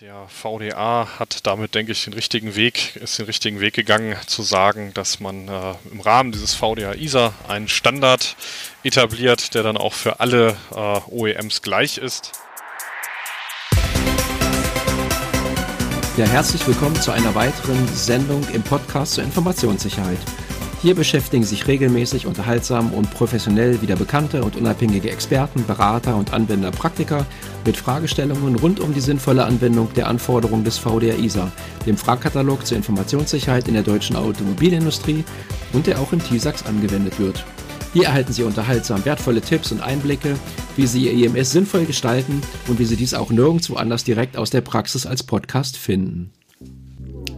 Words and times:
Der 0.00 0.26
VDA 0.26 1.20
hat 1.20 1.46
damit, 1.46 1.76
denke 1.76 1.92
ich, 1.92 2.02
den 2.02 2.14
richtigen 2.14 2.56
Weg, 2.56 2.96
ist 2.96 3.16
den 3.20 3.26
richtigen 3.26 3.60
Weg 3.60 3.74
gegangen, 3.74 4.16
zu 4.26 4.42
sagen, 4.42 4.92
dass 4.92 5.20
man 5.20 5.46
äh, 5.46 5.74
im 5.92 6.00
Rahmen 6.00 6.32
dieses 6.32 6.52
VDA 6.52 6.94
ISA 6.94 7.32
einen 7.46 7.68
Standard 7.68 8.34
etabliert, 8.82 9.54
der 9.54 9.62
dann 9.62 9.76
auch 9.76 9.92
für 9.92 10.18
alle 10.18 10.56
äh, 10.74 11.00
OEMs 11.08 11.62
gleich 11.62 11.98
ist. 11.98 12.32
Ja, 16.16 16.26
herzlich 16.26 16.66
willkommen 16.66 16.96
zu 16.96 17.12
einer 17.12 17.36
weiteren 17.36 17.86
Sendung 17.86 18.44
im 18.52 18.64
Podcast 18.64 19.14
zur 19.14 19.22
Informationssicherheit. 19.22 20.18
Hier 20.84 20.94
beschäftigen 20.94 21.44
sich 21.44 21.66
regelmäßig, 21.66 22.26
unterhaltsam 22.26 22.92
und 22.92 23.10
professionell 23.10 23.80
wieder 23.80 23.96
bekannte 23.96 24.44
und 24.44 24.54
unabhängige 24.54 25.10
Experten, 25.10 25.64
Berater 25.64 26.14
und 26.14 26.34
Anwender 26.34 26.70
Praktiker 26.72 27.24
mit 27.64 27.78
Fragestellungen 27.78 28.56
rund 28.56 28.80
um 28.80 28.92
die 28.92 29.00
sinnvolle 29.00 29.46
Anwendung 29.46 29.88
der 29.94 30.08
Anforderungen 30.08 30.62
des 30.62 30.76
VDR 30.76 31.18
ISA, 31.18 31.50
dem 31.86 31.96
Fragkatalog 31.96 32.66
zur 32.66 32.76
Informationssicherheit 32.76 33.66
in 33.66 33.72
der 33.72 33.82
deutschen 33.82 34.14
Automobilindustrie 34.14 35.24
und 35.72 35.86
der 35.86 35.98
auch 35.98 36.12
im 36.12 36.22
TISAX 36.22 36.66
angewendet 36.66 37.18
wird. 37.18 37.46
Hier 37.94 38.04
erhalten 38.04 38.34
Sie 38.34 38.42
unterhaltsam 38.42 39.06
wertvolle 39.06 39.40
Tipps 39.40 39.72
und 39.72 39.80
Einblicke, 39.80 40.36
wie 40.76 40.86
Sie 40.86 41.08
Ihr 41.08 41.28
IMS 41.28 41.52
sinnvoll 41.52 41.86
gestalten 41.86 42.42
und 42.68 42.78
wie 42.78 42.84
Sie 42.84 42.96
dies 42.96 43.14
auch 43.14 43.30
nirgendwo 43.30 43.76
anders 43.76 44.04
direkt 44.04 44.36
aus 44.36 44.50
der 44.50 44.60
Praxis 44.60 45.06
als 45.06 45.22
Podcast 45.22 45.78
finden. 45.78 46.30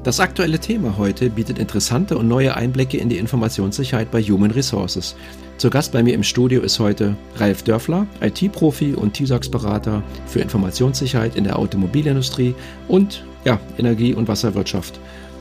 Das 0.06 0.20
aktuelle 0.20 0.60
Thema 0.60 0.98
heute 0.98 1.30
bietet 1.30 1.58
interessante 1.58 2.16
und 2.16 2.28
neue 2.28 2.54
Einblicke 2.54 2.96
in 2.96 3.08
die 3.08 3.18
Informationssicherheit 3.18 4.08
bei 4.12 4.22
Human 4.22 4.52
Resources. 4.52 5.16
Zu 5.56 5.68
Gast 5.68 5.90
bei 5.90 6.04
mir 6.04 6.14
im 6.14 6.22
Studio 6.22 6.60
ist 6.60 6.78
heute 6.78 7.16
Ralf 7.38 7.64
Dörfler, 7.64 8.06
IT-Profi 8.20 8.94
und 8.94 9.14
TISAX-Berater 9.14 10.04
für 10.28 10.38
Informationssicherheit 10.38 11.34
in 11.34 11.42
der 11.42 11.58
Automobilindustrie 11.58 12.54
und 12.86 13.24
ja, 13.44 13.58
Energie- 13.78 14.14
und 14.14 14.28
Wasserwirtschaft. 14.28 15.00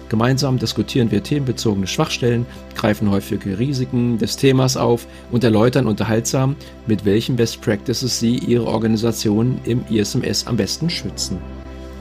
Gemeinsam 0.09 0.58
diskutieren 0.58 1.11
wir 1.11 1.22
themenbezogene 1.22 1.86
Schwachstellen, 1.86 2.48
greifen 2.73 3.11
häufige 3.11 3.59
Risiken 3.59 4.17
des 4.17 4.36
Themas 4.36 4.78
auf 4.78 5.06
und 5.32 5.44
erläutern 5.44 5.86
unterhaltsam, 5.86 6.56
mit 6.88 7.06
welchen 7.06 7.36
Best 7.36 7.61
Practices 7.61 8.20
Sie 8.20 8.39
Ihre 8.39 8.66
Organisation 8.66 9.59
im 9.64 9.86
ISMS 9.92 10.48
am 10.48 10.58
besten 10.58 10.89
schützen. 10.89 11.38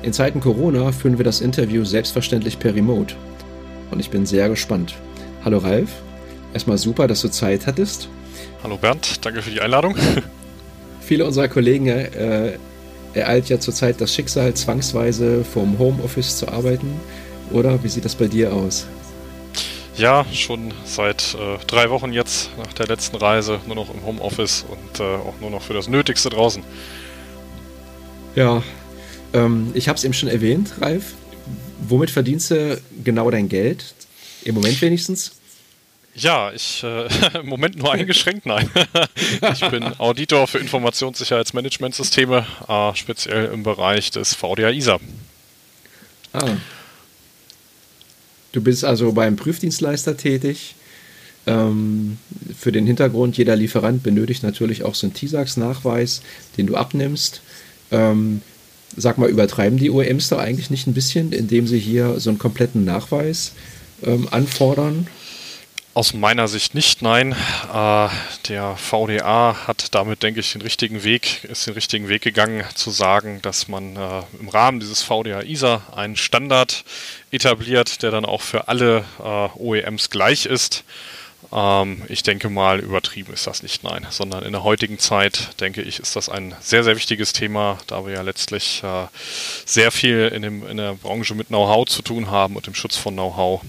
In 0.05 0.13
Zeiten 0.13 0.41
Corona 0.41 0.93
führen 0.93 1.17
wir 1.17 1.25
das 1.25 1.41
Interview 1.41 1.83
selbstverständlich 1.83 2.59
per 2.59 2.75
Remote. 2.75 3.15
Und 3.91 4.01
ich 4.01 4.11
bin 4.11 4.27
sehr 4.27 4.51
gespannt. 4.51 4.95
Hallo 5.47 5.57
Ralf, 5.57 5.89
erstmal 6.53 6.77
super, 6.77 7.07
dass 7.07 7.23
du 7.23 7.29
Zeit 7.29 7.67
hattest. 7.67 8.11
Hallo 8.63 8.77
Bernd, 8.77 9.25
danke 9.25 9.41
für 9.41 9.51
die 9.51 9.63
Einladung. 9.63 9.97
Viele 11.01 11.25
unserer 11.25 11.49
Kollegen 11.49 11.87
äh, 11.87 12.59
ereilt 13.15 13.49
ja 13.49 13.59
zurzeit 13.59 13.99
das 13.99 14.13
Schicksal, 14.15 14.53
zwangsweise 14.53 15.43
vom 15.43 15.79
Homeoffice 15.79 16.37
zu 16.37 16.49
arbeiten. 16.49 17.01
Oder 17.51 17.83
wie 17.83 17.89
sieht 17.89 18.05
das 18.05 18.15
bei 18.15 18.27
dir 18.27 18.53
aus? 18.53 18.87
Ja, 19.97 20.27
schon 20.35 20.75
seit 20.85 21.35
äh, 21.35 21.65
drei 21.67 21.89
Wochen 21.89 22.13
jetzt 22.13 22.51
nach 22.59 22.75
der 22.75 22.89
letzten 22.89 23.17
Reise 23.17 23.59
nur 23.67 23.77
noch 23.77 23.89
im 23.95 24.05
Homeoffice 24.05 24.67
und 24.69 25.01
äh, 25.01 25.03
auch 25.03 25.41
nur 25.41 25.49
noch 25.49 25.63
für 25.63 25.73
das 25.73 25.89
Nötigste 25.89 26.29
draußen. 26.29 26.63
Ja, 28.35 28.63
ähm, 29.35 29.73
ich 29.75 29.89
habe 29.89 29.99
es 29.99 30.05
eben 30.05 30.15
schon 30.15 30.29
erwähnt, 30.29 30.73
Ralf. 30.81 31.15
Womit 31.87 32.11
verdienst 32.11 32.51
du 32.51 32.81
genau 33.03 33.31
dein 33.31 33.49
Geld? 33.49 33.95
Im 34.45 34.55
Moment 34.55 34.81
wenigstens? 34.81 35.33
Ja, 36.15 36.53
ich 36.53 36.83
äh, 36.85 37.09
im 37.41 37.47
Moment 37.47 37.77
nur 37.77 37.93
eingeschränkt, 37.93 38.47
nein. 38.47 38.71
ich 39.53 39.69
bin 39.69 39.83
Auditor 39.99 40.47
für 40.47 40.59
Informationssicherheitsmanagementsysteme, 40.59 42.47
äh, 42.69 42.95
speziell 42.95 43.47
im 43.47 43.65
Bereich 43.65 44.11
des 44.11 44.35
VDA 44.35 44.71
ISA. 44.71 44.99
Ah. 46.33 46.57
Du 48.53 48.61
bist 48.63 48.85
also 48.85 49.13
beim 49.13 49.37
Prüfdienstleister 49.37 50.17
tätig. 50.17 50.77
Ähm, 51.47 52.19
für 52.57 52.73
den 52.73 52.87
Hintergrund, 52.87 53.37
jeder 53.37 53.57
Lieferant 53.57 54.03
benötigt 54.03 54.45
natürlich 54.45 54.85
auch 54.85 54.95
so 54.95 55.07
einen 55.07 55.15
TISAX-Nachweis, 55.15 56.23
den 56.57 56.69
du 56.69 56.77
abnimmst. 56.77 57.43
Ähm, 57.91 58.41
sag 58.97 59.19
mal, 59.19 59.29
übertreiben 59.29 59.79
die 59.79 59.91
OEMs 59.91 60.29
da 60.29 60.39
eigentlich 60.39 60.71
nicht 60.71 60.87
ein 60.87 60.95
bisschen, 60.95 61.33
indem 61.33 61.67
sie 61.67 61.79
hier 61.79 62.19
so 62.21 62.31
einen 62.31 62.39
kompletten 62.39 62.85
Nachweis 62.85 63.53
ähm, 64.03 64.29
anfordern? 64.31 65.07
Aus 65.97 66.13
meiner 66.13 66.49
Sicht 66.49 66.75
nicht, 66.75 67.03
nein. 67.03 67.37
Äh, 67.73 68.09
der 68.49 68.77
VDA 68.77 69.57
hat 69.69 69.95
damit, 69.95 70.25
denke 70.25 70.41
ich, 70.41 70.53
den 70.53 70.63
richtigen 70.63 71.05
Weg, 71.05 71.45
ist 71.45 71.69
den 71.69 71.75
richtigen 71.75 72.09
Weg 72.09 72.23
gegangen, 72.23 72.65
zu 72.75 72.91
sagen, 72.91 73.39
dass 73.43 73.69
man 73.69 73.95
äh, 73.95 74.23
im 74.41 74.49
Rahmen 74.49 74.81
dieses 74.81 75.03
VDA 75.03 75.43
ISA 75.43 75.83
einen 75.95 76.17
Standard 76.17 76.85
etabliert, 77.31 78.03
der 78.03 78.11
dann 78.11 78.25
auch 78.25 78.43
für 78.43 78.67
alle 78.67 79.05
äh, 79.21 79.49
OEMs 79.57 80.11
gleich 80.11 80.47
ist. 80.47 80.83
Ähm, 81.53 82.03
ich 82.09 82.23
denke 82.23 82.49
mal, 82.49 82.81
übertrieben 82.81 83.33
ist 83.33 83.47
das 83.47 83.63
nicht, 83.63 83.85
nein, 83.85 84.07
sondern 84.11 84.45
in 84.45 84.53
der 84.53 84.65
heutigen 84.65 84.99
Zeit, 84.99 85.61
denke 85.61 85.83
ich, 85.83 85.99
ist 85.99 86.17
das 86.17 86.29
ein 86.29 86.55
sehr, 86.61 86.85
sehr 86.85 86.97
wichtiges 86.97 87.33
Thema, 87.33 87.79
da 87.87 88.07
wir 88.07 88.15
ja 88.15 88.23
letztlich 88.23 88.83
äh, 88.83 89.07
sehr 89.65 89.91
viel 89.91 90.29
in, 90.35 90.43
dem, 90.43 90.67
in 90.67 90.77
der 90.77 90.95
Branche 90.95 91.35
mit 91.35 91.49
Know-how 91.49 91.87
zu 91.87 92.03
tun 92.03 92.31
haben 92.31 92.57
und 92.57 92.67
dem 92.67 92.75
Schutz 92.75 92.97
von 92.97 93.15
Know-how 93.15 93.63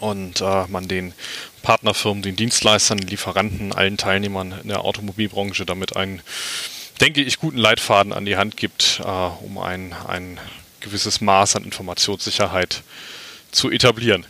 und 0.00 0.40
äh, 0.40 0.66
man 0.68 0.88
den 0.88 1.14
Partnerfirmen, 1.62 2.22
den 2.22 2.36
Dienstleistern, 2.36 2.98
den 2.98 3.08
Lieferanten, 3.08 3.72
allen 3.72 3.96
Teilnehmern 3.96 4.54
in 4.62 4.68
der 4.68 4.84
Automobilbranche 4.84 5.66
damit 5.66 5.96
einen, 5.96 6.22
denke 7.00 7.22
ich, 7.22 7.38
guten 7.38 7.58
Leitfaden 7.58 8.12
an 8.12 8.24
die 8.24 8.36
Hand 8.36 8.56
gibt, 8.56 9.00
äh, 9.04 9.08
um 9.08 9.58
ein, 9.58 9.94
ein 10.06 10.38
gewisses 10.80 11.20
Maß 11.20 11.56
an 11.56 11.64
Informationssicherheit 11.64 12.82
zu 13.50 13.70
etablieren. 13.70 14.26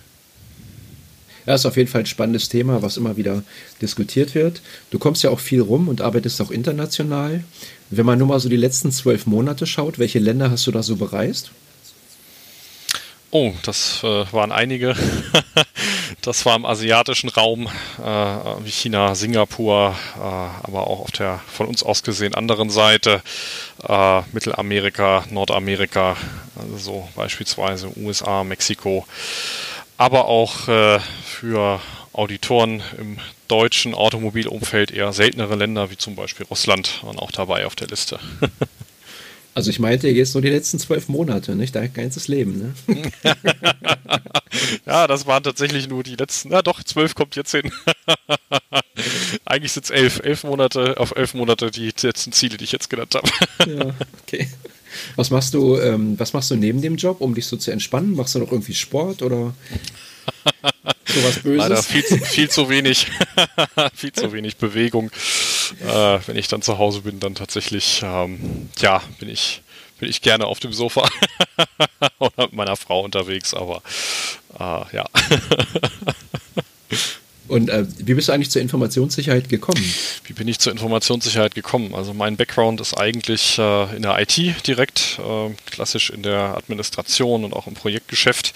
Ja, 1.46 1.54
ist 1.54 1.64
auf 1.64 1.76
jeden 1.76 1.88
Fall 1.88 2.00
ein 2.00 2.06
spannendes 2.06 2.48
Thema, 2.48 2.82
was 2.82 2.96
immer 2.96 3.16
wieder 3.16 3.44
diskutiert 3.80 4.34
wird. 4.34 4.62
Du 4.90 4.98
kommst 4.98 5.22
ja 5.22 5.30
auch 5.30 5.40
viel 5.40 5.60
rum 5.60 5.88
und 5.88 6.00
arbeitest 6.00 6.40
auch 6.40 6.50
international. 6.50 7.44
Wenn 7.90 8.04
man 8.04 8.18
nur 8.18 8.26
mal 8.26 8.40
so 8.40 8.48
die 8.48 8.56
letzten 8.56 8.90
zwölf 8.90 9.26
Monate 9.26 9.64
schaut, 9.64 9.98
welche 9.98 10.18
Länder 10.18 10.50
hast 10.50 10.66
du 10.66 10.72
da 10.72 10.82
so 10.82 10.96
bereist? 10.96 11.52
Oh, 13.30 13.52
das 13.64 14.02
äh, 14.02 14.24
waren 14.32 14.50
einige. 14.50 14.96
das 16.22 16.46
war 16.46 16.56
im 16.56 16.64
asiatischen 16.64 17.28
Raum, 17.28 17.68
äh, 18.02 18.04
wie 18.64 18.70
China, 18.70 19.14
Singapur, 19.14 19.94
äh, 20.16 20.20
aber 20.20 20.86
auch 20.86 21.00
auf 21.00 21.10
der 21.12 21.40
von 21.46 21.66
uns 21.66 21.82
aus 21.82 22.02
gesehen 22.02 22.34
anderen 22.34 22.70
Seite, 22.70 23.22
äh, 23.86 24.22
Mittelamerika, 24.32 25.24
Nordamerika, 25.30 26.16
also 26.56 26.78
so 26.78 27.08
beispielsweise 27.14 27.90
USA, 27.96 28.42
Mexiko 28.42 29.04
aber 29.98 30.26
auch 30.26 30.68
äh, 30.68 31.00
für 31.24 31.80
Auditoren 32.12 32.82
im 32.98 33.18
deutschen 33.48 33.94
Automobilumfeld 33.94 34.90
eher 34.90 35.12
seltenere 35.12 35.54
Länder, 35.54 35.90
wie 35.90 35.96
zum 35.96 36.16
Beispiel 36.16 36.46
Russland, 36.46 37.02
waren 37.04 37.18
auch 37.18 37.30
dabei 37.30 37.66
auf 37.66 37.76
der 37.76 37.88
Liste. 37.88 38.18
Also 39.56 39.70
ich 39.70 39.78
meinte 39.78 40.06
jetzt 40.08 40.34
nur 40.34 40.42
die 40.42 40.50
letzten 40.50 40.78
zwölf 40.78 41.08
Monate, 41.08 41.56
nicht 41.56 41.74
dein 41.74 41.90
ganzes 41.90 42.28
Leben, 42.28 42.74
ne? 42.86 43.04
ja, 44.86 45.06
das 45.06 45.24
waren 45.24 45.42
tatsächlich 45.42 45.88
nur 45.88 46.02
die 46.02 46.14
letzten, 46.14 46.50
na 46.50 46.60
doch, 46.60 46.84
zwölf 46.84 47.14
kommt 47.14 47.36
jetzt 47.36 47.52
hin. 47.52 47.72
Eigentlich 49.46 49.72
sind 49.72 49.84
es 49.84 49.90
elf, 49.90 50.20
elf 50.22 50.44
Monate, 50.44 51.00
auf 51.00 51.16
elf 51.16 51.32
Monate 51.32 51.70
die 51.70 51.90
letzten 52.02 52.32
Ziele, 52.32 52.58
die 52.58 52.64
ich 52.64 52.72
jetzt 52.72 52.90
genannt 52.90 53.14
habe. 53.14 53.30
ja, 53.66 53.94
okay. 54.22 54.46
Was 55.16 55.30
machst 55.30 55.54
du, 55.54 55.78
ähm, 55.78 56.18
was 56.18 56.32
machst 56.32 56.50
du 56.50 56.56
neben 56.56 56.82
dem 56.82 56.96
Job, 56.96 57.20
um 57.20 57.34
dich 57.34 57.46
so 57.46 57.56
zu 57.56 57.70
entspannen? 57.70 58.14
Machst 58.14 58.34
du 58.34 58.38
noch 58.38 58.52
irgendwie 58.52 58.74
Sport 58.74 59.22
oder 59.22 59.54
sowas 61.06 61.40
Böses? 61.42 61.68
Leider 61.68 61.82
viel, 61.82 62.02
viel 62.02 62.50
zu 62.50 62.68
wenig, 62.68 63.06
viel 63.94 64.12
zu 64.12 64.32
wenig 64.32 64.56
Bewegung. 64.56 65.10
Äh, 65.86 66.18
wenn 66.26 66.36
ich 66.36 66.48
dann 66.48 66.62
zu 66.62 66.78
Hause 66.78 67.02
bin, 67.02 67.20
dann 67.20 67.34
tatsächlich, 67.34 68.02
ähm, 68.04 68.68
ja, 68.78 69.02
bin 69.18 69.28
ich, 69.28 69.62
bin 69.98 70.08
ich 70.08 70.22
gerne 70.22 70.46
auf 70.46 70.60
dem 70.60 70.72
Sofa 70.72 71.08
oder 72.18 72.44
mit 72.44 72.52
meiner 72.52 72.76
Frau 72.76 73.00
unterwegs, 73.02 73.54
aber 73.54 73.82
äh, 74.58 74.96
ja. 74.96 75.06
Und 77.48 77.70
äh, 77.70 77.86
wie 77.98 78.14
bist 78.14 78.28
du 78.28 78.32
eigentlich 78.32 78.50
zur 78.50 78.62
Informationssicherheit 78.62 79.48
gekommen? 79.48 79.82
Wie 80.24 80.32
bin 80.32 80.48
ich 80.48 80.58
zur 80.58 80.72
Informationssicherheit 80.72 81.54
gekommen? 81.54 81.94
Also 81.94 82.14
mein 82.14 82.36
Background 82.36 82.80
ist 82.80 82.94
eigentlich 82.94 83.58
äh, 83.58 83.96
in 83.96 84.02
der 84.02 84.18
IT 84.20 84.66
direkt, 84.66 85.18
äh, 85.18 85.54
klassisch 85.70 86.10
in 86.10 86.22
der 86.22 86.56
Administration 86.56 87.44
und 87.44 87.52
auch 87.52 87.66
im 87.66 87.74
Projektgeschäft. 87.74 88.52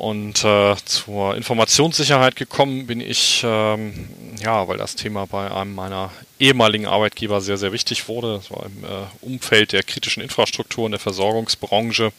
Und 0.00 0.44
äh, 0.44 0.76
zur 0.86 1.36
Informationssicherheit 1.36 2.34
gekommen 2.34 2.86
bin 2.86 3.02
ich, 3.02 3.42
ähm, 3.44 4.08
ja, 4.42 4.66
weil 4.66 4.78
das 4.78 4.96
Thema 4.96 5.26
bei 5.26 5.50
einem 5.50 5.74
meiner 5.74 6.10
ehemaligen 6.38 6.86
Arbeitgeber 6.86 7.42
sehr, 7.42 7.58
sehr 7.58 7.72
wichtig 7.72 8.08
wurde. 8.08 8.36
Das 8.36 8.50
war 8.50 8.64
im 8.64 8.82
äh, 8.82 8.86
Umfeld 9.20 9.72
der 9.72 9.82
kritischen 9.82 10.22
Infrastruktur 10.22 10.86
in 10.86 10.92
der 10.92 11.00
Versorgungsbranche. 11.00 12.12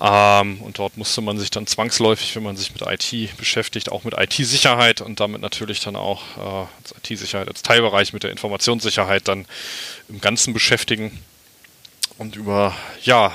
Ähm, 0.00 0.60
und 0.60 0.78
dort 0.78 0.96
musste 0.96 1.22
man 1.22 1.38
sich 1.38 1.50
dann 1.50 1.66
zwangsläufig, 1.66 2.36
wenn 2.36 2.42
man 2.42 2.56
sich 2.56 2.72
mit 2.72 2.82
IT 2.82 3.36
beschäftigt, 3.38 3.90
auch 3.90 4.04
mit 4.04 4.14
IT-Sicherheit 4.18 5.00
und 5.00 5.20
damit 5.20 5.40
natürlich 5.40 5.80
dann 5.80 5.96
auch 5.96 6.22
äh, 6.36 7.08
IT-Sicherheit 7.10 7.48
als 7.48 7.62
Teilbereich 7.62 8.12
mit 8.12 8.22
der 8.22 8.30
Informationssicherheit 8.30 9.26
dann 9.28 9.46
im 10.08 10.20
Ganzen 10.20 10.52
beschäftigen. 10.52 11.18
Und 12.18 12.36
über 12.36 12.74
ja, 13.02 13.32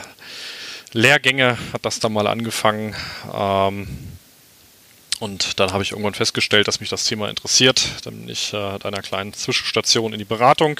Lehrgänge 0.93 1.57
hat 1.73 1.85
das 1.85 1.99
dann 1.99 2.13
mal 2.13 2.27
angefangen. 2.27 2.95
Ähm, 3.33 3.87
und 5.21 5.59
dann 5.59 5.71
habe 5.71 5.83
ich 5.83 5.91
irgendwann 5.91 6.15
festgestellt, 6.15 6.67
dass 6.67 6.79
mich 6.79 6.89
das 6.89 7.05
Thema 7.05 7.29
interessiert. 7.29 7.87
Dann 8.05 8.21
bin 8.21 8.29
ich 8.29 8.53
äh, 8.53 8.73
mit 8.73 8.85
einer 8.87 9.03
kleinen 9.03 9.33
Zwischenstation 9.33 10.13
in 10.13 10.17
die 10.17 10.25
Beratung 10.25 10.79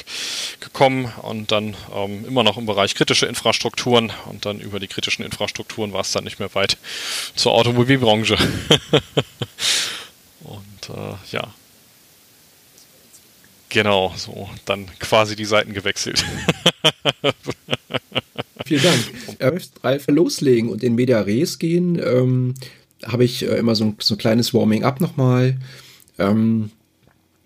gekommen 0.60 1.14
und 1.22 1.52
dann 1.52 1.76
ähm, 1.96 2.26
immer 2.26 2.42
noch 2.42 2.58
im 2.58 2.66
Bereich 2.66 2.96
kritische 2.96 3.28
Infrastrukturen. 3.28 4.12
Und 4.26 4.48
dann 4.48 4.60
über 4.60 4.80
die 4.80 4.88
kritischen 4.88 5.24
Infrastrukturen 5.24 5.94
war 5.94 6.02
es 6.02 6.12
dann 6.12 6.24
nicht 6.24 6.40
mehr 6.40 6.56
weit 6.56 6.80
zur 7.36 7.52
Automobilbranche. 7.52 8.36
und 10.40 10.90
äh, 10.90 11.14
ja. 11.32 11.54
Genau, 13.70 14.12
so 14.18 14.50
dann 14.66 14.88
quasi 14.98 15.36
die 15.36 15.46
Seiten 15.46 15.74
gewechselt. 15.74 16.26
Vielen 18.66 18.84
Dank. 18.84 19.00
Äh, 19.40 19.60
Ralf, 19.84 20.08
loslegen 20.08 20.70
und 20.70 20.84
in 20.84 20.94
Media 20.94 21.22
Res 21.22 21.58
gehen. 21.58 22.00
Ähm, 22.00 22.54
habe 23.06 23.24
ich 23.24 23.44
äh, 23.44 23.58
immer 23.58 23.76
so 23.76 23.86
ein, 23.86 23.96
so 24.00 24.16
ein 24.16 24.18
kleines 24.18 24.54
Warming-up 24.54 25.02
nochmal. 25.02 25.58
Ähm, 26.18 26.72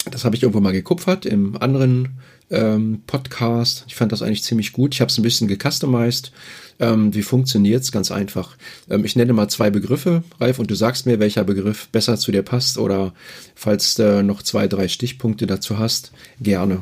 das 0.09 0.25
habe 0.25 0.35
ich 0.35 0.43
irgendwo 0.43 0.59
mal 0.59 0.71
gekupfert 0.71 1.25
im 1.25 1.57
anderen 1.61 2.19
ähm, 2.51 3.01
Podcast. 3.07 3.85
Ich 3.87 3.95
fand 3.95 4.11
das 4.11 4.21
eigentlich 4.21 4.43
ziemlich 4.43 4.73
gut. 4.73 4.93
Ich 4.93 5.01
habe 5.01 5.09
es 5.09 5.17
ein 5.17 5.23
bisschen 5.23 5.47
gecustomized. 5.47 6.31
Ähm, 6.79 7.13
wie 7.13 7.23
funktioniert's? 7.23 7.91
Ganz 7.91 8.11
einfach. 8.11 8.57
Ähm, 8.89 9.05
ich 9.05 9.15
nenne 9.15 9.33
mal 9.33 9.47
zwei 9.47 9.69
Begriffe, 9.69 10.23
Ralf, 10.39 10.59
und 10.59 10.69
du 10.69 10.75
sagst 10.75 11.05
mir, 11.05 11.19
welcher 11.19 11.43
Begriff 11.43 11.87
besser 11.89 12.17
zu 12.17 12.31
dir 12.31 12.43
passt 12.43 12.77
oder 12.77 13.13
falls 13.55 13.95
du 13.95 14.23
noch 14.23 14.43
zwei, 14.43 14.67
drei 14.67 14.87
Stichpunkte 14.87 15.47
dazu 15.47 15.79
hast, 15.79 16.11
gerne. 16.39 16.81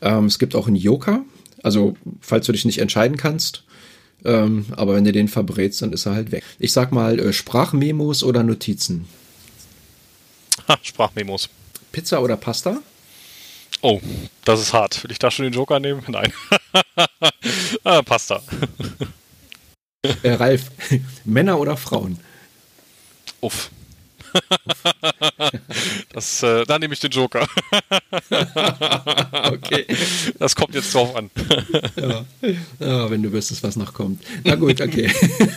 Ähm, 0.00 0.26
es 0.26 0.38
gibt 0.38 0.54
auch 0.54 0.66
einen 0.66 0.76
Joker. 0.76 1.24
Also, 1.62 1.96
falls 2.20 2.46
du 2.46 2.52
dich 2.52 2.64
nicht 2.64 2.78
entscheiden 2.78 3.16
kannst, 3.16 3.64
ähm, 4.24 4.66
aber 4.72 4.94
wenn 4.94 5.04
du 5.04 5.12
den 5.12 5.28
verbrätst, 5.28 5.82
dann 5.82 5.92
ist 5.92 6.06
er 6.06 6.14
halt 6.14 6.32
weg. 6.32 6.42
Ich 6.58 6.72
sag 6.72 6.92
mal 6.92 7.18
äh, 7.18 7.32
Sprachmemos 7.32 8.22
oder 8.22 8.42
Notizen. 8.42 9.06
Ha, 10.66 10.78
Sprachmemos. 10.82 11.48
Pizza 11.92 12.20
oder 12.22 12.36
Pasta? 12.36 12.78
Oh, 13.80 14.00
das 14.44 14.60
ist 14.60 14.72
hart. 14.72 15.02
Will 15.04 15.12
ich 15.12 15.18
da 15.18 15.30
schon 15.30 15.44
den 15.44 15.52
Joker 15.52 15.78
nehmen? 15.78 16.02
Nein. 16.08 16.32
ah, 17.84 18.02
Pasta. 18.02 18.42
äh, 20.22 20.32
Ralf, 20.32 20.70
Männer 21.24 21.58
oder 21.58 21.76
Frauen? 21.76 22.18
Uff. 23.40 23.70
Das, 26.12 26.42
äh, 26.42 26.64
da 26.64 26.78
nehme 26.78 26.94
ich 26.94 27.00
den 27.00 27.10
Joker. 27.10 27.46
okay. 29.52 29.86
Das 30.38 30.54
kommt 30.54 30.74
jetzt 30.74 30.94
drauf 30.94 31.14
an. 31.16 31.30
ja. 31.96 32.24
ja. 32.80 33.10
wenn 33.10 33.22
du 33.22 33.32
wüsstest, 33.32 33.62
was 33.62 33.76
noch 33.76 33.94
kommt. 33.94 34.22
Na 34.44 34.54
gut, 34.54 34.80
okay. 34.80 35.10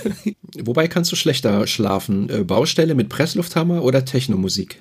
Wobei 0.60 0.88
kannst 0.88 1.12
du 1.12 1.16
schlechter 1.16 1.66
schlafen? 1.68 2.30
Äh, 2.30 2.44
Baustelle 2.44 2.96
mit 2.96 3.10
Presslufthammer 3.10 3.84
oder 3.84 4.06
Technomusik? 4.06 4.80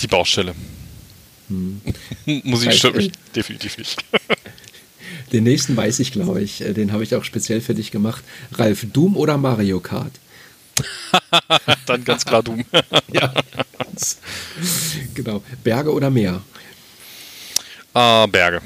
Die 0.00 0.06
Baustelle. 0.06 0.54
Hm. 1.48 1.80
Musik 2.44 2.72
stört 2.72 2.96
mich 2.96 3.12
definitiv 3.34 3.78
nicht. 3.78 4.04
Den 5.32 5.44
nächsten 5.44 5.76
weiß 5.76 6.00
ich, 6.00 6.12
glaube 6.12 6.42
ich. 6.42 6.60
Äh, 6.60 6.74
den 6.74 6.92
habe 6.92 7.02
ich 7.02 7.14
auch 7.14 7.24
speziell 7.24 7.60
für 7.60 7.74
dich 7.74 7.90
gemacht. 7.90 8.24
Ralf, 8.52 8.86
Doom 8.92 9.16
oder 9.16 9.36
Mario 9.36 9.80
Kart? 9.80 10.12
Dann 11.86 12.04
ganz 12.04 12.24
klar 12.24 12.42
Doom. 12.42 12.64
ja. 13.12 13.32
Genau. 15.14 15.42
Berge 15.62 15.92
oder 15.92 16.10
Meer? 16.10 16.42
Uh, 17.94 18.26
Berge. 18.26 18.60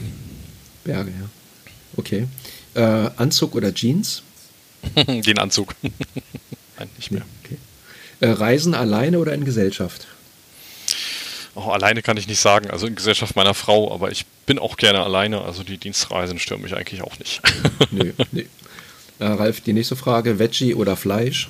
Berge, 0.85 1.11
ja. 1.11 1.29
Okay. 1.97 2.27
Äh, 2.75 3.11
Anzug 3.17 3.55
oder 3.55 3.75
Jeans? 3.75 4.23
Den 4.97 5.39
Anzug. 5.39 5.75
Nein, 5.83 6.89
nicht 6.97 7.11
mehr. 7.11 7.23
Okay. 7.45 7.59
Äh, 8.21 8.31
Reisen 8.31 8.75
alleine 8.75 9.19
oder 9.19 9.35
in 9.35 9.45
Gesellschaft? 9.45 10.07
Oh, 11.55 11.71
alleine 11.71 12.03
kann 12.03 12.17
ich 12.17 12.29
nicht 12.29 12.41
sagen, 12.41 12.71
also 12.71 12.87
in 12.87 12.95
Gesellschaft 12.95 13.35
meiner 13.35 13.55
Frau, 13.55 13.93
aber 13.93 14.13
ich 14.13 14.27
bin 14.47 14.61
auch 14.61 14.77
gerne 14.77 15.03
alleine, 15.03 15.43
also 15.43 15.65
die 15.65 15.77
Dienstreisen 15.77 16.39
stören 16.39 16.63
mich 16.63 16.75
eigentlich 16.77 17.03
auch 17.03 17.19
nicht. 17.19 17.43
nee, 17.91 18.13
nee. 18.31 18.47
Äh, 19.19 19.25
Ralf, 19.25 19.61
die 19.61 19.73
nächste 19.73 19.97
Frage, 19.97 20.39
Veggie 20.39 20.75
oder 20.75 20.97
Fleisch? 20.97 21.49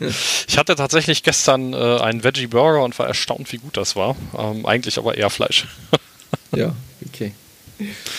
ich 0.48 0.58
hatte 0.58 0.76
tatsächlich 0.76 1.22
gestern 1.22 1.72
äh, 1.72 1.76
einen 1.76 2.24
Veggie 2.24 2.46
Burger 2.46 2.82
und 2.82 2.98
war 2.98 3.06
erstaunt, 3.06 3.52
wie 3.52 3.58
gut 3.58 3.76
das 3.76 3.96
war. 3.96 4.16
Ähm, 4.36 4.66
eigentlich 4.66 4.98
aber 4.98 5.16
eher 5.16 5.30
Fleisch. 5.30 5.66
ja, 6.52 6.74
okay. 7.06 7.32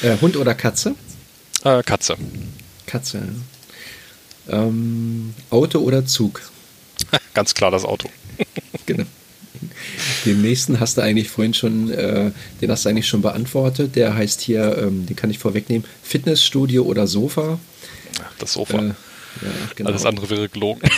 Äh, 0.01 0.17
Hund 0.21 0.37
oder 0.37 0.53
Katze? 0.53 0.95
Äh, 1.63 1.83
Katze. 1.83 2.17
Katze. 2.85 3.21
Ja. 4.47 4.63
Ähm, 4.63 5.33
Auto 5.49 5.79
oder 5.79 6.05
Zug? 6.05 6.41
Ganz 7.33 7.53
klar 7.53 7.71
das 7.71 7.85
Auto. 7.85 8.09
genau. 8.85 9.05
Den 10.25 10.41
nächsten 10.41 10.79
hast 10.79 10.97
du 10.97 11.01
eigentlich 11.01 11.29
vorhin 11.29 11.53
schon, 11.53 11.89
äh, 11.91 12.31
den 12.61 12.71
hast 12.71 12.85
du 12.85 12.89
eigentlich 12.89 13.07
schon 13.07 13.21
beantwortet. 13.21 13.95
Der 13.95 14.15
heißt 14.15 14.41
hier, 14.41 14.77
ähm, 14.77 15.05
den 15.05 15.15
kann 15.15 15.31
ich 15.31 15.39
vorwegnehmen, 15.39 15.87
Fitnessstudio 16.03 16.83
oder 16.83 17.07
Sofa. 17.07 17.59
Das 18.39 18.53
Sofa. 18.53 18.77
Äh, 18.77 18.93
ja, 19.41 19.49
genau. 19.75 19.89
Alles 19.89 20.05
andere 20.05 20.29
wäre 20.29 20.49
gelogen. 20.49 20.81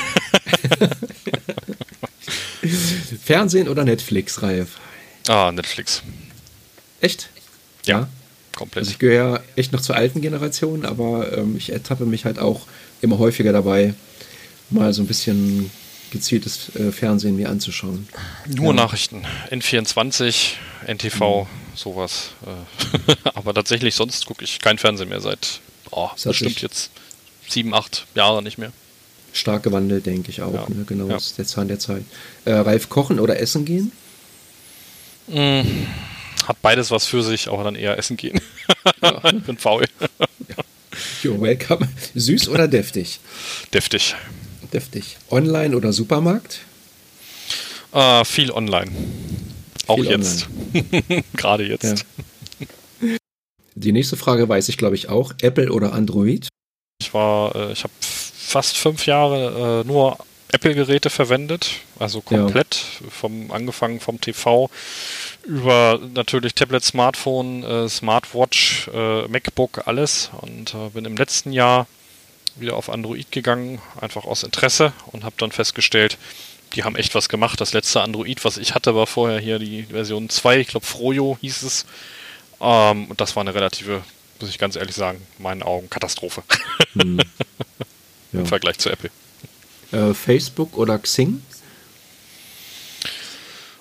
Fernsehen 3.24 3.68
oder 3.70 3.84
Netflix, 3.84 4.42
Ralf? 4.42 4.78
Ah, 5.28 5.52
Netflix. 5.52 6.02
Echt? 7.02 7.30
Ja, 7.86 8.00
ja. 8.00 8.10
komplett. 8.56 8.84
Also 8.84 8.92
ich 8.92 9.00
gehöre 9.00 9.16
ja 9.16 9.40
echt 9.56 9.72
noch 9.72 9.82
zur 9.82 9.96
alten 9.96 10.22
Generation, 10.22 10.86
aber 10.86 11.38
ähm, 11.38 11.56
ich 11.58 11.72
ertappe 11.72 12.06
mich 12.06 12.26
halt 12.26 12.40
auch 12.40 12.68
immer 13.02 13.18
häufiger 13.18 13.54
dabei, 13.54 13.94
mal 14.70 14.94
so 14.94 15.02
ein 15.02 15.08
bisschen 15.08 15.72
gezieltes 16.12 16.76
äh, 16.76 16.92
Fernsehen 16.92 17.36
mir 17.36 17.50
anzuschauen. 17.50 18.08
Nur 18.48 18.68
ja. 18.68 18.74
Nachrichten. 18.74 19.24
N24, 19.52 20.54
NTV, 20.88 21.44
mhm. 21.44 21.48
sowas. 21.76 22.32
Äh, 23.08 23.16
aber 23.34 23.54
tatsächlich, 23.54 23.96
sonst 23.96 24.26
gucke 24.26 24.44
ich 24.44 24.60
kein 24.60 24.78
Fernsehen 24.78 25.10
mehr 25.10 25.22
seit 25.22 25.62
oh, 25.92 26.10
bestimmt 26.24 26.62
jetzt 26.62 26.92
sieben, 27.52 27.74
acht 27.74 28.06
Jahre 28.16 28.44
nicht 28.44 28.58
mehr. 28.58 28.72
Stark 29.34 29.64
gewandelt, 29.64 30.06
denke 30.06 30.32
ich 30.32 30.42
auch. 30.42 30.54
Ja. 30.54 30.66
Ne? 30.70 30.86
Genau, 30.88 31.08
ja. 31.08 31.18
ist 31.18 31.38
der 31.38 31.46
Zahn 31.46 31.68
der 31.68 31.80
Zeit. 31.80 32.04
Äh, 32.46 32.54
Ralf, 32.54 32.90
kochen 32.90 33.20
oder 33.20 33.40
essen 33.40 33.66
gehen? 33.66 33.92
Mm, 35.28 35.62
hat 36.48 36.62
beides 36.62 36.90
was 36.90 37.06
für 37.06 37.22
sich, 37.22 37.48
aber 37.48 37.64
dann 37.64 37.76
eher 37.76 37.98
essen 37.98 38.18
gehen. 38.18 38.42
Ja. 39.02 39.22
ich 39.34 39.44
bin 39.44 39.58
faul. 39.58 39.86
You're 41.24 41.40
welcome. 41.40 41.88
Süß 42.16 42.50
oder 42.50 42.68
deftig? 42.68 43.20
Deftig. 43.74 44.16
Deftig. 44.74 45.18
Online 45.30 45.76
oder 45.76 45.94
Supermarkt? 45.94 46.60
Uh, 47.94 48.24
viel 48.24 48.52
online. 48.52 48.92
Auch 49.88 49.96
viel 49.96 50.06
jetzt. 50.06 50.48
Gerade 51.34 51.66
jetzt. 51.66 52.06
Ja. 52.60 53.18
Die 53.76 53.92
nächste 53.92 54.18
Frage 54.18 54.48
weiß 54.48 54.70
ich, 54.70 54.78
glaube 54.78 54.96
ich, 54.96 55.10
auch. 55.10 55.34
Apple 55.42 55.72
oder 55.72 55.94
Android? 55.94 56.50
Ich 57.02 57.14
war, 57.14 57.56
äh, 57.56 57.72
ich 57.72 57.84
habe 57.84 57.94
fast 58.02 58.78
fünf 58.78 59.06
Jahre 59.06 59.82
äh, 59.84 59.88
nur 59.88 60.18
Apple-Geräte 60.52 61.10
verwendet, 61.10 61.72
also 61.98 62.22
komplett, 62.22 62.86
ja. 63.02 63.10
vom 63.10 63.52
angefangen 63.52 64.00
vom 64.00 64.20
TV 64.20 64.70
über 65.44 66.00
natürlich 66.14 66.56
Tablet, 66.56 66.84
Smartphone, 66.84 67.64
äh, 67.64 67.88
Smartwatch, 67.88 68.90
äh, 68.94 69.28
MacBook, 69.28 69.88
alles 69.88 70.32
und 70.42 70.74
äh, 70.74 70.90
bin 70.90 71.06
im 71.06 71.16
letzten 71.16 71.54
Jahr 71.54 71.88
wieder 72.56 72.76
auf 72.76 72.90
Android 72.90 73.32
gegangen, 73.32 73.80
einfach 74.02 74.26
aus 74.26 74.44
Interesse 74.44 74.92
und 75.08 75.24
habe 75.24 75.36
dann 75.38 75.52
festgestellt, 75.52 76.18
die 76.74 76.84
haben 76.84 76.96
echt 76.96 77.16
was 77.16 77.30
gemacht. 77.30 77.62
Das 77.62 77.74
letzte 77.74 78.02
Android, 78.02 78.44
was 78.44 78.58
ich 78.58 78.74
hatte, 78.76 78.94
war 78.96 79.08
vorher 79.08 79.40
hier 79.40 79.60
die 79.60 79.84
Version 79.84 80.30
2, 80.30 80.60
ich 80.60 80.68
glaube 80.68 80.86
Froyo 80.86 81.38
hieß 81.40 81.64
es. 81.64 81.86
Ähm, 82.60 83.06
und 83.06 83.22
das 83.22 83.36
war 83.36 83.42
eine 83.42 83.54
relative 83.54 84.02
muss 84.40 84.50
ich 84.50 84.58
ganz 84.58 84.76
ehrlich 84.76 84.96
sagen, 84.96 85.20
in 85.38 85.44
meinen 85.44 85.64
Augen 85.64 85.90
Katastrophe. 85.90 86.44
Hm. 86.94 87.20
Ja. 88.32 88.42
Im 88.42 88.46
Vergleich 88.46 88.78
zu 88.78 88.92
Apple. 88.92 89.10
Äh, 89.92 90.14
Facebook 90.14 90.78
oder 90.78 91.00
Xing? 91.00 91.42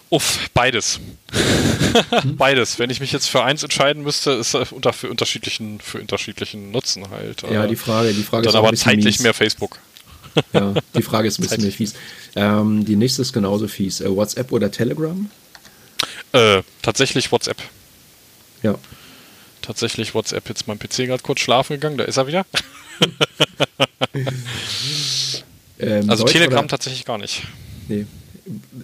Uff, 0.08 0.48
beides. 0.54 1.00
Hm. 1.30 2.36
beides. 2.38 2.78
Wenn 2.78 2.88
ich 2.88 3.00
mich 3.00 3.12
jetzt 3.12 3.26
für 3.28 3.44
eins 3.44 3.62
entscheiden 3.62 4.02
müsste, 4.02 4.30
ist 4.30 4.54
es 4.54 4.72
unter, 4.72 4.94
für 4.94 5.10
unterschiedlichen, 5.10 5.80
für 5.80 6.00
unterschiedlichen 6.00 6.70
Nutzen 6.70 7.10
halt. 7.10 7.42
Ja, 7.42 7.66
die 7.66 7.76
Frage, 7.76 8.14
die 8.14 8.22
Frage 8.22 8.44
dann 8.44 8.54
ist 8.54 8.56
aber 8.56 8.74
zeitlich 8.74 9.16
mies. 9.16 9.20
mehr 9.20 9.34
Facebook. 9.34 9.78
ja, 10.54 10.72
die 10.94 11.02
Frage 11.02 11.28
ist 11.28 11.38
ein 11.38 11.42
bisschen 11.42 11.62
mehr 11.62 11.72
fies. 11.72 11.92
Ähm, 12.34 12.86
die 12.86 12.96
nächste 12.96 13.20
ist 13.20 13.34
genauso 13.34 13.68
fies. 13.68 14.00
Äh, 14.00 14.08
WhatsApp 14.08 14.50
oder 14.50 14.70
Telegram? 14.70 15.30
Äh, 16.32 16.62
tatsächlich 16.80 17.30
WhatsApp. 17.30 17.58
Ja 18.62 18.76
tatsächlich 19.68 20.14
WhatsApp 20.14 20.48
jetzt 20.48 20.66
mein 20.66 20.78
PC 20.78 21.06
gerade 21.06 21.22
kurz 21.22 21.40
schlafen 21.40 21.74
gegangen, 21.74 21.98
da 21.98 22.04
ist 22.04 22.16
er 22.16 22.26
wieder. 22.26 22.46
ähm, 25.78 26.08
also 26.08 26.24
Deutsch 26.24 26.32
Telegram 26.32 26.60
oder? 26.60 26.68
tatsächlich 26.68 27.04
gar 27.04 27.18
nicht. 27.18 27.42
Nee. 27.86 28.06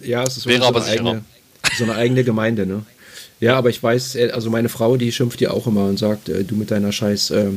Ja, 0.03 0.21
es 0.23 0.37
ist 0.37 0.45
Wäre 0.45 0.61
so, 0.61 0.67
aber 0.67 0.83
eine 0.83 0.91
eigene, 0.91 1.25
so 1.75 1.83
eine 1.85 1.95
eigene 1.95 2.23
Gemeinde, 2.23 2.67
ne? 2.67 2.85
Ja, 3.39 3.57
aber 3.57 3.71
ich 3.71 3.81
weiß, 3.81 4.15
äh, 4.15 4.29
also 4.29 4.51
meine 4.51 4.69
Frau, 4.69 4.95
die 4.95 5.11
schimpft 5.11 5.41
ja 5.41 5.49
auch 5.49 5.65
immer 5.65 5.85
und 5.85 5.97
sagt, 5.97 6.29
äh, 6.29 6.43
du 6.43 6.55
mit 6.55 6.69
deiner 6.69 6.91
scheiß 6.91 7.31
äh, 7.31 7.49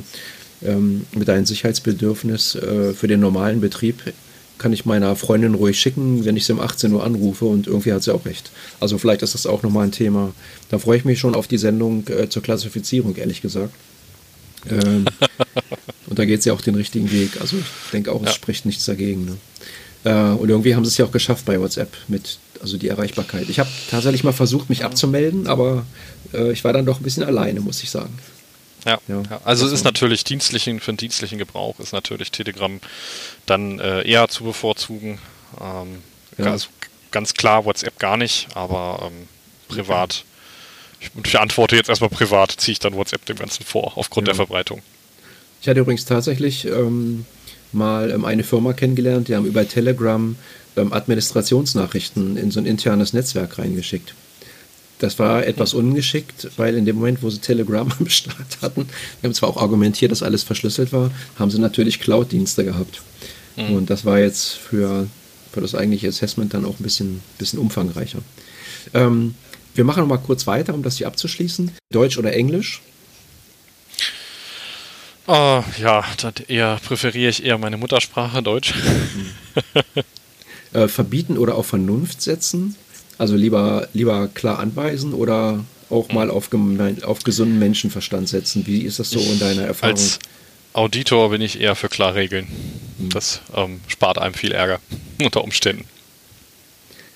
ähm, 0.65 1.07
mit 1.13 1.29
deinem 1.29 1.45
Sicherheitsbedürfnis 1.45 2.55
äh, 2.55 2.95
für 2.95 3.09
den 3.09 3.21
normalen 3.21 3.61
Betrieb 3.61 4.03
kann 4.59 4.73
ich 4.73 4.85
meiner 4.85 5.17
Freundin 5.17 5.55
ruhig 5.55 5.79
schicken, 5.79 6.25
wenn 6.25 6.37
ich 6.37 6.45
sie 6.47 6.53
um 6.53 6.61
18 6.61 6.93
Uhr 6.93 7.05
anrufe 7.05 7.45
und 7.45 7.67
irgendwie 7.67 7.93
hat 7.93 8.03
sie 8.03 8.15
auch 8.15 8.27
recht. 8.27 8.51
Also 8.81 8.99
vielleicht 8.99 9.23
ist 9.23 9.35
das 9.35 9.47
auch 9.47 9.63
nochmal 9.63 9.85
ein 9.85 9.93
Thema. 9.93 10.33
Da 10.71 10.79
freue 10.79 10.99
ich 10.99 11.05
mich 11.05 11.19
schon 11.19 11.35
auf 11.35 11.47
die 11.47 11.59
Sendung 11.59 12.07
äh, 12.09 12.29
zur 12.29 12.43
Klassifizierung, 12.43 13.17
ehrlich 13.17 13.41
gesagt. 13.41 13.73
Ähm, 14.71 15.07
und 16.09 16.19
da 16.19 16.25
geht 16.25 16.41
es 16.41 16.45
ja 16.45 16.53
auch 16.53 16.61
den 16.61 16.75
richtigen 16.75 17.11
Weg. 17.11 17.41
Also 17.41 17.57
ich 17.57 17.91
denke 17.93 18.13
auch, 18.13 18.21
es 18.23 18.29
ja. 18.29 18.35
spricht 18.35 18.67
nichts 18.67 18.85
dagegen. 18.85 19.25
Ne? 19.25 19.37
Äh, 20.05 20.35
und 20.35 20.49
irgendwie 20.49 20.75
haben 20.75 20.85
sie 20.85 20.91
es 20.91 20.99
ja 20.99 21.05
auch 21.05 21.13
geschafft 21.13 21.45
bei 21.45 21.61
WhatsApp 21.61 21.93
mit 22.09 22.39
also 22.61 22.77
die 22.77 22.89
Erreichbarkeit. 22.89 23.49
Ich 23.49 23.59
habe 23.61 23.71
tatsächlich 23.91 24.25
mal 24.25 24.33
versucht, 24.33 24.69
mich 24.69 24.85
abzumelden, 24.85 25.47
aber 25.47 25.87
äh, 26.35 26.53
ich 26.53 26.65
war 26.65 26.73
dann 26.73 26.87
doch 26.87 27.01
ein 27.01 27.05
bisschen 27.05 27.23
alleine, 27.23 27.61
muss 27.61 27.83
ich 27.83 27.91
sagen. 27.91 28.19
Ja, 28.89 28.99
ja. 29.07 29.41
also 29.45 29.67
es 29.67 29.73
ist 29.73 29.85
natürlich 29.85 30.25
dienstlichen, 30.25 30.81
für 30.81 30.93
den 30.93 30.97
dienstlichen 30.97 31.39
Gebrauch 31.39 31.79
ist 31.79 31.93
natürlich 31.93 32.31
Telegram 32.31 32.81
dann 33.45 33.79
äh, 33.81 34.03
eher 34.09 34.29
zu 34.29 34.45
bevorzugen. 34.45 35.19
Ähm, 35.61 36.03
ja. 36.39 36.53
also 36.53 36.69
ganz 37.11 37.35
klar 37.35 37.67
WhatsApp 37.67 37.99
gar 37.99 38.17
nicht, 38.17 38.49
aber 38.55 39.03
ähm, 39.07 39.29
privat. 39.69 40.25
Ich, 41.01 41.11
ich, 41.23 41.39
antworte 41.39 41.77
jetzt 41.77 41.89
erstmal 41.89 42.11
privat, 42.11 42.51
ziehe 42.53 42.73
ich 42.73 42.79
dann 42.79 42.95
WhatsApp 42.95 43.25
dem 43.27 43.37
Ganzen 43.37 43.65
vor, 43.65 43.93
aufgrund 43.97 44.27
ja. 44.27 44.33
der 44.33 44.37
Verbreitung. 44.37 44.83
Ich 45.61 45.69
hatte 45.69 45.81
übrigens 45.81 46.05
tatsächlich 46.05 46.65
ähm, 46.65 47.27
mal 47.73 48.11
ähm, 48.11 48.25
eine 48.25 48.43
Firma 48.43 48.73
kennengelernt, 48.73 49.29
die 49.29 49.37
haben 49.37 49.45
über 49.45 49.69
Telegram 49.69 50.37
ähm, 50.77 50.93
Administrationsnachrichten 50.93 52.37
in 52.37 52.51
so 52.51 52.61
ein 52.61 52.67
internes 52.67 53.13
Netzwerk 53.13 53.59
reingeschickt. 53.59 54.15
Das 54.99 55.19
war 55.19 55.47
etwas 55.47 55.75
ungeschickt, 55.75 56.49
weil 56.57 56.75
in 56.75 56.85
dem 56.85 56.97
Moment, 56.97 57.23
wo 57.23 57.31
sie 57.31 57.39
Telegram 57.39 57.91
am 57.99 58.09
Start 58.09 58.59
hatten, 58.63 58.89
wir 59.21 59.29
haben 59.29 59.35
zwar 59.35 59.49
auch 59.51 59.57
argumentiert, 59.57 60.11
dass 60.11 60.23
alles 60.23 60.43
verschlüsselt 60.43 60.93
war, 60.93 61.11
haben 61.39 61.51
sie 61.51 61.59
natürlich 61.61 62.01
Cloud-Dienste 62.01 62.65
gehabt. 62.65 63.03
Mhm. 63.57 63.75
Und 63.75 63.91
das 63.91 64.05
war 64.05 64.19
jetzt 64.19 64.53
für, 64.53 65.07
für 65.53 65.61
das 65.61 65.75
eigentliche 65.75 66.09
Assessment 66.09 66.55
dann 66.55 66.65
auch 66.65 66.79
ein 66.79 66.83
bisschen, 66.83 67.21
bisschen 67.39 67.59
umfangreicher. 67.59 68.19
Ähm, 68.95 69.35
wir 69.75 69.85
machen 69.85 70.01
noch 70.01 70.09
mal 70.09 70.19
kurz 70.19 70.47
weiter, 70.47 70.75
um 70.75 70.83
das 70.83 70.99
hier 70.99 71.07
abzuschließen. 71.07 71.71
Deutsch 71.93 72.19
oder 72.19 72.33
Englisch? 72.33 72.83
Uh, 75.29 75.63
ja, 75.79 76.05
dann 76.23 76.33
eher 76.49 76.81
präferiere 76.83 77.29
ich 77.29 77.45
eher 77.45 77.59
meine 77.59 77.77
Muttersprache, 77.77 78.43
Deutsch. 78.43 78.75
Mhm. 78.75 80.03
äh, 80.73 80.89
verbieten 80.89 81.37
oder 81.37 81.55
auf 81.55 81.67
Vernunft 81.67 82.23
setzen? 82.23 82.77
Also 83.19 83.35
lieber, 83.35 83.89
lieber 83.93 84.29
klar 84.29 84.61
anweisen 84.61 85.13
oder 85.13 85.65
auch 85.91 86.09
mal 86.11 86.31
auf, 86.31 86.51
auf 87.03 87.23
gesunden 87.25 87.59
Menschenverstand 87.59 88.29
setzen? 88.29 88.67
Wie 88.67 88.83
ist 88.83 88.99
das 88.99 89.11
so 89.11 89.19
in 89.19 89.39
deiner 89.39 89.63
Erfahrung? 89.63 89.97
Als 89.97 90.19
Auditor 90.73 91.31
bin 91.31 91.41
ich 91.41 91.61
eher 91.61 91.75
für 91.75 91.89
klar 91.89 92.15
Regeln. 92.15 92.47
Hm. 92.99 93.11
Das 93.11 93.41
ähm, 93.55 93.81
spart 93.89 94.19
einem 94.19 94.35
viel 94.35 94.53
Ärger 94.53 94.81
unter 95.23 95.43
Umständen. 95.43 95.85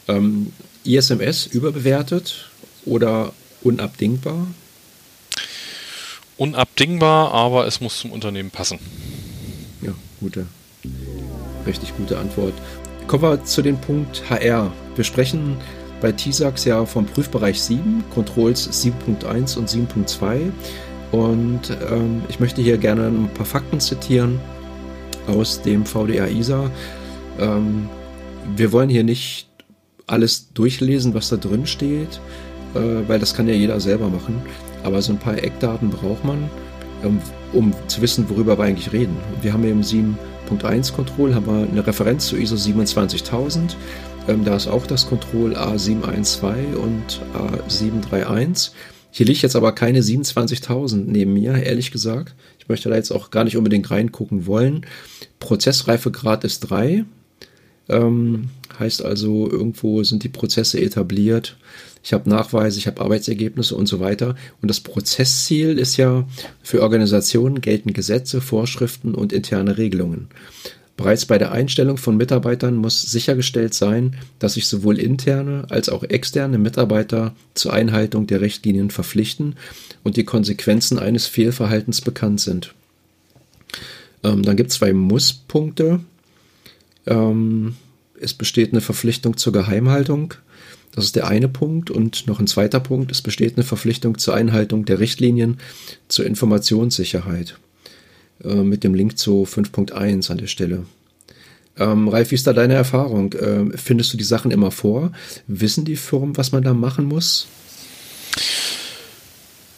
Ähm, 0.08 0.52
ISMS 0.84 1.46
überbewertet 1.46 2.50
oder 2.84 3.32
unabdingbar? 3.62 4.48
Unabdingbar, 6.36 7.32
aber 7.32 7.66
es 7.66 7.80
muss 7.80 8.00
zum 8.00 8.10
Unternehmen 8.10 8.50
passen. 8.50 8.80
Ja, 9.80 9.94
gute, 10.18 10.46
richtig 11.66 11.96
gute 11.96 12.18
Antwort. 12.18 12.54
Kommen 13.06 13.22
wir 13.22 13.44
zu 13.44 13.62
dem 13.62 13.80
Punkt 13.80 14.28
HR. 14.28 14.72
Wir 14.96 15.04
sprechen 15.04 15.58
bei 16.02 16.12
TISAX 16.12 16.64
ja 16.64 16.84
vom 16.84 17.06
Prüfbereich 17.06 17.62
7, 17.62 18.04
Controls 18.12 18.68
7.1 18.84 19.56
und 19.56 19.68
7.2. 19.68 20.50
Und 21.12 21.60
ähm, 21.90 22.22
ich 22.28 22.40
möchte 22.40 22.60
hier 22.60 22.76
gerne 22.76 23.06
ein 23.06 23.30
paar 23.32 23.46
Fakten 23.46 23.80
zitieren 23.80 24.40
aus 25.28 25.62
dem 25.62 25.86
VDR 25.86 26.28
ISA. 26.28 26.70
Ähm, 27.38 27.88
wir 28.56 28.72
wollen 28.72 28.90
hier 28.90 29.04
nicht 29.04 29.48
alles 30.06 30.52
durchlesen, 30.52 31.14
was 31.14 31.28
da 31.28 31.36
drin 31.36 31.66
steht, 31.66 32.20
äh, 32.74 33.08
weil 33.08 33.20
das 33.20 33.34
kann 33.34 33.46
ja 33.46 33.54
jeder 33.54 33.78
selber 33.80 34.08
machen. 34.08 34.42
Aber 34.82 35.00
so 35.00 35.12
ein 35.12 35.18
paar 35.18 35.38
Eckdaten 35.38 35.90
braucht 35.90 36.24
man, 36.24 36.50
ähm, 37.04 37.20
um 37.52 37.72
zu 37.86 38.02
wissen, 38.02 38.28
worüber 38.28 38.58
wir 38.58 38.64
eigentlich 38.64 38.92
reden. 38.92 39.16
wir 39.40 39.52
haben 39.52 39.64
eben 39.64 39.82
7 39.82 40.18
1 40.62 40.92
Control 40.92 41.34
haben 41.34 41.46
wir 41.46 41.66
eine 41.66 41.86
Referenz 41.86 42.26
zu 42.26 42.36
ISO 42.36 42.56
27000. 42.56 43.74
Ähm, 44.28 44.44
da 44.44 44.56
ist 44.56 44.68
auch 44.68 44.86
das 44.86 45.06
Control 45.06 45.56
A712 45.56 46.74
und 46.74 47.20
A731. 47.34 48.70
Hier 49.10 49.26
liegt 49.26 49.42
jetzt 49.42 49.56
aber 49.56 49.72
keine 49.72 50.00
27.000 50.00 51.04
neben 51.06 51.34
mir, 51.34 51.54
ehrlich 51.54 51.90
gesagt. 51.90 52.34
Ich 52.58 52.68
möchte 52.68 52.88
da 52.88 52.94
jetzt 52.94 53.10
auch 53.10 53.30
gar 53.30 53.44
nicht 53.44 53.56
unbedingt 53.56 53.90
reingucken 53.90 54.46
wollen. 54.46 54.86
Prozessreifegrad 55.40 56.44
ist 56.44 56.60
3. 56.60 57.04
Ähm, 57.88 58.50
heißt 58.78 59.04
also, 59.04 59.50
irgendwo 59.50 60.02
sind 60.04 60.22
die 60.22 60.28
Prozesse 60.28 60.80
etabliert. 60.80 61.56
Ich 62.04 62.12
habe 62.12 62.30
Nachweise, 62.30 62.78
ich 62.78 62.86
habe 62.86 63.00
Arbeitsergebnisse 63.00 63.76
und 63.76 63.86
so 63.86 64.00
weiter. 64.00 64.36
Und 64.60 64.68
das 64.68 64.80
Prozessziel 64.80 65.78
ist 65.78 65.96
ja, 65.96 66.26
für 66.62 66.82
Organisationen 66.82 67.60
gelten 67.60 67.92
Gesetze, 67.92 68.40
Vorschriften 68.40 69.14
und 69.14 69.32
interne 69.32 69.78
Regelungen. 69.78 70.28
Bereits 71.02 71.26
bei 71.26 71.36
der 71.36 71.50
Einstellung 71.50 71.96
von 71.96 72.16
Mitarbeitern 72.16 72.76
muss 72.76 73.02
sichergestellt 73.02 73.74
sein, 73.74 74.14
dass 74.38 74.54
sich 74.54 74.68
sowohl 74.68 75.00
interne 75.00 75.66
als 75.68 75.88
auch 75.88 76.04
externe 76.04 76.58
Mitarbeiter 76.58 77.34
zur 77.54 77.72
Einhaltung 77.72 78.28
der 78.28 78.40
Richtlinien 78.40 78.88
verpflichten 78.88 79.56
und 80.04 80.16
die 80.16 80.22
Konsequenzen 80.22 81.00
eines 81.00 81.26
Fehlverhaltens 81.26 82.02
bekannt 82.02 82.40
sind. 82.40 82.72
Ähm, 84.22 84.44
dann 84.44 84.56
gibt 84.56 84.70
es 84.70 84.76
zwei 84.76 84.92
Muss-Punkte. 84.92 85.98
Ähm, 87.06 87.74
es 88.20 88.32
besteht 88.32 88.70
eine 88.70 88.80
Verpflichtung 88.80 89.36
zur 89.36 89.52
Geheimhaltung. 89.52 90.34
Das 90.94 91.04
ist 91.04 91.16
der 91.16 91.26
eine 91.26 91.48
Punkt. 91.48 91.90
Und 91.90 92.28
noch 92.28 92.38
ein 92.38 92.46
zweiter 92.46 92.78
Punkt, 92.78 93.10
es 93.10 93.22
besteht 93.22 93.56
eine 93.56 93.64
Verpflichtung 93.64 94.18
zur 94.18 94.34
Einhaltung 94.34 94.84
der 94.84 95.00
Richtlinien 95.00 95.58
zur 96.06 96.26
Informationssicherheit. 96.26 97.56
Äh, 98.44 98.54
mit 98.54 98.84
dem 98.84 98.94
Link 98.94 99.18
zu 99.18 99.44
5.1 99.44 100.30
an 100.30 100.38
der 100.38 100.46
Stelle. 100.46 100.84
Ähm, 101.78 102.08
Ralf, 102.08 102.30
wie 102.30 102.34
ist 102.34 102.46
da 102.46 102.52
deine 102.52 102.74
Erfahrung? 102.74 103.34
Ähm, 103.40 103.72
findest 103.76 104.12
du 104.12 104.16
die 104.16 104.24
Sachen 104.24 104.50
immer 104.50 104.70
vor? 104.70 105.12
Wissen 105.46 105.84
die 105.84 105.96
Firmen, 105.96 106.36
was 106.36 106.52
man 106.52 106.62
da 106.62 106.74
machen 106.74 107.04
muss? 107.06 107.46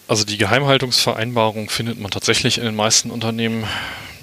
Also 0.08 0.24
die 0.24 0.38
Geheimhaltungsvereinbarung 0.38 1.70
findet 1.70 2.00
man 2.00 2.10
tatsächlich 2.10 2.58
in 2.58 2.64
den 2.64 2.76
meisten 2.76 3.10
Unternehmen 3.10 3.64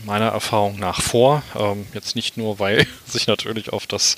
meiner 0.06 0.28
Erfahrung 0.28 0.80
nach 0.80 1.02
vor. 1.02 1.44
Ähm, 1.58 1.86
jetzt 1.94 2.16
nicht 2.16 2.36
nur, 2.36 2.60
weil 2.60 2.88
sich 3.06 3.28
natürlich 3.28 3.72
auf 3.72 3.88
das 3.88 4.16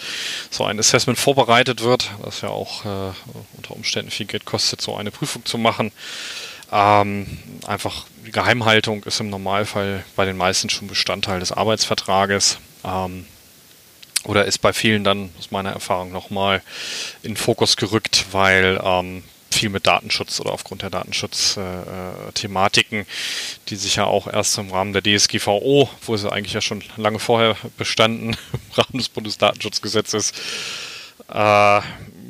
so 0.50 0.64
ein 0.64 0.80
Assessment 0.80 1.20
vorbereitet 1.20 1.84
wird, 1.84 2.12
das 2.24 2.42
ja 2.42 2.50
auch 2.50 2.86
äh, 2.86 3.14
unter 3.58 3.76
Umständen 3.76 4.10
viel 4.10 4.26
Geld 4.26 4.46
kostet, 4.46 4.82
so 4.82 4.96
eine 4.96 5.12
Prüfung 5.12 5.46
zu 5.46 5.58
machen. 5.58 5.92
Ähm, 6.72 7.28
einfach 7.68 8.06
Geheimhaltung 8.32 9.04
ist 9.04 9.20
im 9.20 9.30
Normalfall 9.30 10.04
bei 10.16 10.26
den 10.26 10.38
meisten 10.38 10.70
schon 10.70 10.88
Bestandteil 10.88 11.40
des 11.40 11.52
Arbeitsvertrages. 11.52 12.58
Ähm, 12.84 13.26
oder 14.24 14.46
ist 14.46 14.60
bei 14.60 14.72
vielen 14.72 15.04
dann 15.04 15.32
aus 15.38 15.52
meiner 15.52 15.72
Erfahrung 15.72 16.12
nochmal 16.12 16.62
in 17.24 17.32
den 17.32 17.38
Fokus 17.38 17.76
gerückt, 17.76 18.28
weil 18.32 18.80
ähm, 18.82 19.24
viel 19.52 19.68
mit 19.70 19.86
Datenschutz 19.86 20.40
oder 20.40 20.52
aufgrund 20.52 20.82
der 20.82 20.90
Datenschutzthematiken, 20.90 23.02
äh, 23.02 23.06
die 23.70 23.76
sich 23.76 23.98
ja 23.98 24.06
auch 24.06 24.28
erst 24.28 24.58
im 24.58 24.72
Rahmen 24.72 24.94
der 24.94 25.04
DSGVO, 25.04 25.90
wo 26.06 26.18
sie 26.18 26.32
eigentlich 26.32 26.54
ja 26.54 26.62
schon 26.62 26.84
lange 26.98 27.20
vorher 27.20 27.56
bestanden, 27.78 28.30
im 28.54 28.60
Rahmen 28.76 28.98
des 28.98 29.10
Bundesdatenschutzgesetzes, 29.10 30.32
äh, 31.30 31.82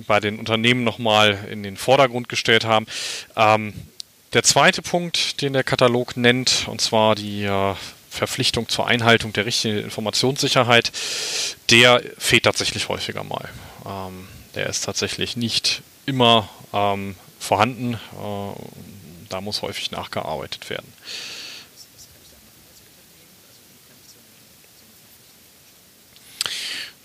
bei 0.06 0.20
den 0.20 0.38
Unternehmen 0.40 0.84
nochmal 0.84 1.48
in 1.50 1.64
den 1.64 1.78
Vordergrund 1.78 2.28
gestellt 2.28 2.66
haben. 2.66 2.88
Ähm, 3.36 3.74
der 4.34 4.44
zweite 4.44 4.82
Punkt, 4.82 5.42
den 5.42 5.54
der 5.54 5.64
Katalog 5.64 6.18
nennt, 6.18 6.68
und 6.68 6.82
zwar 6.82 7.16
die 7.16 7.44
äh, 7.44 7.76
Verpflichtung 8.10 8.68
zur 8.68 8.88
Einhaltung 8.88 9.34
der 9.34 9.46
richtigen 9.46 9.80
Informationssicherheit, 9.80 10.92
der 11.70 12.02
fehlt 12.18 12.44
tatsächlich 12.44 12.90
häufiger 12.90 13.24
mal. 13.24 13.50
Ähm, 13.86 14.28
der 14.56 14.68
ist 14.68 14.82
tatsächlich 14.82 15.36
nicht 15.38 15.82
immer 16.06 16.50
ähm, 16.74 17.16
vorhanden. 17.40 17.94
Äh, 17.94 19.28
da 19.30 19.42
muss 19.42 19.62
häufig 19.62 19.92
nachgearbeitet 19.92 20.70
werden. 20.70 20.92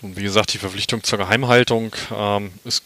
Und 0.01 0.15
wie 0.15 0.23
gesagt, 0.23 0.53
die 0.53 0.59
Verpflichtung 0.59 1.03
zur 1.03 1.17
Geheimhaltung 1.17 1.93
ähm, 2.15 2.53
ist 2.63 2.83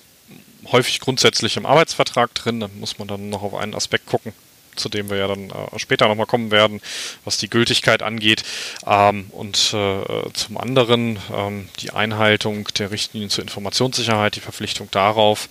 häufig 0.71 0.99
grundsätzlich 0.99 1.57
im 1.57 1.65
Arbeitsvertrag 1.65 2.33
drin. 2.33 2.59
Da 2.59 2.69
muss 2.79 2.99
man 2.99 3.07
dann 3.07 3.29
noch 3.29 3.43
auf 3.43 3.53
einen 3.55 3.75
Aspekt 3.75 4.05
gucken, 4.07 4.33
zu 4.75 4.89
dem 4.89 5.09
wir 5.09 5.17
ja 5.17 5.27
dann 5.27 5.49
äh, 5.49 5.79
später 5.79 6.07
nochmal 6.07 6.25
kommen 6.25 6.51
werden, 6.51 6.81
was 7.25 7.37
die 7.37 7.49
Gültigkeit 7.49 8.01
angeht. 8.01 8.43
Ähm, 8.85 9.27
und 9.31 9.73
äh, 9.73 10.31
zum 10.33 10.57
anderen 10.57 11.19
ähm, 11.33 11.69
die 11.79 11.91
Einhaltung 11.91 12.67
der 12.77 12.91
Richtlinien 12.91 13.29
zur 13.29 13.43
Informationssicherheit, 13.43 14.35
die 14.35 14.41
Verpflichtung 14.41 14.89
darauf, 14.91 15.49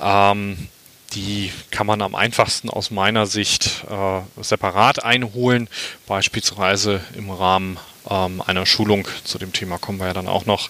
ähm, 0.00 0.68
die 1.14 1.52
kann 1.70 1.86
man 1.86 2.02
am 2.02 2.14
einfachsten 2.14 2.68
aus 2.68 2.90
meiner 2.90 3.26
Sicht 3.26 3.84
äh, 3.88 4.42
separat 4.42 5.04
einholen, 5.04 5.68
beispielsweise 6.06 7.00
im 7.14 7.30
Rahmen 7.30 7.78
ähm, 8.10 8.42
einer 8.44 8.66
Schulung. 8.66 9.06
Zu 9.24 9.38
dem 9.38 9.52
Thema 9.52 9.78
kommen 9.78 9.98
wir 9.98 10.08
ja 10.08 10.12
dann 10.12 10.28
auch 10.28 10.46
noch. 10.46 10.68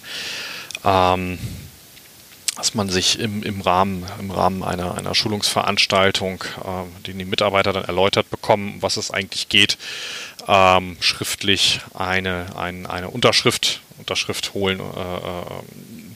Ähm, 0.84 1.38
dass 2.56 2.74
man 2.74 2.88
sich 2.88 3.18
im, 3.18 3.42
im 3.42 3.60
Rahmen, 3.60 4.04
im 4.18 4.30
Rahmen 4.30 4.62
einer, 4.62 4.96
einer 4.96 5.14
Schulungsveranstaltung, 5.14 6.42
äh, 6.42 7.04
die 7.06 7.12
die 7.12 7.24
Mitarbeiter 7.24 7.72
dann 7.72 7.84
erläutert 7.84 8.30
bekommen, 8.30 8.78
was 8.80 8.96
es 8.96 9.10
eigentlich 9.10 9.48
geht, 9.48 9.76
ähm, 10.48 10.96
schriftlich 11.00 11.80
eine, 11.94 12.46
ein, 12.56 12.86
eine 12.86 13.10
Unterschrift, 13.10 13.80
Unterschrift 13.98 14.54
holen 14.54 14.80
äh, 14.80 14.82
äh 14.82 15.42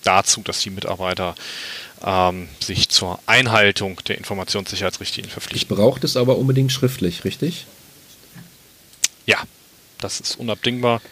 dazu, 0.03 0.41
dass 0.41 0.61
die 0.61 0.71
Mitarbeiter 0.71 1.35
ähm, 2.03 2.49
sich 2.59 2.89
zur 2.89 3.19
Einhaltung 3.27 4.01
der 4.09 4.17
Informationssicherheitsrichtlinien 4.17 5.31
verpflichten. 5.31 5.71
Ich 5.71 5.79
brauche 5.79 6.01
das 6.01 6.17
aber 6.17 6.39
unbedingt 6.39 6.73
schriftlich, 6.73 7.25
richtig? 7.25 7.67
Ja, 9.27 9.39
das 9.99 10.21
ist 10.21 10.37
unabdingbar, 10.37 11.03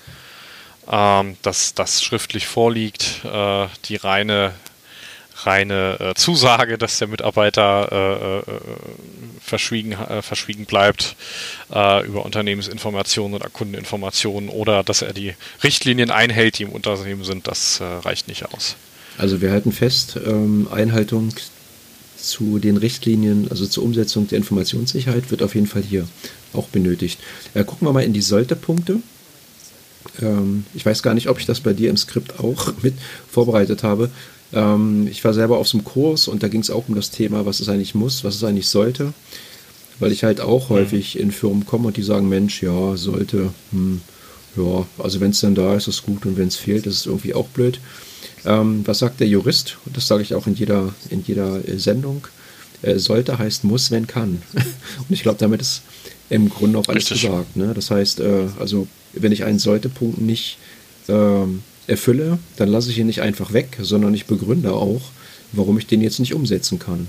ähm, 0.91 1.37
dass 1.43 1.75
das 1.75 2.03
schriftlich 2.03 2.47
vorliegt. 2.47 3.23
Äh, 3.25 3.67
die 3.85 3.97
reine 3.97 4.55
reine 5.45 5.99
äh, 6.01 6.15
Zusage, 6.15 6.79
dass 6.79 6.99
der 6.99 7.09
Mitarbeiter 7.09 7.89
äh, 7.93 8.39
äh, 8.39 8.43
verschwiegen, 9.41 9.93
äh, 9.93 10.23
verschwiegen 10.23 10.67
bleibt 10.67 11.17
äh, 11.73 12.07
über 12.07 12.25
Unternehmensinformationen 12.25 13.35
oder 13.35 13.49
Kundeninformationen 13.49 14.49
oder 14.49 14.83
dass 14.83 15.03
er 15.03 15.13
die 15.13 15.35
Richtlinien 15.63 16.11
einhält, 16.11 16.59
die 16.59 16.65
im 16.65 16.73
Unternehmen 16.73 17.25
sind, 17.25 17.47
das 17.47 17.81
äh, 17.81 17.85
reicht 17.85 18.29
nicht 18.29 18.53
aus. 18.53 18.77
Also 19.17 19.41
wir 19.41 19.51
halten 19.51 19.73
fest, 19.73 20.19
ähm, 20.25 20.69
Einhaltung 20.71 21.31
zu 22.17 22.59
den 22.59 22.77
Richtlinien, 22.77 23.49
also 23.51 23.67
zur 23.67 23.85
Umsetzung 23.85 24.29
der 24.29 24.39
Informationssicherheit, 24.39 25.31
wird 25.31 25.43
auf 25.43 25.55
jeden 25.55 25.67
Fall 25.67 25.83
hier 25.83 26.07
auch 26.53 26.69
benötigt. 26.69 27.21
Gucken 27.55 27.87
wir 27.87 27.93
mal 27.93 28.03
in 28.03 28.13
die 28.13 28.23
Sollte-Punkte. 28.23 29.01
Ähm, 30.21 30.65
ich 30.75 30.85
weiß 30.85 31.03
gar 31.03 31.15
nicht, 31.15 31.29
ob 31.29 31.39
ich 31.39 31.47
das 31.47 31.61
bei 31.61 31.73
dir 31.73 31.91
im 31.91 31.97
Skript 31.97 32.41
auch 32.41 32.73
mit 32.83 32.95
vorbereitet 33.31 33.83
habe. 33.83 34.11
Ähm, 34.53 35.07
ich 35.11 35.25
war 35.25 35.35
selber 35.35 35.59
auf 35.59 35.69
so 35.69 35.79
einem 35.79 35.85
Kurs 35.85 36.29
und 36.29 36.43
da 36.43 36.49
ging 36.49 36.61
es 36.61 36.71
auch 36.71 36.89
um 36.89 36.95
das 36.95 37.11
Thema, 37.11 37.47
was 37.47 37.61
es 37.61 37.69
eigentlich 37.69 37.95
muss, 37.95 38.25
was 38.25 38.37
es 38.37 38.45
eigentlich 38.45 38.69
sollte. 38.69 39.13
Weil 39.99 40.13
ich 40.13 40.25
halt 40.25 40.41
auch 40.41 40.71
mhm. 40.71 40.75
häufig 40.75 41.19
in 41.19 41.33
Firmen 41.33 41.67
komme 41.67 41.89
und 41.89 41.97
die 41.97 42.03
sagen, 42.03 42.29
Mensch, 42.29 42.63
ja, 42.63 42.97
sollte, 42.97 43.53
hm, 43.73 44.01
ja, 44.57 44.87
also 44.99 45.21
wenn 45.21 45.33
es 45.33 45.41
dann 45.41 45.55
da 45.55 45.75
ist, 45.75 45.89
ist 45.89 45.97
es 45.97 46.03
gut 46.03 46.25
und 46.25 46.37
wenn 46.37 46.49
es 46.49 46.57
fehlt, 46.57 46.87
ist 46.87 46.97
es 46.97 47.07
irgendwie 47.07 47.35
auch 47.35 47.49
blöd. 47.49 47.81
Ähm, 48.45 48.83
was 48.85 49.01
sagt 49.01 49.21
der 49.21 49.29
Jurist? 49.29 49.79
Und 49.85 49.97
das 49.97 50.07
sage 50.07 50.23
ich 50.23 50.35
auch 50.35 50.47
in 50.47 50.55
jeder, 50.55 50.95
in 51.11 51.23
jeder 51.27 51.67
äh, 51.69 51.79
Sendung. 51.79 52.27
Äh, 52.83 52.99
sollte 52.99 53.39
heißt 53.39 53.65
muss, 53.65 53.91
wenn 53.91 54.07
kann. 54.07 54.41
und 54.55 55.11
ich 55.11 55.23
glaube, 55.23 55.39
damit 55.39 55.61
ist 55.61 55.83
im 56.31 56.49
Grunde 56.49 56.79
auch 56.79 56.89
alles 56.89 57.11
Richtig. 57.11 57.29
gesagt. 57.29 57.57
Ne? 57.57 57.73
Das 57.75 57.91
heißt, 57.91 58.21
äh, 58.21 58.47
also 58.61 58.87
wenn 59.15 59.33
ich 59.33 59.45
einen 59.45 59.59
Sollte-Punkt 59.59 60.21
nicht 60.21 60.59
ähm, 61.09 61.63
erfülle, 61.89 62.39
dann 62.57 62.69
lasse 62.69 62.91
ich 62.91 62.99
ihn 62.99 63.07
nicht 63.07 63.23
einfach 63.23 63.53
weg, 63.53 63.79
sondern 63.81 64.15
ich 64.15 64.27
begründe 64.27 64.73
auch, 64.73 65.03
warum 65.53 65.79
ich 65.79 65.87
den 65.87 66.01
jetzt 66.01 66.21
nicht 66.21 66.35
umsetzen 66.35 66.79
kann. 66.79 67.09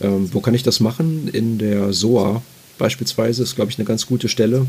Ähm, 0.00 0.32
wo 0.32 0.40
kann 0.40 0.54
ich 0.54 0.62
das 0.62 0.80
machen? 0.80 1.28
In 1.28 1.58
der 1.58 1.92
SOA 1.92 2.42
beispielsweise 2.78 3.42
ist, 3.42 3.56
glaube 3.56 3.70
ich, 3.70 3.78
eine 3.78 3.86
ganz 3.86 4.06
gute 4.06 4.28
Stelle. 4.28 4.66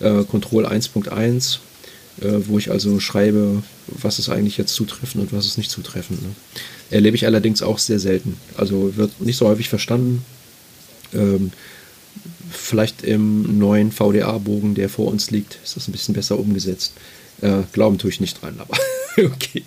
Äh, 0.00 0.24
Control 0.24 0.66
1.1 0.66 1.58
äh, 2.20 2.48
wo 2.48 2.58
ich 2.58 2.70
also 2.70 2.98
schreibe, 3.00 3.62
was 3.86 4.18
ist 4.18 4.28
eigentlich 4.28 4.58
jetzt 4.58 4.74
zutreffend 4.74 5.22
und 5.22 5.32
was 5.32 5.46
ist 5.46 5.58
nicht 5.58 5.70
zutreffend. 5.70 6.22
Ne? 6.22 6.30
Erlebe 6.90 7.16
ich 7.16 7.26
allerdings 7.26 7.62
auch 7.62 7.78
sehr 7.78 8.00
selten. 8.00 8.36
Also 8.56 8.96
wird 8.96 9.20
nicht 9.20 9.36
so 9.36 9.46
häufig 9.46 9.68
verstanden. 9.68 10.24
Ähm, 11.14 11.52
vielleicht 12.50 13.02
im 13.02 13.58
neuen 13.58 13.92
VDA-Bogen, 13.92 14.74
der 14.74 14.88
vor 14.88 15.08
uns 15.08 15.30
liegt, 15.30 15.58
ist 15.62 15.76
das 15.76 15.88
ein 15.88 15.92
bisschen 15.92 16.14
besser 16.14 16.38
umgesetzt. 16.38 16.92
Äh, 17.40 17.62
glauben 17.72 17.98
tue 17.98 18.10
ich 18.10 18.20
nicht 18.20 18.42
dran, 18.42 18.56
aber 18.58 18.76
okay. 19.24 19.62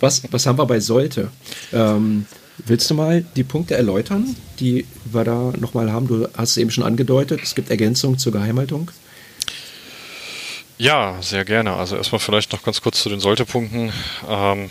was, 0.00 0.22
was 0.30 0.46
haben 0.46 0.58
wir 0.58 0.66
bei 0.66 0.80
sollte? 0.80 1.30
Ähm, 1.72 2.26
willst 2.58 2.90
du 2.90 2.94
mal 2.94 3.24
die 3.36 3.44
Punkte 3.44 3.74
erläutern, 3.74 4.36
die 4.60 4.86
wir 5.04 5.24
da 5.24 5.52
nochmal 5.58 5.92
haben? 5.92 6.06
Du 6.06 6.28
hast 6.36 6.50
es 6.50 6.56
eben 6.56 6.70
schon 6.70 6.84
angedeutet, 6.84 7.40
es 7.42 7.54
gibt 7.54 7.70
Ergänzungen 7.70 8.18
zur 8.18 8.32
Geheimhaltung. 8.32 8.90
Ja, 10.78 11.16
sehr 11.20 11.44
gerne. 11.44 11.74
Also 11.74 11.96
erstmal 11.96 12.20
vielleicht 12.20 12.52
noch 12.52 12.62
ganz 12.62 12.80
kurz 12.80 13.02
zu 13.02 13.08
den 13.08 13.18
Sollte-Punkten. 13.18 13.92
Ähm, 14.28 14.70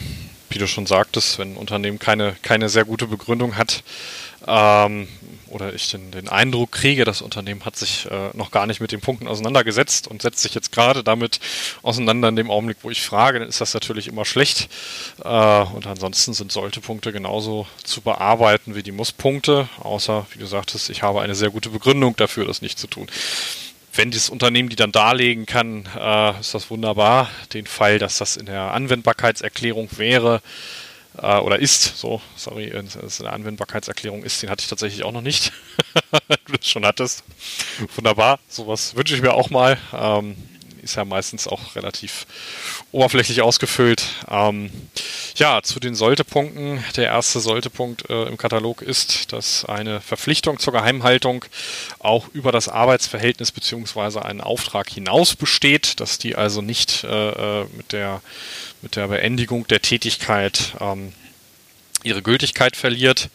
wie 0.49 0.60
du 0.60 0.67
schon 0.67 0.86
sagtest, 0.86 1.39
wenn 1.39 1.53
ein 1.53 1.57
Unternehmen 1.57 1.99
keine, 1.99 2.36
keine 2.41 2.69
sehr 2.69 2.86
gute 2.86 3.07
Begründung 3.07 3.57
hat 3.57 3.83
ähm, 4.47 5.07
oder 5.49 5.73
ich 5.73 5.89
den, 5.89 6.12
den 6.12 6.27
Eindruck 6.29 6.71
kriege, 6.71 7.05
das 7.05 7.21
Unternehmen 7.21 7.63
hat 7.65 7.75
sich 7.75 8.10
äh, 8.12 8.29
noch 8.33 8.51
gar 8.51 8.65
nicht 8.65 8.81
mit 8.81 8.91
den 8.91 9.01
Punkten 9.01 9.27
auseinandergesetzt 9.27 10.07
und 10.07 10.21
setzt 10.21 10.39
sich 10.39 10.53
jetzt 10.53 10.71
gerade 10.71 11.03
damit 11.03 11.39
auseinander 11.83 12.29
in 12.29 12.36
dem 12.36 12.51
Augenblick, 12.51 12.77
wo 12.81 12.89
ich 12.89 13.01
frage, 13.01 13.39
dann 13.39 13.47
ist 13.47 13.62
das 13.62 13.73
natürlich 13.73 14.07
immer 14.07 14.25
schlecht. 14.25 14.69
Äh, 15.23 15.27
und 15.27 15.88
ansonsten 15.88 16.33
sind 16.33 16.51
Sollte-Punkte 16.51 17.12
genauso 17.12 17.67
zu 17.83 18.01
bearbeiten 18.01 18.75
wie 18.75 18.83
die 18.83 18.91
Muss-Punkte, 18.91 19.69
außer, 19.79 20.25
wie 20.31 20.39
du 20.39 20.45
sagtest, 20.45 20.89
ich 20.89 21.01
habe 21.03 21.21
eine 21.21 21.36
sehr 21.36 21.49
gute 21.49 21.69
Begründung 21.69 22.15
dafür, 22.15 22.45
das 22.45 22.62
nicht 22.62 22.79
zu 22.79 22.88
tun 22.88 23.07
wenn 23.97 24.12
das 24.12 24.29
Unternehmen 24.29 24.69
die 24.69 24.75
dann 24.75 24.91
darlegen 24.91 25.45
kann, 25.45 25.88
äh, 25.97 26.39
ist 26.39 26.53
das 26.53 26.69
wunderbar. 26.69 27.29
Den 27.53 27.65
Fall, 27.65 27.99
dass 27.99 28.19
das 28.19 28.38
in 28.38 28.45
der 28.45 28.71
Anwendbarkeitserklärung 28.73 29.89
wäre 29.97 30.41
äh, 31.17 31.38
oder 31.38 31.60
ist, 31.60 31.97
so, 31.97 32.21
sorry, 32.36 32.69
dass 32.69 32.95
es 32.95 33.19
in 33.19 33.25
der 33.25 33.33
Anwendbarkeitserklärung 33.33 34.23
ist, 34.23 34.41
den 34.41 34.49
hatte 34.49 34.62
ich 34.62 34.67
tatsächlich 34.67 35.03
auch 35.03 35.12
noch 35.12 35.21
nicht. 35.21 35.51
du 36.45 36.53
das 36.53 36.69
schon 36.69 36.86
hattest. 36.86 37.23
Wunderbar, 37.95 38.39
sowas 38.47 38.95
wünsche 38.95 39.15
ich 39.15 39.21
mir 39.21 39.33
auch 39.33 39.49
mal. 39.49 39.77
Ähm, 39.93 40.36
ist 40.88 40.95
ja 40.95 41.06
meistens 41.06 41.47
auch 41.47 41.76
relativ 41.76 42.26
oberflächlich 42.91 43.41
ausgefüllt. 43.41 44.04
Ähm, 44.30 44.71
ja, 45.36 45.62
zu 45.62 45.80
den 45.80 45.95
Sollte-Punkten. 45.95 46.84
Der 46.95 47.06
erste 47.06 47.39
Sollte-Punkt 47.39 48.10
äh, 48.10 48.23
im 48.23 48.38
Katalog 48.38 48.82
ist, 48.82 49.34
dass 49.34 49.65
eine 49.65 50.00
Verpflichtung 50.00 50.60
zur 50.60 50.73
Geheimhaltung 50.73 51.43
auch 52.00 52.30
über 52.34 52.52
das 52.52 52.69
Arbeitsverhältnis 52.69 53.52
bzw. 53.52 54.19
einen 54.19 54.41
Auftrag 54.41 54.89
hinaus 54.89 55.36
besteht, 55.36 56.00
dass 56.00 56.17
die 56.17 56.36
also 56.36 56.62
nicht 56.62 57.04
äh, 57.04 57.62
äh, 57.62 57.65
mit, 57.76 57.91
der, 57.91 58.21
mit 58.82 58.95
der 58.95 59.10
Beendigung 59.10 59.67
der 59.67 59.82
Tätigkeit 59.82 60.73
ähm, 60.80 61.12
ihre 62.04 62.21
Gültigkeit 62.21 62.78
verliert. 62.78 63.30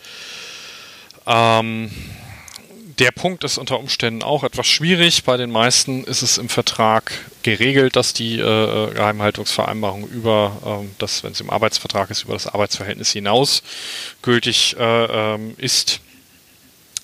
Ähm, 1.27 1.91
der 2.99 3.11
Punkt 3.11 3.45
ist 3.45 3.59
unter 3.59 3.79
Umständen 3.79 4.23
auch 4.23 4.45
etwas 4.45 4.67
schwierig. 4.67 5.25
Bei 5.25 5.37
den 5.37 5.51
meisten 5.51 6.05
ist 6.05 6.23
es 6.23 6.39
im 6.39 6.49
Vertrag 6.49 7.13
geregelt, 7.43 7.97
dass 7.97 8.13
die 8.13 8.39
äh, 8.39 8.95
Geheimhaltungsvereinbarung 8.95 10.07
über 10.09 10.83
äh, 10.85 10.89
das, 10.99 11.25
wenn 11.25 11.33
es 11.33 11.41
im 11.41 11.51
Arbeitsvertrag 11.51 12.11
ist, 12.11 12.25
über 12.25 12.35
das 12.35 12.47
Arbeitsverhältnis 12.47 13.13
hinaus 13.13 13.63
gültig 14.23 14.77
äh, 14.79 15.35
ähm, 15.35 15.55
ist. 15.59 16.01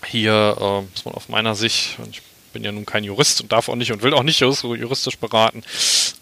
Hier 0.06 0.56
äh, 0.58 0.82
muss 0.82 1.04
man 1.04 1.14
auf 1.14 1.28
meiner 1.28 1.54
Sicht, 1.54 1.98
ich 2.10 2.22
bin 2.52 2.64
ja 2.64 2.72
nun 2.72 2.86
kein 2.86 3.04
Jurist 3.04 3.40
und 3.40 3.52
darf 3.52 3.68
auch 3.68 3.74
nicht 3.74 3.92
und 3.92 4.02
will 4.02 4.14
auch 4.14 4.22
nicht 4.22 4.40
juristisch 4.40 5.18
beraten, 5.18 5.62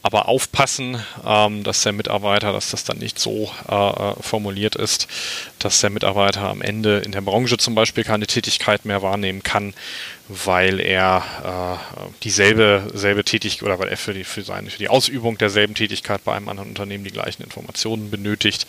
aber 0.03 0.29
aufpassen, 0.29 1.03
ähm, 1.25 1.65
dass 1.65 1.83
der 1.83 1.93
Mitarbeiter, 1.93 2.53
dass 2.53 2.71
das 2.71 2.85
dann 2.85 2.99
nicht 2.99 3.19
so 3.19 3.51
äh, 3.69 3.75
äh, 3.75 4.15
formuliert 4.21 4.77
ist, 4.77 5.09
dass 5.59 5.81
der 5.81 5.91
Mitarbeiter 5.91 6.43
am 6.43 6.63
Ende 6.63 6.99
in 6.99 7.13
der 7.13 7.21
Branche 7.21 7.57
zum 7.57 7.75
Beispiel 7.75 8.05
keine 8.05 8.27
Tätigkeit 8.27 8.85
mehr 8.85 9.03
wahrnehmen 9.03 9.43
kann, 9.43 9.75
weil 10.29 10.81
er 10.81 11.81
äh, 11.99 12.03
dieselbe 12.23 12.91
selbe 12.95 13.25
Tätigkeit 13.25 13.63
oder 13.63 13.79
weil 13.79 13.89
er 13.89 13.97
für 13.97 14.15
die, 14.15 14.25
für, 14.25 14.43
seine, 14.43 14.71
für 14.71 14.79
die 14.79 14.89
Ausübung 14.89 15.39
derselben 15.39 15.75
Tätigkeit 15.75 16.25
bei 16.25 16.35
einem 16.35 16.49
anderen 16.49 16.71
Unternehmen 16.71 17.05
die 17.05 17.11
gleichen 17.11 17.43
Informationen 17.43 18.11
benötigt. 18.11 18.67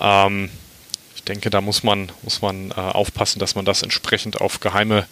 Ähm, 0.00 0.50
denke, 1.28 1.50
da 1.50 1.60
muss 1.60 1.82
man, 1.82 2.10
muss 2.22 2.42
man 2.42 2.70
äh, 2.70 2.74
aufpassen, 2.74 3.38
dass 3.38 3.54
man 3.54 3.64
das 3.64 3.82
entsprechend 3.82 4.40
auf 4.40 4.60
geheime, 4.60 5.06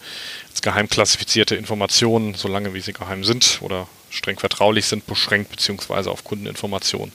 als 0.49 0.61
geheim 0.61 0.89
klassifizierte 0.89 1.55
Informationen, 1.55 2.33
solange 2.33 2.73
wie 2.73 2.81
sie 2.81 2.93
geheim 2.93 3.23
sind 3.23 3.59
oder 3.61 3.87
streng 4.09 4.39
vertraulich 4.39 4.85
sind, 4.85 5.05
beschränkt, 5.05 5.51
beziehungsweise 5.51 6.11
auf 6.11 6.23
Kundeninformationen. 6.23 7.11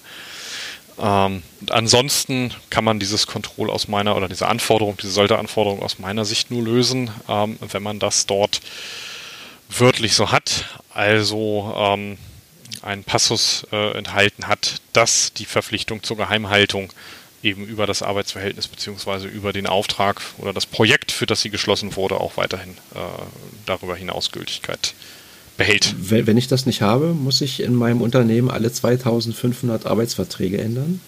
Ähm, 0.99 1.43
und 1.61 1.73
ansonsten 1.73 2.55
kann 2.71 2.85
man 2.85 2.99
dieses 3.01 3.27
Kontroll 3.27 3.71
aus 3.71 3.89
meiner 3.89 4.17
oder 4.17 4.29
diese 4.29 4.49
Anforderung, 4.49 4.97
diese 4.97 5.13
sollte 5.13 5.39
Anforderung 5.39 5.83
aus 5.83 5.99
meiner 5.99 6.25
Sicht 6.25 6.51
nur 6.51 6.63
lösen, 6.63 7.11
ähm, 7.29 7.59
wenn 7.61 7.83
man 7.83 7.99
das 7.99 8.27
dort 8.27 8.61
wörtlich 9.69 10.15
so 10.15 10.31
hat. 10.31 10.67
Also 10.95 11.75
ähm, 11.77 12.19
einen 12.83 13.05
Passus 13.05 13.67
äh, 13.73 13.97
enthalten 13.97 14.49
hat, 14.49 14.77
dass 14.93 15.33
die 15.33 15.45
Verpflichtung 15.45 16.03
zur 16.03 16.17
Geheimhaltung 16.17 16.93
eben 17.43 17.67
über 17.67 17.87
das 17.87 18.03
Arbeitsverhältnis 18.03 18.69
beziehungsweise 18.69 19.27
über 19.27 19.53
den 19.53 19.67
Auftrag 19.67 20.23
oder 20.39 20.53
das 20.53 20.67
Projekt, 20.67 21.13
für 21.13 21.27
das 21.27 21.43
sie 21.43 21.51
geschlossen 21.51 21.97
wurde, 21.97 22.21
auch 22.21 22.37
weiterhin 22.37 22.73
äh, 22.95 22.99
darüber 23.67 23.97
hinaus 23.97 24.31
Gültigkeit 24.31 24.95
behält. 25.57 25.95
Wenn 25.99 26.37
ich 26.37 26.49
das 26.49 26.67
nicht 26.67 26.83
habe, 26.83 27.15
muss 27.15 27.41
ich 27.41 27.61
in 27.61 27.75
meinem 27.75 28.01
Unternehmen 28.01 28.51
alle 28.51 28.73
2500 28.73 29.87
Arbeitsverträge 29.87 30.59
ändern? 30.59 31.01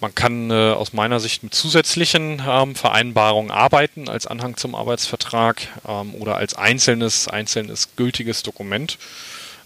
Man 0.00 0.14
kann 0.14 0.50
äh, 0.50 0.72
aus 0.72 0.92
meiner 0.92 1.20
Sicht 1.20 1.42
mit 1.42 1.54
zusätzlichen 1.54 2.42
ähm, 2.46 2.74
Vereinbarungen 2.74 3.50
arbeiten 3.50 4.10
als 4.10 4.26
Anhang 4.26 4.58
zum 4.58 4.74
Arbeitsvertrag 4.74 5.68
ähm, 5.88 6.14
oder 6.16 6.36
als 6.36 6.54
einzelnes, 6.54 7.28
einzelnes 7.28 7.96
gültiges 7.96 8.42
Dokument. 8.42 8.98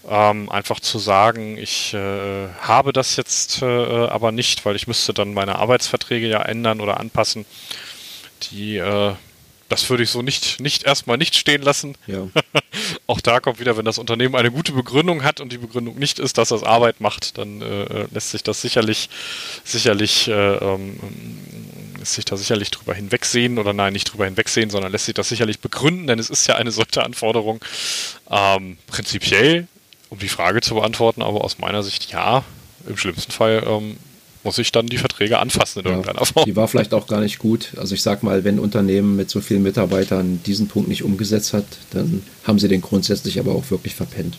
Ähm, 0.09 0.49
einfach 0.49 0.79
zu 0.79 0.97
sagen, 0.97 1.57
ich 1.57 1.93
äh, 1.93 2.47
habe 2.61 2.91
das 2.91 3.15
jetzt 3.15 3.61
äh, 3.61 3.65
aber 3.65 4.31
nicht, 4.31 4.65
weil 4.65 4.75
ich 4.75 4.87
müsste 4.87 5.13
dann 5.13 5.33
meine 5.33 5.57
Arbeitsverträge 5.57 6.27
ja 6.27 6.41
ändern 6.41 6.81
oder 6.81 6.99
anpassen. 6.99 7.45
Die 8.51 8.77
äh, 8.77 9.13
das 9.71 9.89
würde 9.89 10.03
ich 10.03 10.09
so 10.09 10.21
nicht, 10.21 10.59
nicht 10.59 10.83
erstmal 10.83 11.17
nicht 11.17 11.33
stehen 11.33 11.61
lassen. 11.61 11.95
Ja. 12.05 12.27
Auch 13.07 13.21
da 13.21 13.39
kommt 13.39 13.61
wieder, 13.61 13.77
wenn 13.77 13.85
das 13.85 13.99
Unternehmen 13.99 14.35
eine 14.35 14.51
gute 14.51 14.73
Begründung 14.73 15.23
hat 15.23 15.39
und 15.39 15.53
die 15.53 15.57
Begründung 15.57 15.97
nicht 15.97 16.19
ist, 16.19 16.37
dass 16.37 16.49
das 16.49 16.63
Arbeit 16.63 16.99
macht, 16.99 17.37
dann 17.37 17.61
äh, 17.61 18.05
lässt 18.11 18.31
sich 18.31 18.43
das 18.43 18.61
sicherlich, 18.61 19.09
sicherlich, 19.63 20.27
äh, 20.27 20.55
ähm, 20.57 20.99
lässt 21.97 22.15
sich 22.15 22.25
da 22.25 22.35
sicherlich 22.35 22.69
drüber 22.69 22.93
hinwegsehen 22.93 23.57
oder 23.57 23.71
nein, 23.71 23.93
nicht 23.93 24.11
drüber 24.11 24.25
hinwegsehen, 24.25 24.69
sondern 24.69 24.91
lässt 24.91 25.05
sich 25.05 25.15
das 25.15 25.29
sicherlich 25.29 25.61
begründen, 25.61 26.05
denn 26.05 26.19
es 26.19 26.29
ist 26.29 26.47
ja 26.47 26.55
eine 26.55 26.71
solche 26.71 27.05
Anforderung. 27.05 27.63
Ähm, 28.29 28.77
prinzipiell, 28.87 29.67
um 30.11 30.19
die 30.19 30.27
Frage 30.27 30.61
zu 30.61 30.75
beantworten, 30.75 31.23
aber 31.23 31.43
aus 31.43 31.57
meiner 31.57 31.81
Sicht 31.81 32.11
ja, 32.11 32.43
im 32.87 32.97
schlimmsten 32.97 33.31
Fall 33.31 33.63
ähm, 33.65 33.95
muss 34.43 34.57
ich 34.57 34.71
dann 34.71 34.87
die 34.87 34.97
Verträge 34.97 35.39
anfassen 35.39 35.79
in 35.79 35.85
ja, 35.85 35.91
irgendeiner 35.91 36.25
Form. 36.25 36.45
Die 36.45 36.55
war 36.55 36.67
vielleicht 36.67 36.93
auch 36.93 37.07
gar 37.07 37.21
nicht 37.21 37.39
gut. 37.39 37.69
Also 37.77 37.95
ich 37.95 38.01
sag 38.01 38.21
mal, 38.21 38.43
wenn 38.43 38.55
ein 38.55 38.59
Unternehmen 38.59 39.15
mit 39.15 39.29
so 39.29 39.39
vielen 39.39 39.63
Mitarbeitern 39.63 40.41
diesen 40.45 40.67
Punkt 40.67 40.89
nicht 40.89 41.03
umgesetzt 41.03 41.53
hat, 41.53 41.65
dann 41.91 42.23
haben 42.43 42.59
sie 42.59 42.67
den 42.67 42.81
grundsätzlich 42.81 43.39
aber 43.39 43.53
auch 43.53 43.71
wirklich 43.71 43.95
verpennt. 43.95 44.37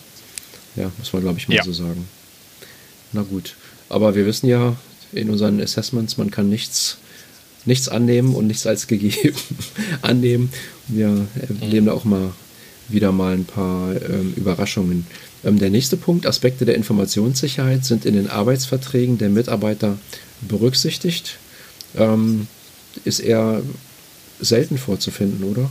Ja, 0.75 0.91
muss 0.99 1.11
man 1.11 1.23
glaube 1.23 1.39
ich 1.39 1.47
mal 1.47 1.55
ja. 1.55 1.63
so 1.63 1.73
sagen. 1.73 2.07
Na 3.11 3.23
gut. 3.23 3.55
Aber 3.89 4.15
wir 4.15 4.25
wissen 4.25 4.47
ja 4.47 4.75
in 5.11 5.29
unseren 5.29 5.59
Assessments, 5.59 6.17
man 6.17 6.31
kann 6.31 6.49
nichts, 6.49 6.97
nichts 7.65 7.89
annehmen 7.89 8.35
und 8.35 8.47
nichts 8.47 8.67
als 8.67 8.87
gegeben 8.87 9.37
annehmen. 10.03 10.51
Wir 10.87 11.27
erleben 11.61 11.85
mhm. 11.85 11.89
da 11.89 11.93
auch 11.93 12.03
mal 12.03 12.31
wieder 12.89 13.11
mal 13.11 13.33
ein 13.33 13.45
paar 13.45 13.95
ähm, 13.95 14.33
Überraschungen. 14.35 15.07
Ähm, 15.43 15.59
der 15.59 15.69
nächste 15.69 15.97
Punkt, 15.97 16.25
Aspekte 16.25 16.65
der 16.65 16.75
Informationssicherheit 16.75 17.85
sind 17.85 18.05
in 18.05 18.15
den 18.15 18.29
Arbeitsverträgen 18.29 19.17
der 19.17 19.29
Mitarbeiter 19.29 19.97
berücksichtigt. 20.41 21.37
Ähm, 21.95 22.47
ist 23.05 23.19
eher 23.19 23.61
selten 24.39 24.77
vorzufinden, 24.77 25.43
oder? 25.43 25.69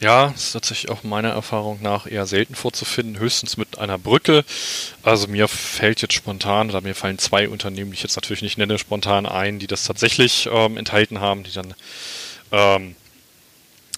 Ja, 0.00 0.28
ist 0.28 0.52
tatsächlich 0.52 0.92
auch 0.92 1.02
meiner 1.02 1.30
Erfahrung 1.30 1.80
nach 1.82 2.06
eher 2.06 2.24
selten 2.26 2.54
vorzufinden, 2.54 3.18
höchstens 3.18 3.56
mit 3.56 3.78
einer 3.78 3.98
Brücke. 3.98 4.44
Also 5.02 5.26
mir 5.26 5.48
fällt 5.48 6.00
jetzt 6.02 6.14
spontan, 6.14 6.70
oder 6.70 6.82
mir 6.82 6.94
fallen 6.94 7.18
zwei 7.18 7.48
Unternehmen, 7.48 7.90
die 7.90 7.96
ich 7.96 8.04
jetzt 8.04 8.14
natürlich 8.14 8.42
nicht 8.42 8.58
nenne, 8.58 8.78
spontan 8.78 9.26
ein, 9.26 9.58
die 9.58 9.66
das 9.66 9.84
tatsächlich 9.84 10.48
ähm, 10.52 10.76
enthalten 10.76 11.18
haben, 11.18 11.42
die 11.42 11.50
dann 11.50 11.74
ähm, 12.52 12.94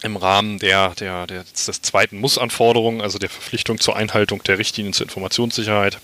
im 0.03 0.17
Rahmen 0.17 0.59
der, 0.59 0.95
der, 0.95 1.27
der, 1.27 1.45
des 1.45 1.83
zweiten 1.83 2.19
Muss-Anforderungen, 2.19 3.01
also 3.01 3.19
der 3.19 3.29
Verpflichtung 3.29 3.81
zur 3.81 3.97
Einhaltung 3.97 4.43
der 4.43 4.59
Richtlinien 4.59 4.93
zur 4.93 5.07
Informationssicherheit, 5.07 5.99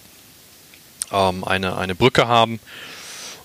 ähm, 1.13 1.45
eine, 1.45 1.77
eine 1.77 1.95
Brücke 1.95 2.29
haben, 2.29 2.61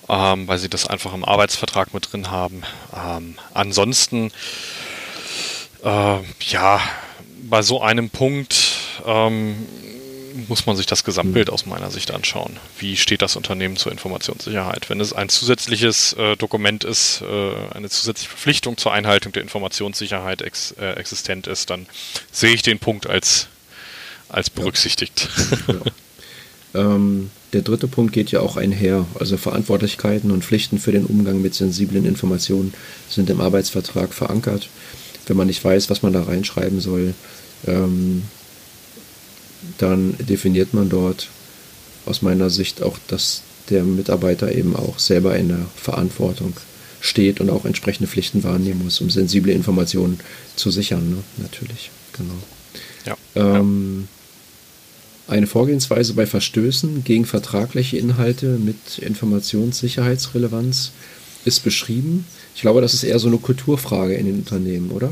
ähm, 0.09 0.47
weil 0.47 0.57
sie 0.57 0.69
das 0.69 0.87
einfach 0.87 1.13
im 1.13 1.23
Arbeitsvertrag 1.23 1.93
mit 1.93 2.11
drin 2.11 2.31
haben. 2.31 2.63
Ähm, 2.95 3.35
ansonsten, 3.53 4.31
äh, 5.83 6.17
ja, 6.49 6.81
bei 7.43 7.61
so 7.61 7.81
einem 7.81 8.09
Punkt 8.09 8.75
ähm, 9.05 9.67
muss 10.47 10.65
man 10.65 10.75
sich 10.75 10.85
das 10.85 11.03
Gesamtbild 11.03 11.49
aus 11.49 11.65
meiner 11.65 11.91
Sicht 11.91 12.11
anschauen. 12.11 12.57
Wie 12.77 12.97
steht 12.97 13.21
das 13.21 13.35
Unternehmen 13.35 13.77
zur 13.77 13.91
Informationssicherheit? 13.91 14.89
Wenn 14.89 14.99
es 14.99 15.13
ein 15.13 15.29
zusätzliches 15.29 16.13
äh, 16.13 16.35
Dokument 16.37 16.83
ist, 16.83 17.21
äh, 17.21 17.75
eine 17.75 17.89
zusätzliche 17.89 18.29
Verpflichtung 18.29 18.77
zur 18.77 18.93
Einhaltung 18.93 19.31
der 19.31 19.41
Informationssicherheit 19.41 20.41
ex, 20.41 20.73
äh, 20.79 20.93
existent 20.93 21.47
ist, 21.47 21.69
dann 21.69 21.85
sehe 22.31 22.53
ich 22.53 22.61
den 22.61 22.79
Punkt 22.79 23.07
als, 23.07 23.47
als 24.29 24.49
berücksichtigt. 24.49 25.29
Ja. 26.73 26.93
ähm, 26.95 27.31
der 27.53 27.61
dritte 27.61 27.87
Punkt 27.87 28.13
geht 28.13 28.31
ja 28.31 28.39
auch 28.39 28.57
einher. 28.57 29.05
Also 29.19 29.37
Verantwortlichkeiten 29.37 30.31
und 30.31 30.43
Pflichten 30.43 30.79
für 30.79 30.91
den 30.91 31.05
Umgang 31.05 31.41
mit 31.41 31.53
sensiblen 31.53 32.05
Informationen 32.05 32.73
sind 33.09 33.29
im 33.29 33.41
Arbeitsvertrag 33.41 34.13
verankert. 34.13 34.69
Wenn 35.27 35.37
man 35.37 35.47
nicht 35.47 35.63
weiß, 35.63 35.89
was 35.89 36.01
man 36.01 36.13
da 36.13 36.23
reinschreiben 36.23 36.79
soll, 36.79 37.13
ähm, 37.67 38.23
dann 39.77 40.15
definiert 40.17 40.73
man 40.73 40.89
dort 40.89 41.29
aus 42.05 42.21
meiner 42.21 42.49
Sicht 42.49 42.81
auch, 42.81 42.97
dass 43.07 43.43
der 43.69 43.83
Mitarbeiter 43.83 44.51
eben 44.51 44.75
auch 44.75 44.99
selber 44.99 45.35
in 45.35 45.49
der 45.49 45.65
Verantwortung 45.75 46.53
steht 46.99 47.41
und 47.41 47.49
auch 47.49 47.65
entsprechende 47.65 48.07
Pflichten 48.07 48.43
wahrnehmen 48.43 48.83
muss, 48.83 49.01
um 49.01 49.09
sensible 49.09 49.51
Informationen 49.51 50.19
zu 50.55 50.71
sichern. 50.71 51.09
Ne? 51.09 51.17
Natürlich, 51.37 51.91
genau. 52.13 52.35
Ja, 53.05 53.17
ähm. 53.35 54.07
Eine 55.27 55.47
Vorgehensweise 55.47 56.13
bei 56.13 56.25
Verstößen 56.25 57.05
gegen 57.05 57.25
vertragliche 57.25 57.95
Inhalte 57.95 58.57
mit 58.57 58.97
Informationssicherheitsrelevanz 58.97 60.91
ist 61.45 61.63
beschrieben. 61.63 62.25
Ich 62.53 62.61
glaube, 62.61 62.81
das 62.81 62.93
ist 62.93 63.03
eher 63.03 63.17
so 63.17 63.29
eine 63.29 63.37
Kulturfrage 63.37 64.15
in 64.15 64.25
den 64.25 64.39
Unternehmen, 64.39 64.91
oder? 64.91 65.11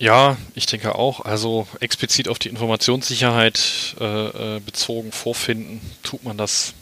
Ja, 0.00 0.38
ich 0.54 0.64
denke 0.64 0.94
auch. 0.94 1.20
Also 1.20 1.68
explizit 1.78 2.26
auf 2.28 2.38
die 2.38 2.48
Informationssicherheit 2.48 3.94
äh, 4.00 4.56
äh, 4.56 4.60
bezogen 4.60 5.12
vorfinden, 5.12 5.80
tut 6.02 6.24
man 6.24 6.38
das 6.38 6.72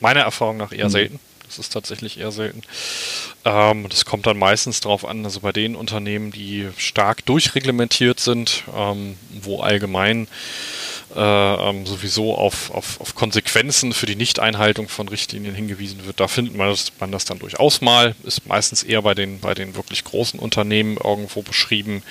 meiner 0.00 0.20
Erfahrung 0.20 0.56
nach 0.56 0.70
eher 0.70 0.86
mhm. 0.86 0.90
selten. 0.90 1.20
Das 1.46 1.58
ist 1.58 1.72
tatsächlich 1.72 2.20
eher 2.20 2.30
selten. 2.30 2.62
Ähm, 3.44 3.88
das 3.88 4.04
kommt 4.04 4.26
dann 4.26 4.38
meistens 4.38 4.80
darauf 4.80 5.04
an, 5.04 5.24
also 5.24 5.40
bei 5.40 5.50
den 5.50 5.74
Unternehmen, 5.74 6.30
die 6.30 6.68
stark 6.76 7.26
durchreglementiert 7.26 8.20
sind, 8.20 8.62
ähm, 8.72 9.16
wo 9.42 9.60
allgemein 9.60 10.28
äh, 11.14 11.20
ähm, 11.20 11.86
sowieso 11.86 12.34
auf, 12.34 12.70
auf, 12.70 13.00
auf 13.00 13.14
Konsequenzen 13.14 13.92
für 13.92 14.06
die 14.06 14.16
Nichteinhaltung 14.16 14.88
von 14.88 15.08
Richtlinien 15.08 15.54
hingewiesen 15.54 16.04
wird. 16.04 16.20
Da 16.20 16.28
findet 16.28 16.56
man 16.56 16.68
das, 16.68 16.92
man 17.00 17.12
das 17.12 17.24
dann 17.24 17.38
durchaus 17.38 17.80
mal. 17.80 18.14
Ist 18.24 18.46
meistens 18.46 18.82
eher 18.82 19.02
bei 19.02 19.14
den, 19.14 19.40
bei 19.40 19.54
den 19.54 19.74
wirklich 19.74 20.04
großen 20.04 20.38
Unternehmen 20.38 20.96
irgendwo 20.96 21.42
beschrieben. 21.42 22.02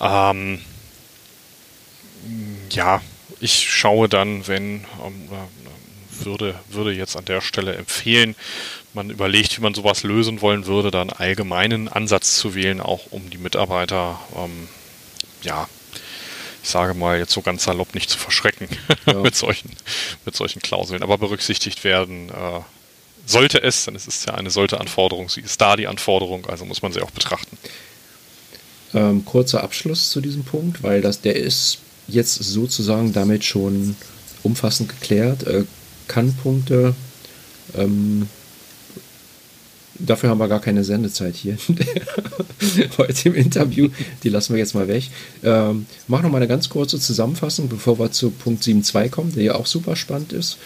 Ähm, 0.00 0.60
ja, 2.70 3.00
ich 3.40 3.70
schaue 3.70 4.08
dann, 4.08 4.46
wenn, 4.46 4.84
ähm, 5.04 5.28
äh, 5.30 6.24
würde, 6.24 6.56
würde 6.68 6.92
jetzt 6.92 7.16
an 7.16 7.24
der 7.24 7.40
Stelle 7.40 7.76
empfehlen, 7.76 8.34
man 8.94 9.10
überlegt, 9.10 9.56
wie 9.56 9.62
man 9.62 9.74
sowas 9.74 10.02
lösen 10.02 10.40
wollen 10.40 10.66
würde, 10.66 10.90
dann 10.90 11.10
allgemeinen 11.10 11.88
Ansatz 11.88 12.36
zu 12.36 12.54
wählen, 12.54 12.80
auch 12.80 13.06
um 13.10 13.30
die 13.30 13.38
Mitarbeiter 13.38 14.18
ähm, 14.36 14.68
ja, 15.42 15.68
ich 16.68 16.72
sage 16.72 16.92
mal 16.92 17.18
jetzt 17.18 17.32
so 17.32 17.40
ganz 17.40 17.64
salopp 17.64 17.94
nicht 17.94 18.10
zu 18.10 18.18
verschrecken 18.18 18.68
ja. 19.06 19.14
mit, 19.14 19.34
solchen, 19.34 19.70
mit 20.26 20.36
solchen 20.36 20.60
Klauseln. 20.60 21.02
Aber 21.02 21.16
berücksichtigt 21.16 21.82
werden 21.82 22.28
äh, 22.28 22.60
sollte 23.24 23.62
es, 23.62 23.86
denn 23.86 23.94
es 23.94 24.06
ist 24.06 24.26
ja 24.26 24.34
eine 24.34 24.50
sollte 24.50 24.78
Anforderung, 24.78 25.30
sie 25.30 25.40
ist 25.40 25.58
da 25.62 25.76
die 25.76 25.86
Anforderung, 25.86 26.44
also 26.44 26.66
muss 26.66 26.82
man 26.82 26.92
sie 26.92 27.00
auch 27.00 27.10
betrachten. 27.10 27.56
Ähm, 28.92 29.24
kurzer 29.24 29.62
Abschluss 29.62 30.10
zu 30.10 30.20
diesem 30.20 30.44
Punkt, 30.44 30.82
weil 30.82 31.00
das, 31.00 31.22
der 31.22 31.36
ist 31.36 31.78
jetzt 32.06 32.34
sozusagen 32.34 33.14
damit 33.14 33.46
schon 33.46 33.96
umfassend 34.42 34.90
geklärt. 34.90 35.44
Äh, 35.44 35.64
Kannpunkte 36.06 36.94
ähm, 37.78 38.28
Dafür 39.98 40.30
haben 40.30 40.38
wir 40.38 40.48
gar 40.48 40.60
keine 40.60 40.84
Sendezeit 40.84 41.34
hier 41.34 41.58
heute 42.98 43.28
im 43.28 43.34
Interview. 43.34 43.88
Die 44.22 44.28
lassen 44.28 44.54
wir 44.54 44.58
jetzt 44.58 44.74
mal 44.74 44.86
weg. 44.86 45.04
Ähm, 45.42 45.86
mach 46.06 46.22
noch 46.22 46.30
mal 46.30 46.36
eine 46.36 46.48
ganz 46.48 46.68
kurze 46.68 47.00
Zusammenfassung, 47.00 47.68
bevor 47.68 47.98
wir 47.98 48.12
zu 48.12 48.30
Punkt 48.30 48.62
7.2 48.62 49.08
kommen, 49.08 49.34
der 49.34 49.42
ja 49.42 49.54
auch 49.56 49.66
super 49.66 49.96
spannend 49.96 50.32
ist. 50.32 50.58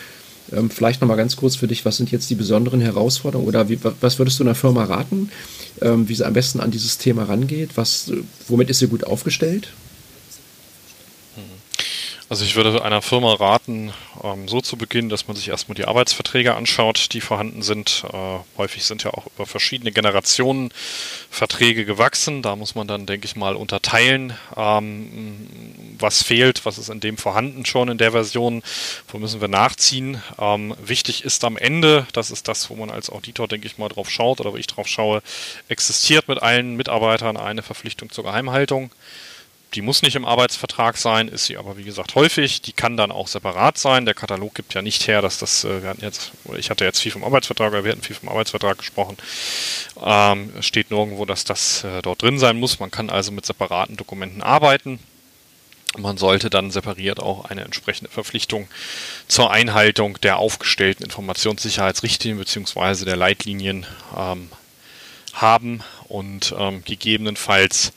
Ähm, 0.53 0.71
vielleicht 0.71 1.01
noch 1.01 1.09
mal 1.09 1.16
ganz 1.16 1.37
kurz 1.37 1.57
für 1.57 1.66
dich, 1.66 1.85
was 1.85 1.97
sind 1.97 2.11
jetzt 2.11 2.29
die 2.29 2.35
besonderen 2.35 2.81
Herausforderungen 2.81 3.49
oder 3.49 3.68
wie, 3.68 3.79
was 4.01 4.18
würdest 4.18 4.38
du 4.38 4.45
einer 4.45 4.55
Firma 4.55 4.85
raten, 4.85 5.31
ähm, 5.81 6.09
wie 6.09 6.14
sie 6.14 6.27
am 6.27 6.33
besten 6.33 6.61
an 6.61 6.71
dieses 6.71 6.99
Thema 6.99 7.25
rangeht? 7.25 7.71
Was, 7.77 8.12
womit 8.49 8.68
ist 8.68 8.81
sie 8.81 8.88
gut 8.88 9.05
aufgestellt? 9.05 9.68
Also 12.33 12.47
ich 12.47 12.57
würde 12.57 12.83
einer 12.83 13.03
Firma 13.03 13.35
raten, 13.35 13.92
ähm, 14.25 14.49
so 14.49 14.62
zu 14.62 14.79
beginnen, 14.79 15.11
dass 15.11 15.29
man 15.29 15.37
sich 15.37 15.51
erstmal 15.51 15.75
die 15.75 15.85
Arbeitsverträge 15.85 16.55
anschaut, 16.55 17.12
die 17.12 17.21
vorhanden 17.21 17.61
sind. 17.61 18.05
Äh, 18.11 18.38
häufig 18.57 18.87
sind 18.87 19.05
ja 19.05 19.11
auch 19.12 19.27
über 19.27 19.45
verschiedene 19.45 19.92
Generationen 19.92 20.73
Verträge 21.29 21.85
gewachsen. 21.85 22.40
Da 22.40 22.57
muss 22.57 22.75
man 22.75 22.87
dann, 22.87 23.05
denke 23.05 23.27
ich 23.27 23.37
mal, 23.37 23.55
unterteilen, 23.55 24.33
ähm, 24.57 25.47
was 25.99 26.23
fehlt, 26.23 26.64
was 26.64 26.79
ist 26.79 26.88
in 26.88 27.01
dem 27.01 27.18
vorhanden 27.18 27.66
schon 27.66 27.90
in 27.90 27.99
der 27.99 28.12
Version, 28.12 28.62
wo 29.09 29.18
müssen 29.18 29.42
wir 29.42 29.49
nachziehen. 29.49 30.23
Ähm, 30.40 30.75
wichtig 30.83 31.25
ist 31.25 31.45
am 31.45 31.59
Ende, 31.59 32.07
das 32.14 32.31
ist 32.31 32.49
das, 32.49 32.71
wo 32.71 32.77
man 32.77 32.88
als 32.88 33.11
Auditor, 33.11 33.47
denke 33.47 33.66
ich 33.66 33.77
mal, 33.77 33.90
drauf 33.90 34.09
schaut 34.09 34.40
oder 34.40 34.55
wo 34.55 34.57
ich 34.57 34.68
drauf 34.68 34.88
schaue, 34.88 35.23
existiert 35.68 36.29
mit 36.29 36.40
allen 36.40 36.77
Mitarbeitern 36.77 37.37
eine 37.37 37.61
Verpflichtung 37.61 38.09
zur 38.09 38.25
Geheimhaltung 38.25 38.90
Die 39.75 39.81
muss 39.81 40.03
nicht 40.03 40.17
im 40.17 40.27
Arbeitsvertrag 40.27 40.99
sein, 40.99 41.29
ist 41.29 41.47
sie 41.47 41.57
aber 41.57 41.79
wie 41.79 41.85
gesagt 41.85 42.15
häufig. 42.15 42.61
Die 42.61 42.75
kann 42.75 42.99
dann 42.99 43.11
auch 43.11 43.27
separat 43.27 43.79
sein. 43.79 44.05
Der 44.05 44.15
Katalog 44.15 44.55
gibt 44.55 44.75
ja 44.75 44.83
nicht 44.83 45.07
her, 45.09 45.23
dass 45.23 45.39
das, 45.39 45.65
äh, 45.65 45.83
wir 45.83 45.89
hatten 45.89 46.03
jetzt, 46.03 46.33
ich 46.59 46.69
hatte 46.69 46.85
jetzt 46.85 47.01
viel 47.01 47.13
vom 47.13 47.25
Arbeitsvertrag, 47.25 47.73
oder 47.73 47.85
wir 47.85 47.93
hatten 47.93 48.03
viel 48.03 48.17
vom 48.17 48.29
Arbeitsvertrag 48.29 48.77
gesprochen. 48.77 49.17
Ähm, 50.05 50.53
steht 50.61 50.91
nirgendwo, 50.91 51.25
dass 51.25 51.45
das 51.45 51.85
äh, 51.85 52.03
dort 52.03 52.21
drin 52.21 52.39
sein 52.39 52.59
muss. 52.59 52.81
Man 52.81 52.91
kann 52.91 53.09
also 53.09 53.33
mit 53.33 53.47
separaten 53.47 53.97
Dokumenten 53.97 54.43
arbeiten. 54.43 54.99
Man 55.97 56.17
sollte 56.17 56.51
dann 56.51 56.71
separiert 56.71 57.21
auch 57.21 57.47
eine 57.47 57.65
entsprechende 57.65 58.11
Verpflichtung 58.11 58.69
zur 59.29 59.51
Einhaltung 59.51 60.19
der 60.23 60.39
aufgestellten 60.39 61.05
Informationssicherheitsrichtlinien 61.05 62.39
bzw. 62.39 63.05
der 63.05 63.17
Leitlinien 63.17 63.87
ähm, 64.17 64.51
haben 65.35 65.83
und 66.09 66.55
ähm, 66.59 66.83
gegebenenfalls 66.85 67.93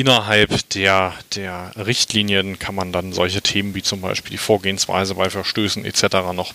innerhalb 0.00 0.66
der, 0.70 1.12
der 1.34 1.72
Richtlinien 1.76 2.58
kann 2.58 2.74
man 2.74 2.90
dann 2.90 3.12
solche 3.12 3.42
Themen 3.42 3.74
wie 3.74 3.82
zum 3.82 4.00
Beispiel 4.00 4.30
die 4.30 4.38
Vorgehensweise 4.38 5.14
bei 5.14 5.28
Verstößen 5.28 5.84
etc. 5.84 6.32
noch 6.32 6.54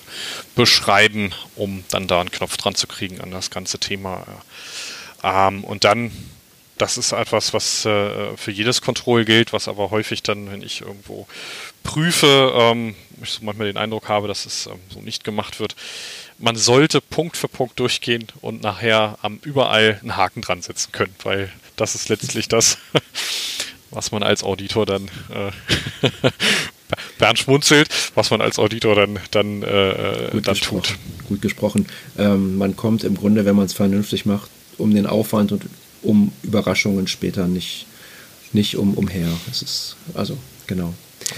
beschreiben, 0.56 1.32
um 1.56 1.84
dann 1.92 2.08
da 2.08 2.22
einen 2.22 2.32
Knopf 2.32 2.58
dran 2.58 2.74
zu 2.74 2.88
kriegen 2.88 3.22
an 3.22 3.30
das 3.30 3.52
ganze 3.52 3.78
Thema. 3.78 4.26
Ähm, 5.24 5.64
und 5.64 5.84
dann, 5.84 6.12
das 6.80 6.98
ist 6.98 7.12
etwas, 7.12 7.54
was 7.54 7.86
äh, 7.86 8.36
für 8.36 8.50
jedes 8.52 8.82
Kontroll 8.82 9.26
gilt, 9.26 9.54
was 9.54 9.68
aber 9.68 9.92
häufig 9.92 10.24
dann, 10.24 10.52
wenn 10.52 10.64
ich 10.64 10.82
irgendwo 10.82 11.28
prüfe, 11.84 12.52
ähm, 12.56 12.96
ich 13.22 13.30
so 13.30 13.46
manchmal 13.46 13.68
den 13.68 13.78
Eindruck 13.78 14.10
habe, 14.10 14.28
dass 14.28 14.48
es 14.48 14.66
ähm, 14.66 14.80
so 14.90 15.02
nicht 15.02 15.24
gemacht 15.24 15.60
wird, 15.60 15.76
man 16.40 16.56
sollte 16.56 17.00
Punkt 17.00 17.38
für 17.38 17.48
Punkt 17.48 17.80
durchgehen 17.80 18.26
und 18.42 18.64
nachher 18.64 19.20
am 19.22 19.40
überall 19.44 20.00
einen 20.02 20.18
Haken 20.18 20.42
dran 20.42 20.64
setzen 20.64 20.92
können, 20.92 21.16
weil 21.24 21.52
das 21.76 21.96
ist 21.96 22.10
letztlich 22.10 22.48
das, 22.48 22.78
was 23.92 24.12
man 24.12 24.24
als 24.24 24.44
Auditor 24.44 24.86
dann 24.86 25.08
äh, 25.30 25.52
Bernd 27.18 27.40
schmunzelt, 27.40 27.90
was 28.14 28.30
man 28.32 28.42
als 28.42 28.60
Auditor 28.60 28.96
dann, 28.96 29.20
dann, 29.32 29.64
äh, 29.64 30.30
Gut 30.32 30.48
dann 30.48 30.56
tut. 30.56 30.96
Gut 31.28 31.42
gesprochen. 31.42 31.88
Ähm, 32.18 32.58
man 32.58 32.76
kommt 32.76 33.04
im 33.04 33.16
Grunde, 33.16 33.46
wenn 33.46 33.56
man 33.56 33.66
es 33.66 33.74
vernünftig 33.74 34.26
macht, 34.26 34.50
um 34.78 34.94
den 34.94 35.06
Aufwand 35.06 35.52
und 35.52 35.64
um 36.04 36.32
Überraschungen 36.44 37.08
später 37.08 37.48
nicht, 37.48 37.86
nicht 38.54 38.78
um, 38.78 38.94
umher. 38.94 39.28
Das 39.48 39.62
ist, 39.62 39.96
also, 40.14 40.38
genau. 40.68 40.94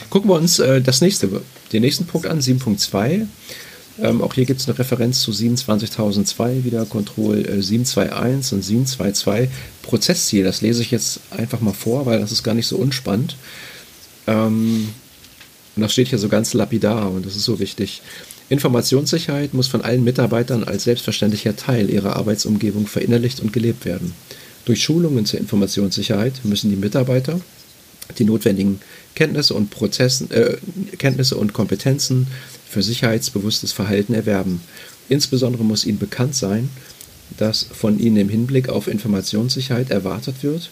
Gucken 0.09 0.29
wir 0.29 0.35
uns 0.35 0.59
äh, 0.59 0.81
das 0.81 1.01
nächste, 1.01 1.41
den 1.71 1.81
nächsten 1.81 2.05
Punkt 2.05 2.27
an, 2.27 2.41
7.2. 2.41 3.27
Ähm, 3.99 4.21
auch 4.21 4.33
hier 4.33 4.45
gibt 4.45 4.61
es 4.61 4.67
eine 4.67 4.77
Referenz 4.77 5.21
zu 5.21 5.31
27.002, 5.31 6.63
wieder 6.63 6.85
Control 6.85 7.39
äh, 7.39 7.61
721 7.61 8.53
und 8.53 8.63
722. 8.63 9.49
Prozessziel, 9.81 10.43
das 10.43 10.61
lese 10.61 10.81
ich 10.81 10.91
jetzt 10.91 11.19
einfach 11.31 11.61
mal 11.61 11.73
vor, 11.73 12.05
weil 12.05 12.19
das 12.19 12.31
ist 12.31 12.43
gar 12.43 12.53
nicht 12.53 12.67
so 12.67 12.77
unspannend. 12.77 13.35
Ähm, 14.27 14.89
und 15.75 15.81
das 15.81 15.93
steht 15.93 16.09
hier 16.09 16.19
so 16.19 16.29
ganz 16.29 16.53
lapidar 16.53 17.11
und 17.11 17.25
das 17.25 17.35
ist 17.35 17.43
so 17.43 17.59
wichtig. 17.59 18.01
Informationssicherheit 18.49 19.53
muss 19.53 19.67
von 19.67 19.81
allen 19.81 20.03
Mitarbeitern 20.03 20.63
als 20.63 20.85
selbstverständlicher 20.85 21.55
Teil 21.55 21.89
ihrer 21.89 22.15
Arbeitsumgebung 22.15 22.87
verinnerlicht 22.87 23.41
und 23.41 23.51
gelebt 23.51 23.85
werden. 23.85 24.13
Durch 24.65 24.83
Schulungen 24.83 25.25
zur 25.25 25.39
Informationssicherheit 25.39 26.43
müssen 26.43 26.69
die 26.69 26.75
Mitarbeiter 26.77 27.39
die 28.17 28.25
notwendigen 28.25 28.79
Kenntnisse 29.15 29.53
und 29.53 29.69
Prozessen, 29.69 30.29
äh, 30.31 30.57
Kenntnisse 30.97 31.37
und 31.37 31.53
Kompetenzen 31.53 32.27
für 32.69 32.83
sicherheitsbewusstes 32.83 33.71
Verhalten 33.71 34.13
erwerben. 34.13 34.61
Insbesondere 35.09 35.63
muss 35.63 35.85
ihnen 35.85 35.99
bekannt 35.99 36.35
sein, 36.35 36.69
dass 37.37 37.63
von 37.63 37.99
ihnen 37.99 38.17
im 38.17 38.29
Hinblick 38.29 38.69
auf 38.69 38.87
Informationssicherheit 38.87 39.89
erwartet 39.89 40.43
wird 40.43 40.69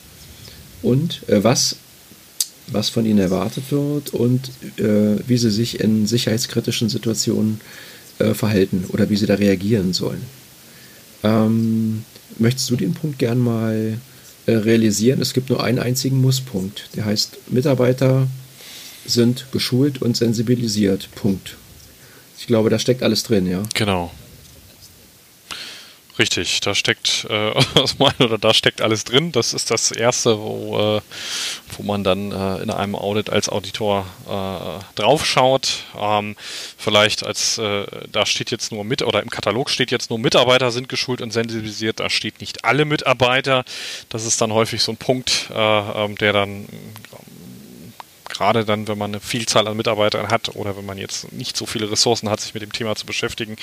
und 0.81 1.27
äh, 1.27 1.43
was, 1.43 1.77
was 2.67 2.89
von 2.89 3.05
ihnen 3.05 3.19
erwartet 3.19 3.63
wird 3.71 4.13
und 4.13 4.49
äh, 4.77 5.17
wie 5.27 5.37
sie 5.37 5.51
sich 5.51 5.79
in 5.79 6.07
sicherheitskritischen 6.07 6.89
Situationen 6.89 7.59
äh, 8.19 8.33
verhalten 8.33 8.85
oder 8.89 9.09
wie 9.09 9.17
sie 9.17 9.25
da 9.25 9.35
reagieren 9.35 9.93
sollen. 9.93 10.21
Ähm, 11.23 12.03
möchtest 12.37 12.69
du 12.69 12.75
den 12.75 12.93
Punkt 12.93 13.19
gern 13.19 13.39
mal 13.39 13.97
realisieren? 14.47 15.21
Es 15.21 15.33
gibt 15.33 15.49
nur 15.49 15.63
einen 15.63 15.79
einzigen 15.79 16.21
Musspunkt. 16.21 16.89
Der 16.95 17.05
heißt, 17.05 17.51
Mitarbeiter 17.51 18.27
sind 19.05 19.47
geschult 19.51 20.01
und 20.01 20.17
sensibilisiert. 20.17 21.09
Punkt. 21.15 21.57
Ich 22.37 22.47
glaube, 22.47 22.69
da 22.69 22.79
steckt 22.79 23.03
alles 23.03 23.23
drin, 23.23 23.47
ja. 23.47 23.63
Genau. 23.73 24.11
Richtig, 26.17 26.61
da 26.61 26.73
steckt 26.73 27.27
äh, 27.29 27.51
oder 28.23 28.37
da 28.37 28.53
steckt 28.53 28.81
alles 28.81 29.03
drin. 29.03 29.33
Das 29.33 29.53
ist 29.53 29.69
das 29.69 29.91
erste, 29.91 30.39
wo, 30.39 30.97
äh, 30.97 31.01
wo 31.75 31.83
man 31.83 32.05
dann 32.05 32.31
äh, 32.31 32.63
in 32.63 32.71
einem 32.71 32.95
Audit 32.95 33.29
als 33.29 33.49
Auditor 33.49 34.05
äh, 34.25 34.83
draufschaut. 34.95 35.83
Ähm, 35.99 36.37
vielleicht 36.77 37.25
als 37.25 37.57
äh, 37.57 37.85
da 38.09 38.25
steht 38.25 38.49
jetzt 38.51 38.71
nur 38.71 38.85
mit 38.85 39.01
oder 39.01 39.21
im 39.21 39.29
Katalog 39.29 39.69
steht 39.69 39.91
jetzt 39.91 40.09
nur 40.09 40.19
Mitarbeiter 40.19 40.71
sind 40.71 40.87
geschult 40.87 41.21
und 41.21 41.31
sensibilisiert. 41.31 41.99
Da 41.99 42.09
steht 42.09 42.39
nicht 42.39 42.63
alle 42.63 42.85
Mitarbeiter. 42.85 43.65
Das 44.07 44.25
ist 44.25 44.39
dann 44.39 44.53
häufig 44.53 44.83
so 44.83 44.93
ein 44.93 44.97
Punkt, 44.97 45.49
äh, 45.53 46.05
ähm, 46.05 46.17
der 46.17 46.31
dann 46.31 46.65
gerade 48.37 48.65
dann, 48.65 48.87
wenn 48.87 48.97
man 48.97 49.11
eine 49.11 49.19
Vielzahl 49.19 49.67
an 49.67 49.77
Mitarbeitern 49.77 50.29
hat 50.29 50.55
oder 50.55 50.77
wenn 50.77 50.85
man 50.85 50.97
jetzt 50.97 51.31
nicht 51.33 51.55
so 51.57 51.65
viele 51.65 51.89
Ressourcen 51.89 52.29
hat, 52.29 52.41
sich 52.41 52.53
mit 52.53 52.63
dem 52.63 52.73
Thema 52.73 52.95
zu 52.95 53.05
beschäftigen, 53.05 53.55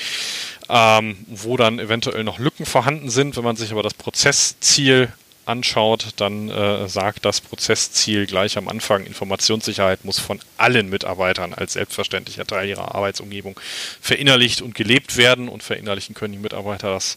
ähm, 0.68 1.16
wo 1.28 1.56
dann 1.56 1.78
eventuell 1.78 2.24
noch 2.24 2.38
Lücken 2.38 2.66
vorhanden 2.66 3.10
sind. 3.10 3.36
Wenn 3.36 3.44
man 3.44 3.56
sich 3.56 3.72
aber 3.72 3.82
das 3.82 3.94
Prozessziel 3.94 5.12
anschaut, 5.44 6.10
dann 6.16 6.48
äh, 6.48 6.88
sagt 6.88 7.24
das 7.24 7.40
Prozessziel 7.40 8.26
gleich 8.26 8.56
am 8.56 8.68
Anfang, 8.68 9.04
Informationssicherheit 9.04 10.04
muss 10.04 10.18
von 10.18 10.40
allen 10.56 10.88
Mitarbeitern 10.88 11.52
als 11.52 11.72
selbstverständlicher 11.72 12.46
Teil 12.46 12.68
ihrer 12.68 12.94
Arbeitsumgebung 12.94 13.58
verinnerlicht 14.00 14.62
und 14.62 14.74
gelebt 14.74 15.16
werden. 15.16 15.48
Und 15.48 15.62
verinnerlichen 15.62 16.14
können 16.14 16.32
die 16.32 16.38
Mitarbeiter 16.38 16.90
das 16.90 17.16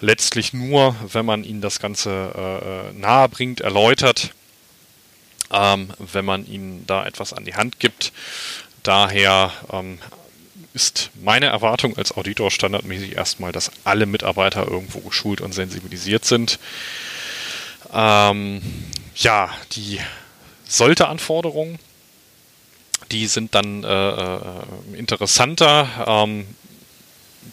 letztlich 0.00 0.52
nur, 0.52 0.94
wenn 1.12 1.26
man 1.26 1.44
ihnen 1.44 1.60
das 1.60 1.80
Ganze 1.80 2.10
äh, 2.36 2.90
äh 2.90 2.92
nahe 2.92 3.28
bringt, 3.28 3.60
erläutert 3.60 4.32
ähm, 5.52 5.90
wenn 5.98 6.24
man 6.24 6.46
ihnen 6.46 6.86
da 6.86 7.06
etwas 7.06 7.32
an 7.32 7.44
die 7.44 7.54
Hand 7.54 7.80
gibt. 7.80 8.12
Daher 8.82 9.52
ähm, 9.72 9.98
ist 10.74 11.10
meine 11.20 11.46
Erwartung 11.46 11.96
als 11.96 12.12
Auditor 12.12 12.50
standardmäßig 12.50 13.16
erstmal, 13.16 13.52
dass 13.52 13.70
alle 13.84 14.06
Mitarbeiter 14.06 14.66
irgendwo 14.66 15.00
geschult 15.00 15.40
und 15.40 15.52
sensibilisiert 15.52 16.24
sind. 16.24 16.58
Ähm, 17.92 18.62
ja, 19.16 19.50
die 19.72 19.98
sollte 20.64 21.08
Anforderungen, 21.08 21.78
die 23.10 23.26
sind 23.26 23.54
dann 23.54 23.84
äh, 23.84 24.10
äh 24.10 24.38
interessanter. 24.94 25.88
Ähm, 26.06 26.46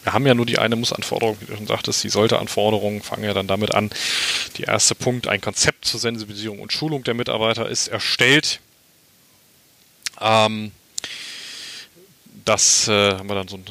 wir 0.02 0.12
haben 0.12 0.26
ja 0.26 0.34
nur 0.34 0.46
die 0.46 0.58
eine 0.58 0.76
Muss-Anforderung, 0.76 1.36
wie 1.40 1.46
du 1.46 1.56
schon 1.56 1.66
sagtest, 1.66 2.02
die 2.04 2.08
Sollte-Anforderungen 2.08 3.02
fangen 3.02 3.24
ja 3.24 3.34
dann 3.34 3.46
damit 3.46 3.72
an. 3.72 3.90
Der 4.58 4.68
erste 4.68 4.94
Punkt, 4.94 5.26
ein 5.26 5.40
Konzept 5.40 5.84
zur 5.84 6.00
Sensibilisierung 6.00 6.60
und 6.60 6.72
Schulung 6.72 7.04
der 7.04 7.14
Mitarbeiter 7.14 7.68
ist 7.68 7.88
erstellt. 7.88 8.60
Ähm, 10.20 10.72
das 12.44 12.88
äh, 12.88 13.12
haben 13.12 13.28
wir 13.28 13.34
dann 13.34 13.48
so 13.48 13.56
einen, 13.56 13.66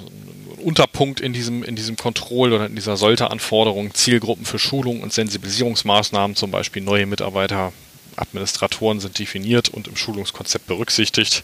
Unterpunkt 0.66 1.20
in 1.20 1.32
diesem, 1.32 1.64
in 1.64 1.76
diesem 1.76 1.96
Control 1.96 2.52
oder 2.52 2.66
in 2.66 2.76
dieser 2.76 2.98
Sollte-Anforderung, 2.98 3.94
Zielgruppen 3.94 4.46
für 4.46 4.58
Schulung 4.58 5.02
und 5.02 5.14
Sensibilisierungsmaßnahmen, 5.14 6.36
zum 6.36 6.50
Beispiel 6.50 6.82
neue 6.82 7.06
Mitarbeiter, 7.06 7.72
Administratoren 8.16 9.00
sind 9.00 9.20
definiert 9.20 9.70
und 9.70 9.88
im 9.88 9.96
Schulungskonzept 9.96 10.66
berücksichtigt. 10.66 11.44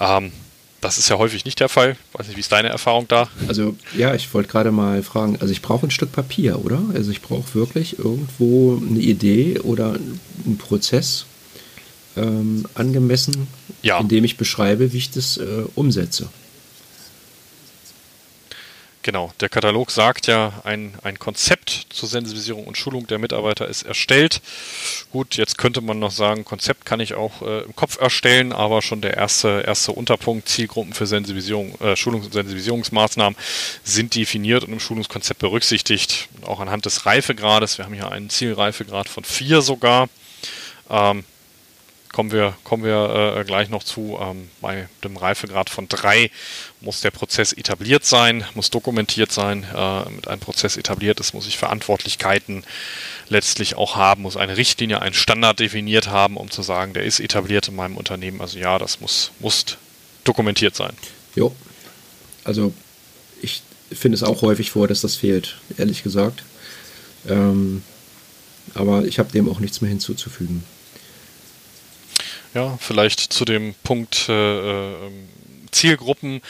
Ähm, 0.00 0.32
das 0.80 0.98
ist 0.98 1.08
ja 1.08 1.18
häufig 1.18 1.44
nicht 1.44 1.60
der 1.60 1.68
Fall. 1.68 1.96
Ich 2.12 2.18
weiß 2.18 2.26
nicht, 2.28 2.36
wie 2.36 2.40
ist 2.40 2.52
deine 2.52 2.68
Erfahrung 2.68 3.08
da? 3.08 3.28
Also 3.48 3.76
ja, 3.96 4.14
ich 4.14 4.32
wollte 4.34 4.48
gerade 4.48 4.70
mal 4.70 5.02
fragen, 5.02 5.36
also 5.40 5.52
ich 5.52 5.62
brauche 5.62 5.86
ein 5.86 5.90
Stück 5.90 6.12
Papier, 6.12 6.64
oder? 6.64 6.80
Also 6.94 7.10
ich 7.10 7.22
brauche 7.22 7.54
wirklich 7.54 7.98
irgendwo 7.98 8.80
eine 8.80 9.00
Idee 9.00 9.60
oder 9.60 9.94
einen 9.94 10.58
Prozess 10.58 11.26
ähm, 12.16 12.64
angemessen, 12.74 13.48
ja. 13.82 13.98
in 14.00 14.08
dem 14.08 14.24
ich 14.24 14.36
beschreibe, 14.36 14.92
wie 14.92 14.98
ich 14.98 15.10
das 15.10 15.36
äh, 15.38 15.64
umsetze. 15.74 16.28
Genau, 19.06 19.32
der 19.38 19.48
Katalog 19.48 19.92
sagt 19.92 20.26
ja, 20.26 20.52
ein, 20.64 20.92
ein 21.04 21.16
Konzept 21.16 21.86
zur 21.90 22.08
Sensibilisierung 22.08 22.64
und 22.64 22.76
Schulung 22.76 23.06
der 23.06 23.20
Mitarbeiter 23.20 23.68
ist 23.68 23.84
erstellt. 23.84 24.40
Gut, 25.12 25.36
jetzt 25.36 25.58
könnte 25.58 25.80
man 25.80 26.00
noch 26.00 26.10
sagen, 26.10 26.44
Konzept 26.44 26.84
kann 26.84 26.98
ich 26.98 27.14
auch 27.14 27.40
äh, 27.40 27.60
im 27.60 27.76
Kopf 27.76 28.00
erstellen, 28.00 28.52
aber 28.52 28.82
schon 28.82 29.02
der 29.02 29.16
erste, 29.16 29.62
erste 29.64 29.92
Unterpunkt, 29.92 30.48
Zielgruppen 30.48 30.92
für 30.92 31.06
Sensibilisierung, 31.06 31.80
äh, 31.80 31.94
Schulungs- 31.94 32.26
und 32.26 32.32
Sensibilisierungsmaßnahmen 32.32 33.38
sind 33.84 34.16
definiert 34.16 34.64
und 34.64 34.72
im 34.72 34.80
Schulungskonzept 34.80 35.38
berücksichtigt. 35.38 36.28
Auch 36.42 36.58
anhand 36.58 36.84
des 36.84 37.06
Reifegrades, 37.06 37.78
wir 37.78 37.84
haben 37.84 37.94
hier 37.94 38.10
einen 38.10 38.28
Zielreifegrad 38.28 39.08
von 39.08 39.22
vier 39.22 39.62
sogar. 39.62 40.08
Ähm, 40.90 41.22
kommen 42.16 42.32
wir, 42.32 42.56
kommen 42.64 42.82
wir 42.82 43.36
äh, 43.36 43.44
gleich 43.44 43.68
noch 43.68 43.84
zu. 43.84 44.18
Ähm, 44.18 44.48
bei 44.62 44.88
dem 45.04 45.18
Reifegrad 45.18 45.68
von 45.68 45.86
drei 45.86 46.30
muss 46.80 47.02
der 47.02 47.10
Prozess 47.10 47.52
etabliert 47.52 48.06
sein, 48.06 48.42
muss 48.54 48.70
dokumentiert 48.70 49.32
sein. 49.32 49.64
Äh, 49.64 50.08
mit 50.08 50.26
einem 50.26 50.40
Prozess 50.40 50.78
etabliert 50.78 51.20
ist, 51.20 51.34
muss 51.34 51.46
ich 51.46 51.58
Verantwortlichkeiten 51.58 52.64
letztlich 53.28 53.74
auch 53.74 53.96
haben, 53.96 54.22
muss 54.22 54.38
eine 54.38 54.56
Richtlinie, 54.56 55.02
einen 55.02 55.12
Standard 55.12 55.60
definiert 55.60 56.08
haben, 56.08 56.38
um 56.38 56.50
zu 56.50 56.62
sagen, 56.62 56.94
der 56.94 57.04
ist 57.04 57.20
etabliert 57.20 57.68
in 57.68 57.76
meinem 57.76 57.98
Unternehmen. 57.98 58.40
Also 58.40 58.58
ja, 58.58 58.78
das 58.78 58.98
muss, 59.02 59.32
muss 59.38 59.66
dokumentiert 60.24 60.74
sein. 60.74 60.94
Jo. 61.34 61.54
Also 62.44 62.72
ich 63.42 63.60
finde 63.92 64.14
es 64.14 64.22
auch 64.22 64.40
häufig 64.40 64.70
vor, 64.70 64.88
dass 64.88 65.02
das 65.02 65.16
fehlt, 65.16 65.58
ehrlich 65.76 66.02
gesagt. 66.02 66.44
Ähm, 67.28 67.82
aber 68.72 69.04
ich 69.04 69.18
habe 69.18 69.30
dem 69.32 69.50
auch 69.50 69.60
nichts 69.60 69.82
mehr 69.82 69.90
hinzuzufügen. 69.90 70.64
Ja, 72.56 72.78
vielleicht 72.80 73.20
zu 73.20 73.44
dem 73.44 73.74
Punkt 73.82 74.30
äh, 74.30 74.92
äh, 74.92 75.10
Zielgruppen. 75.72 76.40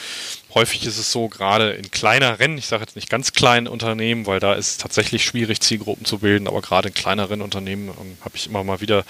Häufig 0.54 0.86
ist 0.86 0.98
es 0.98 1.10
so, 1.10 1.26
gerade 1.26 1.72
in 1.72 1.90
kleineren, 1.90 2.56
ich 2.56 2.66
sage 2.66 2.84
jetzt 2.84 2.94
nicht 2.94 3.10
ganz 3.10 3.32
kleinen 3.32 3.66
Unternehmen, 3.66 4.24
weil 4.24 4.38
da 4.38 4.54
ist 4.54 4.68
es 4.68 4.78
tatsächlich 4.78 5.24
schwierig, 5.24 5.60
Zielgruppen 5.60 6.04
zu 6.04 6.18
bilden, 6.18 6.46
aber 6.46 6.62
gerade 6.62 6.90
in 6.90 6.94
kleineren 6.94 7.42
Unternehmen 7.42 7.88
ähm, 7.88 8.18
habe 8.20 8.36
ich 8.36 8.46
immer 8.46 8.62
mal 8.62 8.80
wieder 8.80 9.04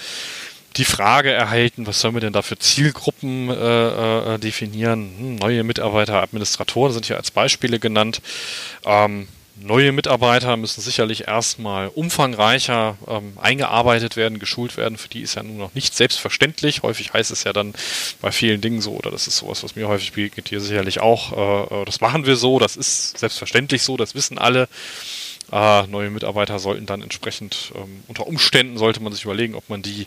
die 0.77 0.85
Frage 0.85 1.31
erhalten, 1.31 1.85
was 1.85 2.01
sollen 2.01 2.15
wir 2.15 2.21
denn 2.21 2.33
da 2.33 2.41
für 2.41 2.57
Zielgruppen 2.57 3.51
äh, 3.51 4.33
äh, 4.33 4.39
definieren? 4.39 5.13
Hm, 5.19 5.35
neue 5.35 5.63
Mitarbeiter, 5.63 6.23
Administratoren 6.23 6.93
sind 6.93 7.05
hier 7.05 7.17
als 7.17 7.29
Beispiele 7.29 7.77
genannt. 7.77 8.23
Ähm, 8.85 9.27
Neue 9.59 9.91
Mitarbeiter 9.91 10.55
müssen 10.55 10.81
sicherlich 10.81 11.27
erstmal 11.27 11.87
umfangreicher 11.87 12.97
ähm, 13.07 13.33
eingearbeitet 13.37 14.15
werden, 14.15 14.37
geschult 14.37 14.77
werden. 14.77 14.97
Für 14.99 15.09
die 15.09 15.21
ist 15.21 15.35
ja 15.35 15.41
nun 15.41 15.57
noch 15.57 15.73
nicht 15.73 15.95
selbstverständlich. 15.95 16.83
Häufig 16.83 17.13
heißt 17.13 17.31
es 17.31 17.43
ja 17.43 17.53
dann 17.53 17.73
bei 18.21 18.31
vielen 18.31 18.61
Dingen 18.61 18.81
so, 18.81 18.93
oder 18.93 19.09
das 19.09 19.25
ist 19.25 19.37
sowas, 19.37 19.63
was 19.63 19.75
mir 19.75 19.87
häufig 19.87 20.13
begegnet, 20.13 20.49
hier 20.49 20.61
sicherlich 20.61 20.99
auch, 20.99 21.31
äh, 21.71 21.81
äh, 21.81 21.85
das 21.85 22.01
machen 22.01 22.25
wir 22.27 22.35
so, 22.35 22.59
das 22.59 22.75
ist 22.75 23.17
selbstverständlich 23.17 23.81
so, 23.81 23.97
das 23.97 24.13
wissen 24.13 24.37
alle. 24.37 24.69
Äh, 25.51 25.87
neue 25.87 26.11
Mitarbeiter 26.11 26.59
sollten 26.59 26.85
dann 26.85 27.01
entsprechend, 27.01 27.71
ähm, 27.73 28.03
unter 28.07 28.27
Umständen 28.27 28.77
sollte 28.77 29.01
man 29.01 29.13
sich 29.13 29.23
überlegen, 29.23 29.55
ob 29.55 29.69
man 29.69 29.81
die 29.81 30.05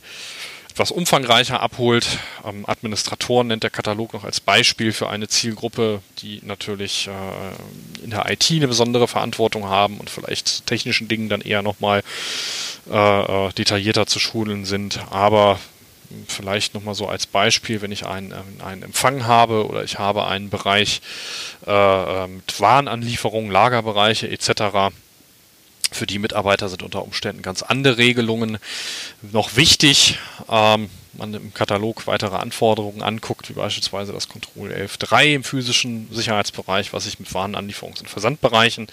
etwas 0.81 0.93
umfangreicher 0.93 1.61
abholt. 1.61 2.07
Ähm, 2.43 2.65
Administratoren 2.67 3.49
nennt 3.49 3.63
der 3.65 3.69
Katalog 3.69 4.15
noch 4.15 4.25
als 4.25 4.41
Beispiel 4.41 4.95
für 4.95 5.11
eine 5.11 5.29
Zielgruppe, 5.29 6.01
die 6.23 6.41
natürlich 6.43 7.07
äh, 7.07 8.03
in 8.03 8.09
der 8.09 8.31
IT 8.31 8.51
eine 8.51 8.67
besondere 8.67 9.07
Verantwortung 9.07 9.67
haben 9.67 9.99
und 9.99 10.09
vielleicht 10.09 10.67
technischen 10.67 11.07
Dingen 11.07 11.29
dann 11.29 11.43
eher 11.43 11.61
nochmal 11.61 12.03
äh, 12.91 13.49
äh, 13.49 13.53
detaillierter 13.53 14.07
zu 14.07 14.19
schulen 14.19 14.65
sind. 14.65 15.01
Aber 15.11 15.61
vielleicht 16.27 16.73
nochmal 16.73 16.95
so 16.95 17.07
als 17.07 17.27
Beispiel, 17.27 17.83
wenn 17.83 17.93
ich 17.93 18.07
einen, 18.07 18.33
einen 18.65 18.83
Empfang 18.83 19.27
habe 19.27 19.67
oder 19.67 19.85
ich 19.85 19.99
habe 19.99 20.27
einen 20.29 20.49
Bereich 20.49 21.03
äh, 21.67 21.73
äh 21.73 22.27
mit 22.27 22.59
Warenanlieferungen, 22.59 23.51
Lagerbereiche 23.51 24.31
etc., 24.31 24.95
für 25.93 26.07
die 26.07 26.19
Mitarbeiter 26.19 26.69
sind 26.69 26.83
unter 26.83 27.03
Umständen 27.03 27.43
ganz 27.43 27.63
andere 27.63 27.99
Regelungen 27.99 28.59
noch 29.23 29.57
wichtig. 29.57 30.19
Ähm, 30.49 30.91
man 31.13 31.35
im 31.35 31.55
Katalog 31.55 32.07
weitere 32.07 32.37
Anforderungen 32.37 33.03
anguckt, 33.03 33.49
wie 33.49 33.55
beispielsweise 33.55 34.13
das 34.13 34.29
Control 34.29 34.71
11.3 34.71 35.35
im 35.35 35.45
physischen 35.45 36.09
Sicherheitsbereich, 36.13 36.93
was 36.93 37.05
sich 37.05 37.19
mit 37.19 37.29
Warenanlieferungs- 37.29 38.01
und 38.01 38.09
Versandbereichen 38.09 38.87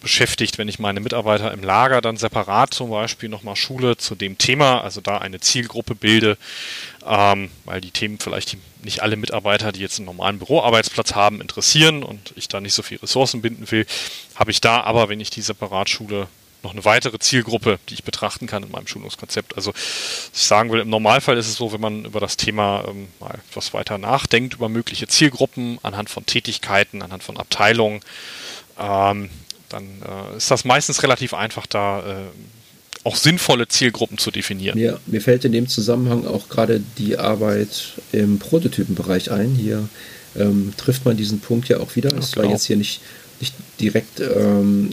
beschäftigt. 0.00 0.58
Wenn 0.58 0.68
ich 0.68 0.78
meine 0.78 1.00
Mitarbeiter 1.00 1.52
im 1.52 1.62
Lager 1.62 2.00
dann 2.00 2.16
separat 2.16 2.74
zum 2.74 2.90
Beispiel 2.90 3.28
nochmal 3.28 3.56
schule 3.56 3.96
zu 3.96 4.14
dem 4.14 4.38
Thema, 4.38 4.82
also 4.82 5.00
da 5.00 5.18
eine 5.18 5.40
Zielgruppe 5.40 5.94
bilde, 5.94 6.36
ähm, 7.06 7.50
weil 7.64 7.80
die 7.80 7.90
Themen 7.92 8.18
vielleicht 8.18 8.56
nicht 8.82 9.02
alle 9.02 9.16
Mitarbeiter, 9.16 9.72
die 9.72 9.80
jetzt 9.80 9.98
einen 9.98 10.06
normalen 10.06 10.38
Büroarbeitsplatz 10.38 11.14
haben, 11.14 11.40
interessieren 11.40 12.02
und 12.02 12.32
ich 12.36 12.48
da 12.48 12.60
nicht 12.60 12.74
so 12.74 12.82
viel 12.82 12.98
Ressourcen 12.98 13.42
binden 13.42 13.70
will, 13.70 13.86
habe 14.34 14.50
ich 14.50 14.60
da 14.60 14.80
aber, 14.80 15.08
wenn 15.08 15.20
ich 15.20 15.30
die 15.30 15.42
separat 15.42 15.88
schule, 15.88 16.28
noch 16.62 16.72
eine 16.72 16.84
weitere 16.84 17.18
Zielgruppe, 17.18 17.78
die 17.88 17.94
ich 17.94 18.04
betrachten 18.04 18.46
kann 18.46 18.62
in 18.62 18.70
meinem 18.70 18.86
Schulungskonzept. 18.86 19.56
Also 19.56 19.72
ich 19.74 20.40
sagen 20.40 20.70
will, 20.70 20.80
im 20.80 20.90
Normalfall 20.90 21.38
ist 21.38 21.48
es 21.48 21.56
so, 21.56 21.72
wenn 21.72 21.80
man 21.80 22.04
über 22.04 22.20
das 22.20 22.36
Thema 22.36 22.84
ähm, 22.88 23.08
mal 23.18 23.38
etwas 23.50 23.72
weiter 23.72 23.98
nachdenkt, 23.98 24.54
über 24.54 24.68
mögliche 24.68 25.06
Zielgruppen 25.08 25.78
anhand 25.82 26.10
von 26.10 26.26
Tätigkeiten, 26.26 27.02
anhand 27.02 27.22
von 27.22 27.36
Abteilungen, 27.36 28.00
ähm, 28.78 29.30
dann 29.68 29.84
äh, 29.84 30.36
ist 30.36 30.50
das 30.50 30.64
meistens 30.64 31.02
relativ 31.02 31.34
einfach, 31.34 31.66
da 31.66 32.00
äh, 32.00 32.14
auch 33.04 33.16
sinnvolle 33.16 33.66
Zielgruppen 33.68 34.18
zu 34.18 34.30
definieren. 34.30 34.78
Ja, 34.78 34.98
mir 35.06 35.22
fällt 35.22 35.44
in 35.44 35.52
dem 35.52 35.68
Zusammenhang 35.68 36.26
auch 36.26 36.48
gerade 36.48 36.82
die 36.98 37.16
Arbeit 37.18 37.92
im 38.12 38.38
Prototypenbereich 38.38 39.30
ein. 39.30 39.54
Hier 39.54 39.88
ähm, 40.36 40.74
trifft 40.76 41.04
man 41.06 41.16
diesen 41.16 41.40
Punkt 41.40 41.68
ja 41.68 41.80
auch 41.80 41.96
wieder. 41.96 42.10
Das 42.10 42.32
ja, 42.32 42.36
war 42.36 42.42
genau. 42.42 42.54
jetzt 42.54 42.66
hier 42.66 42.76
nicht, 42.76 43.00
nicht 43.40 43.54
direkt 43.80 44.20
ähm, 44.20 44.90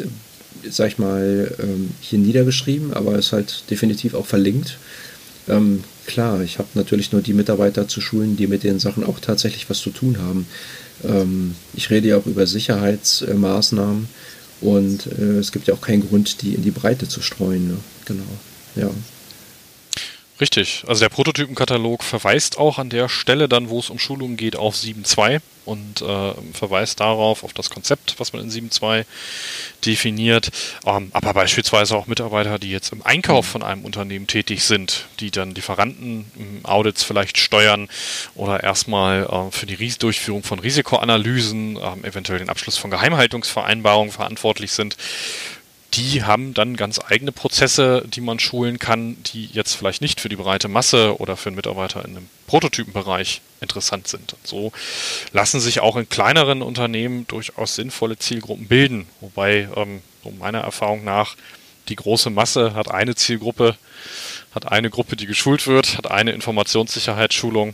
sag 0.71 0.87
ich 0.87 0.97
mal, 0.97 1.55
ähm, 1.61 1.91
hier 2.01 2.19
niedergeschrieben, 2.19 2.93
aber 2.93 3.17
ist 3.17 3.33
halt 3.33 3.63
definitiv 3.69 4.13
auch 4.13 4.25
verlinkt. 4.25 4.77
Ähm, 5.47 5.83
klar, 6.05 6.41
ich 6.41 6.59
habe 6.59 6.69
natürlich 6.73 7.11
nur 7.11 7.21
die 7.21 7.33
Mitarbeiter 7.33 7.87
zu 7.87 8.01
schulen, 8.01 8.35
die 8.35 8.47
mit 8.47 8.63
den 8.63 8.79
Sachen 8.79 9.03
auch 9.03 9.19
tatsächlich 9.19 9.69
was 9.69 9.79
zu 9.79 9.91
tun 9.91 10.17
haben. 10.19 10.47
Ähm, 11.03 11.55
ich 11.73 11.89
rede 11.89 12.09
ja 12.09 12.17
auch 12.17 12.25
über 12.25 12.47
Sicherheitsmaßnahmen 12.47 14.07
und 14.61 15.07
äh, 15.07 15.37
es 15.37 15.51
gibt 15.51 15.67
ja 15.67 15.73
auch 15.73 15.81
keinen 15.81 16.07
Grund, 16.07 16.41
die 16.41 16.53
in 16.53 16.63
die 16.63 16.71
Breite 16.71 17.07
zu 17.07 17.21
streuen. 17.21 17.67
Ne? 17.67 17.77
Genau, 18.05 18.23
ja. 18.75 18.89
Richtig. 20.39 20.83
Also 20.87 20.99
der 20.99 21.09
Prototypenkatalog 21.09 22.03
verweist 22.03 22.59
auch 22.59 22.77
an 22.77 22.89
der 22.89 23.09
Stelle 23.09 23.49
dann, 23.49 23.69
wo 23.69 23.79
es 23.79 23.89
um 23.89 23.97
Schulungen 23.97 24.37
geht, 24.37 24.55
auf 24.55 24.75
7.2 24.75 25.41
und 25.65 26.01
äh, 26.01 26.33
verweist 26.53 26.99
darauf, 26.99 27.43
auf 27.43 27.53
das 27.53 27.71
Konzept, 27.71 28.15
was 28.19 28.33
man 28.33 28.43
in 28.43 28.51
7.2 28.51 29.03
definiert. 29.85 30.51
Ähm, 30.85 31.09
aber 31.11 31.33
beispielsweise 31.33 31.97
auch 31.97 32.05
Mitarbeiter, 32.05 32.59
die 32.59 32.69
jetzt 32.69 32.93
im 32.93 33.03
Einkauf 33.03 33.47
von 33.47 33.63
einem 33.63 33.83
Unternehmen 33.83 34.27
tätig 34.27 34.63
sind, 34.63 35.07
die 35.19 35.31
dann 35.31 35.55
Lieferanten-Audits 35.55 37.03
vielleicht 37.03 37.39
steuern 37.39 37.89
oder 38.35 38.63
erstmal 38.63 39.23
äh, 39.23 39.51
für 39.51 39.65
die 39.65 39.73
Ries 39.73 39.97
Durchführung 39.97 40.43
von 40.43 40.59
Risikoanalysen, 40.59 41.77
äh, 41.77 42.07
eventuell 42.07 42.39
den 42.39 42.49
Abschluss 42.49 42.77
von 42.77 42.91
Geheimhaltungsvereinbarungen 42.91 44.11
verantwortlich 44.11 44.71
sind 44.71 44.95
die 45.93 46.23
haben 46.23 46.53
dann 46.53 46.75
ganz 46.75 46.99
eigene 46.99 47.31
Prozesse, 47.31 48.03
die 48.07 48.21
man 48.21 48.39
schulen 48.39 48.77
kann, 48.77 49.21
die 49.23 49.45
jetzt 49.45 49.73
vielleicht 49.73 50.01
nicht 50.01 50.19
für 50.19 50.29
die 50.29 50.35
breite 50.35 50.67
Masse 50.67 51.19
oder 51.19 51.37
für 51.37 51.49
einen 51.49 51.55
Mitarbeiter 51.55 52.03
in 52.03 52.17
einem 52.17 52.29
Prototypenbereich 52.45 53.41
interessant 53.61 54.07
sind. 54.07 54.33
Und 54.33 54.45
so 54.45 54.71
lassen 55.31 55.59
sich 55.59 55.79
auch 55.79 55.95
in 55.95 56.09
kleineren 56.09 56.61
Unternehmen 56.61 57.25
durchaus 57.27 57.75
sinnvolle 57.75 58.19
Zielgruppen 58.19 58.67
bilden, 58.67 59.07
wobei 59.21 59.69
ähm, 59.75 60.01
so 60.23 60.31
meiner 60.31 60.59
Erfahrung 60.59 61.03
nach 61.03 61.35
die 61.89 61.95
große 61.95 62.29
Masse 62.29 62.73
hat 62.73 62.91
eine 62.91 63.15
Zielgruppe, 63.15 63.77
hat 64.53 64.71
eine 64.71 64.89
Gruppe, 64.89 65.15
die 65.15 65.25
geschult 65.25 65.67
wird, 65.67 65.97
hat 65.97 66.11
eine 66.11 66.31
Informationssicherheitsschulung. 66.31 67.73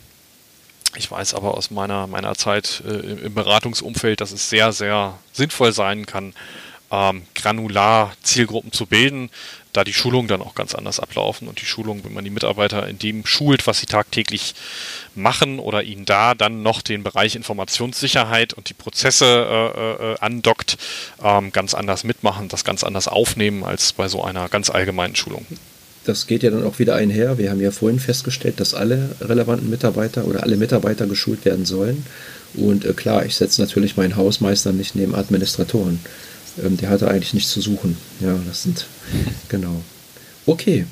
Ich 0.95 1.09
weiß 1.09 1.33
aber 1.33 1.57
aus 1.57 1.71
meiner, 1.71 2.05
meiner 2.05 2.35
Zeit 2.35 2.83
äh, 2.85 2.91
im 3.25 3.33
Beratungsumfeld, 3.33 4.21
dass 4.21 4.31
es 4.31 4.49
sehr, 4.49 4.71
sehr 4.71 5.17
sinnvoll 5.31 5.73
sein 5.73 6.05
kann, 6.05 6.35
ähm, 6.93 7.23
granular 7.33 8.13
Zielgruppen 8.21 8.71
zu 8.71 8.85
bilden, 8.85 9.31
da 9.73 9.83
die 9.83 9.93
Schulungen 9.93 10.27
dann 10.27 10.43
auch 10.43 10.53
ganz 10.53 10.75
anders 10.75 10.99
ablaufen 10.99 11.47
und 11.47 11.59
die 11.59 11.65
Schulungen, 11.65 12.05
wenn 12.05 12.13
man 12.13 12.23
die 12.23 12.29
Mitarbeiter 12.29 12.87
in 12.87 12.99
dem 12.99 13.25
schult, 13.25 13.65
was 13.65 13.79
sie 13.79 13.87
tagtäglich 13.87 14.53
machen 15.15 15.57
oder 15.57 15.81
ihnen 15.81 16.05
da 16.05 16.35
dann 16.35 16.61
noch 16.61 16.83
den 16.83 17.01
Bereich 17.01 17.35
Informationssicherheit 17.35 18.53
und 18.53 18.69
die 18.69 18.75
Prozesse 18.75 19.25
äh, 19.25 20.11
äh, 20.11 20.15
andockt, 20.19 20.77
ähm, 21.23 21.51
ganz 21.51 21.73
anders 21.73 22.03
mitmachen, 22.03 22.47
das 22.47 22.63
ganz 22.63 22.83
anders 22.83 23.07
aufnehmen 23.07 23.63
als 23.63 23.93
bei 23.93 24.07
so 24.07 24.23
einer 24.23 24.47
ganz 24.47 24.69
allgemeinen 24.69 25.15
Schulung. 25.15 25.47
Das 26.05 26.27
geht 26.27 26.43
ja 26.43 26.51
dann 26.51 26.65
auch 26.65 26.79
wieder 26.79 26.95
einher. 26.95 27.37
Wir 27.37 27.49
haben 27.49 27.61
ja 27.61 27.71
vorhin 27.71 27.99
festgestellt, 27.99 28.59
dass 28.59 28.73
alle 28.73 29.15
relevanten 29.21 29.69
Mitarbeiter 29.69 30.25
oder 30.25 30.43
alle 30.43 30.57
Mitarbeiter 30.57 31.07
geschult 31.07 31.45
werden 31.45 31.65
sollen. 31.65 32.05
Und 32.53 32.85
äh, 32.85 32.93
klar, 32.93 33.25
ich 33.25 33.35
setze 33.35 33.61
natürlich 33.61 33.97
meinen 33.97 34.15
Hausmeister 34.15 34.73
nicht 34.73 34.95
neben 34.95 35.15
Administratoren 35.15 35.99
ähm, 36.61 36.77
der 36.77 36.89
hatte 36.89 37.07
eigentlich 37.07 37.33
nichts 37.33 37.51
zu 37.51 37.61
suchen. 37.61 37.97
Ja, 38.19 38.37
das 38.47 38.63
sind, 38.63 38.85
genau. 39.49 39.81
Okay. 40.45 40.85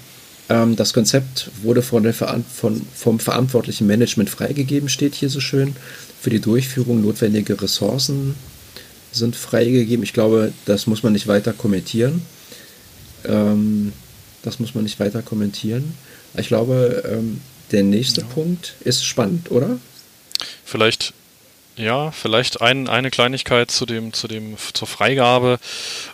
Ähm, 0.50 0.76
das 0.76 0.94
Konzept 0.94 1.50
wurde 1.62 1.82
von 1.82 2.04
der 2.04 2.14
von, 2.14 2.82
vom 2.94 3.20
verantwortlichen 3.20 3.88
Management 3.88 4.30
freigegeben, 4.30 4.90
steht 4.90 5.16
hier 5.16 5.30
so 5.30 5.40
schön. 5.40 5.76
Für 6.20 6.30
die 6.30 6.40
Durchführung 6.40 7.02
notwendige 7.02 7.62
Ressourcen 7.62 8.36
sind 9.12 9.36
freigegeben. 9.36 10.04
Ich 10.04 10.14
glaube, 10.14 10.54
das 10.66 10.88
muss 10.88 11.04
man 11.04 11.14
nicht 11.14 11.28
weiter 11.28 11.54
kommentieren. 11.54 12.22
Ähm, 13.26 13.94
das 14.44 14.60
muss 14.60 14.74
man 14.74 14.84
nicht 14.84 15.00
weiter 15.00 15.22
kommentieren. 15.22 15.94
Ich 16.38 16.48
glaube, 16.48 17.04
ähm, 17.10 17.42
der 17.72 17.84
nächste 17.84 18.22
ja. 18.22 18.28
Punkt 18.28 18.76
ist 18.82 19.06
spannend, 19.06 19.52
oder? 19.52 19.78
Vielleicht 20.66 21.14
ja, 21.78 22.12
vielleicht 22.12 22.62
ein, 22.62 22.88
eine 22.90 23.12
Kleinigkeit 23.12 23.72
zu 23.72 23.86
dem, 23.86 24.14
zu 24.14 24.28
dem, 24.28 24.58
zur 24.74 24.88
Freigabe 24.88 25.60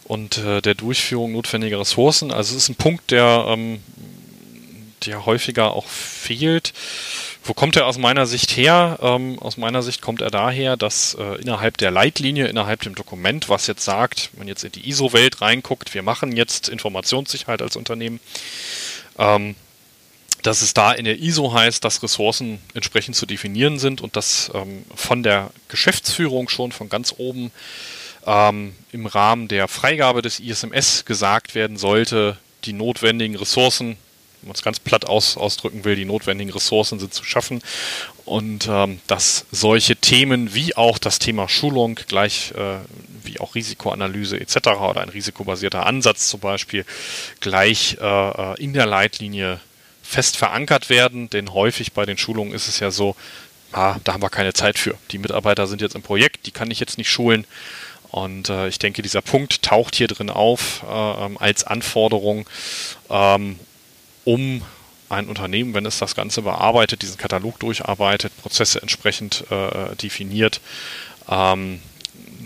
und 0.04 0.38
äh, 0.38 0.62
der 0.62 0.76
Durchführung 0.76 1.32
notwendiger 1.32 1.80
Ressourcen. 1.80 2.32
Also 2.32 2.56
es 2.56 2.64
ist 2.64 2.70
ein 2.70 2.76
Punkt, 2.76 3.12
der, 3.12 3.46
ähm, 3.48 3.82
der 5.06 5.26
häufiger 5.26 5.72
auch 5.72 5.88
fehlt. 5.88 6.74
wo 7.44 7.54
kommt 7.54 7.76
er 7.76 7.88
aus 7.88 7.98
meiner 7.98 8.26
Sicht 8.26 8.58
her? 8.58 9.00
Ähm, 9.02 9.40
aus 9.40 9.58
meiner 9.58 9.82
Sicht 9.82 10.02
kommt 10.02 10.22
er 10.22 10.30
daher, 10.30 10.78
dass 10.78 11.16
äh, 11.16 11.42
innerhalb 11.42 11.78
der 11.78 11.92
Leitlinie, 11.92 12.48
innerhalb 12.48 12.82
dem 12.82 12.94
Dokument, 12.94 13.50
was 13.50 13.68
jetzt 13.68 13.86
sagt, 13.86 14.30
wenn 14.34 14.40
man 14.40 14.48
jetzt 14.48 14.64
in 14.64 14.74
die 14.74 14.88
ISO-Welt 14.90 15.42
reinguckt, 15.42 15.94
wir 15.94 16.04
machen 16.04 16.36
jetzt 16.36 16.70
Informationssicherheit 16.70 17.62
als 17.62 17.76
Unternehmen, 17.76 18.20
ähm, 19.18 19.56
dass 20.44 20.62
es 20.62 20.74
da 20.74 20.92
in 20.92 21.06
der 21.06 21.20
ISO 21.20 21.54
heißt, 21.54 21.84
dass 21.84 22.04
Ressourcen 22.04 22.60
entsprechend 22.74 23.16
zu 23.16 23.26
definieren 23.26 23.80
sind 23.80 24.02
und 24.02 24.16
dass 24.16 24.52
ähm, 24.54 24.84
von 24.96 25.24
der 25.24 25.50
Geschäftsführung 25.68 26.50
schon 26.50 26.72
von 26.72 26.90
ganz 26.90 27.16
oben 27.18 27.52
ähm, 28.26 28.76
im 28.92 29.06
Rahmen 29.06 29.48
der 29.48 29.68
Freigabe 29.68 30.22
des 30.22 30.40
ISMS 30.40 31.06
gesagt 31.06 31.56
werden 31.56 31.78
sollte, 31.78 32.38
die 32.66 32.74
notwendigen 32.74 33.36
Ressourcen, 33.36 33.98
wenn 34.42 34.50
man 34.50 34.56
es 34.56 34.62
ganz 34.62 34.80
platt 34.80 35.06
aus, 35.06 35.38
ausdrücken 35.38 35.84
will, 35.86 35.96
die 35.96 36.06
notwendigen 36.06 36.52
Ressourcen 36.52 37.00
sind 37.00 37.14
zu 37.14 37.24
schaffen 37.24 37.62
und 38.26 38.68
ähm, 38.70 39.00
dass 39.08 39.46
solche 39.52 39.96
Themen 39.96 40.54
wie 40.54 40.76
auch 40.76 40.98
das 40.98 41.18
Thema 41.20 41.48
Schulung 41.50 41.96
gleich 42.08 42.52
äh, 42.52 42.78
wie 43.24 43.40
auch 43.40 43.56
Risikoanalyse 43.56 44.40
etc. 44.40 44.58
oder 44.68 45.02
ein 45.02 45.10
risikobasierter 45.10 45.86
Ansatz 45.86 46.28
zum 46.28 46.40
Beispiel 46.42 46.86
gleich 47.40 47.98
äh, 48.00 48.06
äh 48.06 48.64
in 48.64 48.74
der 48.74 48.86
Leitlinie 48.86 49.60
fest 50.08 50.38
verankert 50.38 50.90
werden, 50.90 51.30
denn 51.30 51.54
häufig 51.54 51.92
bei 51.92 52.06
den 52.06 52.18
Schulungen 52.18 52.54
ist 52.54 52.68
es 52.68 52.80
ja 52.80 52.92
so, 52.92 53.16
ah, 53.74 53.98
da 54.04 54.14
haben 54.14 54.24
wir 54.24 54.30
keine 54.30 54.54
Zeit 54.54 54.80
für. 54.80 54.96
Die 55.12 55.18
Mitarbeiter 55.18 55.68
sind 55.68 55.82
jetzt 55.82 55.96
im 55.96 56.02
Projekt, 56.02 56.46
die 56.46 56.52
kann 56.52 56.72
ich 56.72 56.80
jetzt 56.80 56.98
nicht 56.98 57.10
schulen. 57.10 57.46
Und 58.10 58.48
äh, 58.48 58.70
ich 58.70 58.80
denke, 58.80 59.02
dieser 59.02 59.22
Punkt 59.22 59.64
taucht 59.64 59.96
hier 59.96 60.08
drin 60.08 60.30
auf 60.30 60.84
äh, 60.90 61.26
ähm, 61.26 61.38
als 61.38 61.66
Anforderung, 61.66 62.48
ähm, 63.10 63.60
um 64.24 64.62
ein 65.10 65.28
Unternehmen, 65.28 65.74
wenn 65.74 65.86
es 65.86 66.00
das 66.00 66.16
Ganze 66.16 66.42
bearbeitet, 66.42 67.02
diesen 67.02 67.18
Katalog 67.18 67.60
durcharbeitet, 67.60 68.32
Prozesse 68.42 68.82
entsprechend 68.82 69.44
äh, 69.52 69.94
definiert, 69.98 70.62
ähm, 71.30 71.82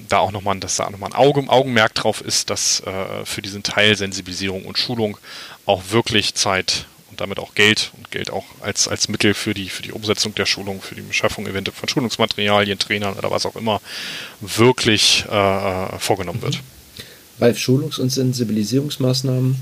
da 0.09 0.17
auch 0.17 0.31
nochmal, 0.31 0.59
da 0.59 0.89
nochmal 0.89 1.11
ein 1.11 1.15
Auge, 1.15 1.47
Augenmerk 1.47 1.93
drauf 1.93 2.21
ist, 2.21 2.49
dass 2.49 2.81
äh, 2.81 3.25
für 3.25 3.43
diesen 3.43 3.61
Teil 3.61 3.95
Sensibilisierung 3.95 4.65
und 4.65 4.79
Schulung 4.79 5.17
auch 5.65 5.83
wirklich 5.89 6.33
Zeit 6.33 6.85
damit 7.17 7.39
auch 7.39 7.55
Geld 7.55 7.91
und 7.97 8.11
Geld 8.11 8.31
auch 8.31 8.45
als, 8.61 8.87
als 8.87 9.07
Mittel 9.09 9.33
für 9.33 9.53
die, 9.53 9.69
für 9.69 9.83
die 9.83 9.91
Umsetzung 9.91 10.35
der 10.35 10.45
Schulung, 10.45 10.81
für 10.81 10.95
die 10.95 11.01
Beschaffung 11.01 11.47
eventuell 11.47 11.75
von 11.75 11.89
Schulungsmaterialien, 11.89 12.79
Trainern 12.79 13.13
oder 13.13 13.31
was 13.31 13.45
auch 13.45 13.55
immer 13.55 13.81
wirklich 14.39 15.25
äh, 15.29 15.99
vorgenommen 15.99 16.41
wird. 16.41 16.59
Bei 17.39 17.53
Schulungs- 17.53 17.99
und 17.99 18.09
Sensibilisierungsmaßnahmen 18.09 19.55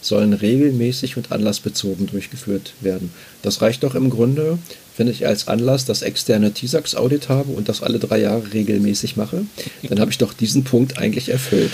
sollen 0.00 0.32
regelmäßig 0.32 1.16
und 1.16 1.30
anlassbezogen 1.30 2.06
durchgeführt 2.06 2.72
werden. 2.80 3.12
Das 3.42 3.60
reicht 3.62 3.82
doch 3.82 3.94
im 3.94 4.10
Grunde, 4.10 4.58
wenn 4.96 5.08
ich 5.08 5.26
als 5.26 5.48
Anlass 5.48 5.84
das 5.84 6.02
externe 6.02 6.52
TISAX-Audit 6.52 7.28
habe 7.28 7.52
und 7.52 7.68
das 7.68 7.82
alle 7.82 7.98
drei 7.98 8.18
Jahre 8.18 8.52
regelmäßig 8.52 9.16
mache, 9.16 9.44
dann 9.82 10.00
habe 10.00 10.10
ich 10.10 10.18
doch 10.18 10.32
diesen 10.32 10.64
Punkt 10.64 10.98
eigentlich 10.98 11.28
erfüllt. 11.28 11.72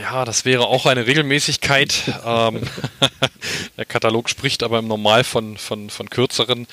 Ja, 0.00 0.24
das 0.24 0.44
wäre 0.44 0.66
auch 0.66 0.86
eine 0.86 1.06
Regelmäßigkeit. 1.06 2.02
ähm, 2.24 2.62
der 3.76 3.84
Katalog 3.84 4.28
spricht 4.28 4.62
aber 4.62 4.78
im 4.78 4.88
Normal 4.88 5.24
von, 5.24 5.56
von, 5.56 5.90
von 5.90 6.10
kürzeren 6.10 6.66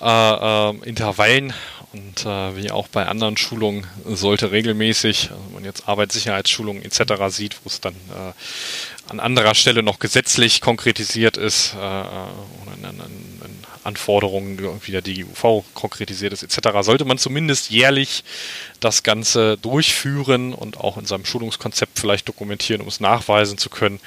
äh, 0.00 0.04
äh, 0.04 0.76
Intervallen 0.84 1.52
und 1.92 2.24
äh, 2.24 2.56
wie 2.56 2.70
auch 2.70 2.88
bei 2.88 3.06
anderen 3.06 3.36
Schulungen 3.36 3.86
sollte 4.06 4.52
regelmäßig, 4.52 5.30
also 5.30 5.44
wenn 5.46 5.54
man 5.54 5.64
jetzt 5.64 5.88
Arbeitssicherheitsschulungen 5.88 6.84
etc. 6.84 7.14
sieht, 7.28 7.56
wo 7.64 7.68
es 7.68 7.80
dann 7.80 7.94
äh, 7.94 8.32
an 9.10 9.18
anderer 9.18 9.54
Stelle 9.54 9.82
noch 9.82 9.98
gesetzlich 9.98 10.60
konkretisiert 10.60 11.36
ist 11.36 11.74
äh, 11.74 11.78
äh, 11.78 11.82
oder 11.82 12.74
in, 12.76 12.84
in, 12.84 13.00
in 13.00 13.29
Anforderungen 13.90 14.80
wie 14.84 14.92
der 14.92 15.02
DGUV 15.02 15.64
konkretisiert 15.74 16.32
ist 16.32 16.42
etc., 16.42 16.68
sollte 16.82 17.04
man 17.04 17.18
zumindest 17.18 17.70
jährlich 17.70 18.22
das 18.78 19.02
Ganze 19.02 19.56
durchführen 19.58 20.54
und 20.54 20.78
auch 20.78 20.96
in 20.96 21.06
seinem 21.06 21.24
Schulungskonzept 21.24 21.98
vielleicht 21.98 22.28
dokumentieren, 22.28 22.80
um 22.80 22.88
es 22.88 23.00
nachweisen 23.00 23.58
zu 23.58 23.68
können. 23.68 24.00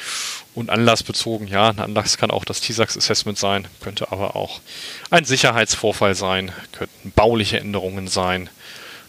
Und 0.56 0.70
anlassbezogen, 0.70 1.48
ja, 1.48 1.70
ein 1.70 1.80
Anlass 1.80 2.18
kann 2.18 2.32
auch 2.32 2.46
das 2.46 2.62
TISAX-Assessment 2.62 3.38
sein, 3.38 3.68
könnte 3.82 4.12
aber 4.12 4.36
auch 4.36 4.62
ein 5.10 5.26
Sicherheitsvorfall 5.26 6.16
sein, 6.16 6.52
könnten 6.72 7.12
bauliche 7.12 7.60
Änderungen 7.60 8.08
sein, 8.08 8.50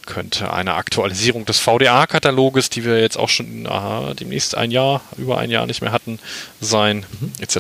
könnte 0.07 0.53
eine 0.53 0.75
Aktualisierung 0.75 1.45
des 1.45 1.61
VDA-Kataloges, 1.61 2.69
die 2.71 2.85
wir 2.85 3.01
jetzt 3.01 3.19
auch 3.19 3.29
schon 3.29 3.67
aha, 3.67 4.15
demnächst 4.15 4.57
ein 4.57 4.71
Jahr, 4.71 5.03
über 5.19 5.39
ein 5.39 5.51
Jahr 5.51 5.67
nicht 5.67 5.83
mehr 5.83 5.93
hatten, 5.93 6.19
sein, 6.61 7.07
mhm. 7.21 7.33
etc. 7.41 7.59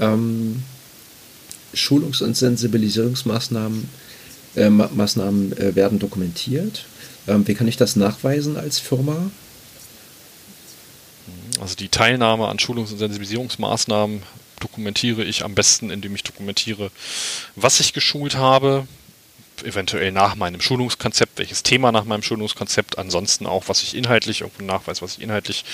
Ähm, 0.00 0.62
Schulungs- 1.74 2.22
und 2.22 2.36
Sensibilisierungsmaßnahmen 2.36 3.88
äh, 4.56 4.70
Maßnahmen, 4.70 5.56
äh, 5.56 5.74
werden 5.74 5.98
dokumentiert. 5.98 6.86
Ähm, 7.26 7.46
wie 7.46 7.54
kann 7.54 7.68
ich 7.68 7.76
das 7.76 7.96
nachweisen 7.96 8.56
als 8.56 8.78
Firma? 8.78 9.30
Also 11.60 11.74
die 11.76 11.88
Teilnahme 11.88 12.48
an 12.48 12.58
Schulungs- 12.58 12.92
und 12.92 12.98
Sensibilisierungsmaßnahmen 12.98 14.22
dokumentiere 14.60 15.24
ich 15.24 15.44
am 15.44 15.54
besten, 15.54 15.90
indem 15.90 16.14
ich 16.14 16.22
dokumentiere, 16.22 16.90
was 17.56 17.80
ich 17.80 17.92
geschult 17.92 18.36
habe, 18.36 18.86
eventuell 19.64 20.12
nach 20.12 20.34
meinem 20.34 20.60
Schulungskonzept, 20.60 21.38
welches 21.38 21.62
Thema 21.62 21.92
nach 21.92 22.04
meinem 22.04 22.22
Schulungskonzept, 22.22 22.98
ansonsten 22.98 23.46
auch, 23.46 23.64
was 23.68 23.82
ich 23.82 23.94
inhaltlich, 23.94 24.42
irgendwo 24.42 24.64
nachweis, 24.64 25.02
was 25.02 25.18
ich 25.18 25.22
inhaltlich 25.22 25.64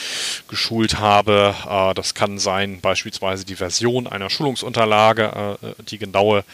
geschult 0.48 0.98
habe. 0.98 1.54
Äh, 1.68 1.94
das 1.94 2.14
kann 2.14 2.38
sein 2.38 2.80
beispielsweise 2.80 3.44
die 3.44 3.56
Version 3.56 4.06
einer 4.06 4.30
Schulungsunterlage, 4.30 5.58
äh, 5.62 5.82
die 5.84 5.98
genaue 5.98 6.44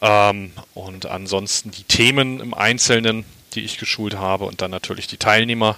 ähm, 0.00 0.52
und 0.74 1.06
ansonsten 1.06 1.70
die 1.70 1.84
Themen 1.84 2.40
im 2.40 2.54
Einzelnen, 2.54 3.24
die 3.54 3.64
ich 3.64 3.78
geschult 3.78 4.16
habe 4.16 4.44
und 4.44 4.60
dann 4.60 4.70
natürlich 4.70 5.06
die 5.06 5.16
Teilnehmer 5.16 5.76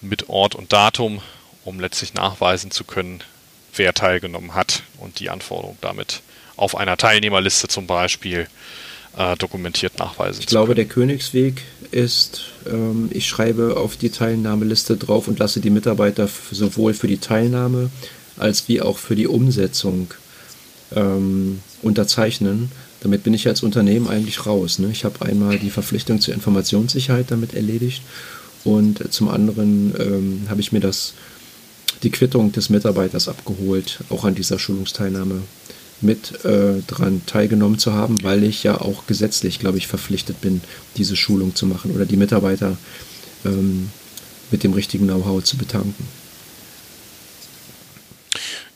mit 0.00 0.28
Ort 0.28 0.54
und 0.54 0.72
Datum, 0.72 1.20
um 1.64 1.80
letztlich 1.80 2.14
nachweisen 2.14 2.70
zu 2.70 2.84
können, 2.84 3.22
wer 3.74 3.92
teilgenommen 3.92 4.54
hat 4.54 4.82
und 4.98 5.20
die 5.20 5.30
Anforderung 5.30 5.76
damit 5.80 6.22
auf 6.56 6.74
einer 6.76 6.96
Teilnehmerliste 6.96 7.68
zum 7.68 7.86
Beispiel 7.86 8.48
dokumentiert 9.38 9.98
nachweisen. 9.98 10.40
Ich 10.40 10.46
glaube, 10.46 10.74
der 10.74 10.84
Königsweg 10.84 11.62
ist, 11.90 12.42
ähm, 12.70 13.08
ich 13.12 13.26
schreibe 13.26 13.76
auf 13.78 13.96
die 13.96 14.10
Teilnahmeliste 14.10 14.96
drauf 14.96 15.26
und 15.26 15.38
lasse 15.38 15.60
die 15.60 15.70
Mitarbeiter 15.70 16.28
sowohl 16.50 16.92
für 16.92 17.08
die 17.08 17.18
Teilnahme 17.18 17.90
als 18.36 18.68
wie 18.68 18.82
auch 18.82 18.98
für 18.98 19.16
die 19.16 19.26
Umsetzung 19.26 20.08
ähm, 20.94 21.60
unterzeichnen. 21.82 22.70
Damit 23.00 23.22
bin 23.22 23.34
ich 23.34 23.46
als 23.48 23.62
Unternehmen 23.62 24.08
eigentlich 24.08 24.44
raus. 24.44 24.78
Ne? 24.78 24.88
Ich 24.90 25.04
habe 25.04 25.24
einmal 25.24 25.58
die 25.58 25.70
Verpflichtung 25.70 26.20
zur 26.20 26.34
Informationssicherheit 26.34 27.30
damit 27.30 27.54
erledigt 27.54 28.02
und 28.64 29.12
zum 29.12 29.28
anderen 29.28 29.94
ähm, 29.98 30.42
habe 30.48 30.60
ich 30.60 30.72
mir 30.72 30.80
das 30.80 31.14
die 32.02 32.10
Quittung 32.10 32.52
des 32.52 32.68
Mitarbeiters 32.68 33.28
abgeholt, 33.28 34.00
auch 34.10 34.24
an 34.24 34.34
dieser 34.34 34.58
Schulungsteilnahme 34.58 35.40
mit 36.00 36.44
äh, 36.44 36.82
daran 36.86 37.24
teilgenommen 37.26 37.78
zu 37.78 37.92
haben, 37.92 38.22
weil 38.22 38.44
ich 38.44 38.62
ja 38.62 38.80
auch 38.80 39.06
gesetzlich, 39.06 39.58
glaube 39.58 39.78
ich, 39.78 39.86
verpflichtet 39.86 40.40
bin, 40.40 40.60
diese 40.96 41.16
Schulung 41.16 41.54
zu 41.54 41.66
machen 41.66 41.90
oder 41.92 42.06
die 42.06 42.16
Mitarbeiter 42.16 42.76
ähm, 43.44 43.90
mit 44.50 44.62
dem 44.62 44.72
richtigen 44.72 45.06
Know-how 45.06 45.42
zu 45.42 45.56
betanken. 45.56 46.06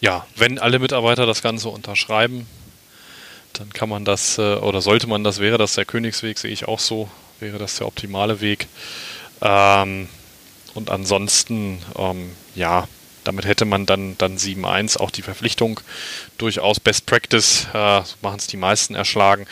Ja, 0.01 0.27
wenn 0.37 0.59
alle 0.59 0.79
Mitarbeiter 0.79 1.27
das 1.27 1.43
Ganze 1.43 1.69
unterschreiben, 1.69 2.47
dann 3.53 3.71
kann 3.71 3.89
man 3.89 4.05
das, 4.05 4.39
äh, 4.39 4.55
oder 4.55 4.81
sollte 4.81 5.07
man 5.07 5.25
das, 5.25 5.39
wäre 5.39 5.59
das 5.59 5.75
der 5.75 5.85
Königsweg, 5.85 6.39
sehe 6.39 6.51
ich 6.51 6.67
auch 6.67 6.79
so, 6.79 7.09
wäre 7.39 7.59
das 7.59 7.77
der 7.77 7.87
optimale 7.87 8.41
Weg. 8.41 8.69
Ähm, 9.43 10.09
und 10.75 10.91
ansonsten, 10.91 11.79
ähm, 11.97 12.31
ja, 12.55 12.89
damit 13.31 13.45
hätte 13.45 13.65
man 13.65 13.87
dann, 13.87 14.19
dann 14.19 14.37
7.1 14.37 14.99
auch 14.99 15.13
die 15.13 15.23
Verpflichtung 15.23 15.79
durchaus 16.37 16.81
Best 16.81 17.07
Practice, 17.07 17.69
äh, 17.73 18.03
so 18.03 18.17
machen 18.23 18.39
es 18.39 18.49
die 18.49 18.57
meisten, 18.57 18.97
erschlagen. 18.97 19.47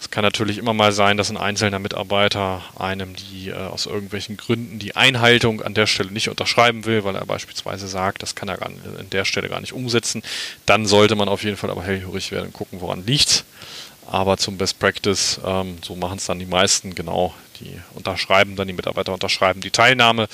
Es 0.00 0.10
kann 0.12 0.22
natürlich 0.22 0.58
immer 0.58 0.72
mal 0.72 0.92
sein, 0.92 1.16
dass 1.16 1.28
ein 1.28 1.36
einzelner 1.36 1.80
Mitarbeiter 1.80 2.62
einem 2.78 3.16
die 3.16 3.48
äh, 3.48 3.54
aus 3.54 3.86
irgendwelchen 3.86 4.36
Gründen 4.36 4.78
die 4.78 4.94
Einhaltung 4.94 5.60
an 5.60 5.74
der 5.74 5.88
Stelle 5.88 6.12
nicht 6.12 6.28
unterschreiben 6.28 6.84
will, 6.84 7.02
weil 7.02 7.16
er 7.16 7.26
beispielsweise 7.26 7.88
sagt, 7.88 8.22
das 8.22 8.36
kann 8.36 8.48
er 8.48 8.62
an 8.62 8.78
der 9.10 9.24
Stelle 9.24 9.48
gar 9.48 9.60
nicht 9.60 9.72
umsetzen. 9.72 10.22
Dann 10.64 10.86
sollte 10.86 11.16
man 11.16 11.28
auf 11.28 11.42
jeden 11.42 11.56
Fall 11.56 11.70
aber 11.70 11.82
hellhörig 11.82 12.30
werden 12.30 12.46
und 12.46 12.52
gucken, 12.52 12.80
woran 12.80 13.04
liegt 13.06 13.44
aber 14.16 14.38
zum 14.38 14.56
Best 14.56 14.78
Practice, 14.78 15.38
ähm, 15.44 15.76
so 15.82 15.94
machen 15.94 16.16
es 16.16 16.24
dann 16.24 16.38
die 16.38 16.46
meisten, 16.46 16.94
genau, 16.94 17.34
die 17.60 17.70
unterschreiben 17.94 18.56
dann, 18.56 18.66
die 18.66 18.72
Mitarbeiter 18.72 19.12
unterschreiben 19.12 19.60
die 19.60 19.70
Teilnahme 19.70 20.26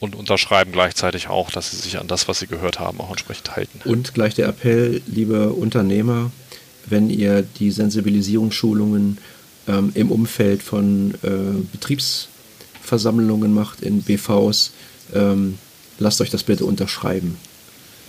und 0.00 0.16
unterschreiben 0.16 0.72
gleichzeitig 0.72 1.28
auch, 1.28 1.50
dass 1.50 1.70
sie 1.70 1.76
sich 1.76 1.98
an 1.98 2.08
das, 2.08 2.26
was 2.26 2.38
sie 2.38 2.46
gehört 2.46 2.80
haben, 2.80 3.00
auch 3.00 3.10
entsprechend 3.10 3.54
halten. 3.54 3.80
Und 3.84 4.14
gleich 4.14 4.34
der 4.34 4.48
Appell, 4.48 5.02
liebe 5.06 5.50
Unternehmer, 5.50 6.30
wenn 6.86 7.10
ihr 7.10 7.42
die 7.42 7.70
Sensibilisierungsschulungen 7.70 9.18
ähm, 9.68 9.92
im 9.94 10.10
Umfeld 10.10 10.62
von 10.62 11.12
äh, 11.22 11.62
Betriebsversammlungen 11.70 13.52
macht, 13.52 13.82
in 13.82 14.02
BVs, 14.02 14.72
ähm, 15.14 15.58
lasst 15.98 16.22
euch 16.22 16.30
das 16.30 16.44
bitte 16.44 16.64
unterschreiben, 16.64 17.36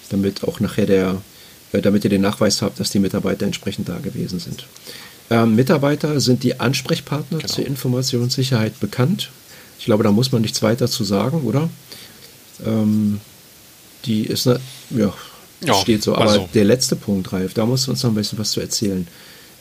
damit 0.09 0.45
auch 0.45 0.61
nachher 0.61 0.85
der 0.85 1.21
äh, 1.71 1.81
damit 1.81 2.03
ihr 2.03 2.09
den 2.09 2.21
Nachweis 2.21 2.61
habt, 2.61 2.79
dass 2.79 2.89
die 2.89 2.99
Mitarbeiter 2.99 3.45
entsprechend 3.45 3.89
da 3.89 3.97
gewesen 3.99 4.39
sind. 4.39 4.65
Ähm, 5.29 5.55
Mitarbeiter 5.55 6.19
sind 6.19 6.43
die 6.43 6.59
Ansprechpartner 6.59 7.39
genau. 7.39 7.53
zur 7.53 7.65
Informationssicherheit 7.65 8.79
bekannt. 8.79 9.29
Ich 9.77 9.85
glaube, 9.85 10.03
da 10.03 10.11
muss 10.11 10.31
man 10.31 10.41
nichts 10.41 10.61
weiter 10.61 10.87
zu 10.87 11.03
sagen, 11.03 11.41
oder? 11.43 11.69
Ähm, 12.65 13.21
die 14.05 14.23
ist, 14.23 14.45
ne, 14.45 14.59
ja, 14.89 15.13
ja, 15.63 15.73
steht 15.75 16.03
so. 16.03 16.15
Aber 16.15 16.31
also. 16.31 16.49
der 16.53 16.65
letzte 16.65 16.95
Punkt, 16.95 17.31
Ralf, 17.31 17.53
da 17.53 17.65
musst 17.65 17.87
du 17.87 17.91
uns 17.91 18.03
noch 18.03 18.11
ein 18.11 18.15
bisschen 18.15 18.39
was 18.39 18.51
zu 18.51 18.61
erzählen. 18.61 19.07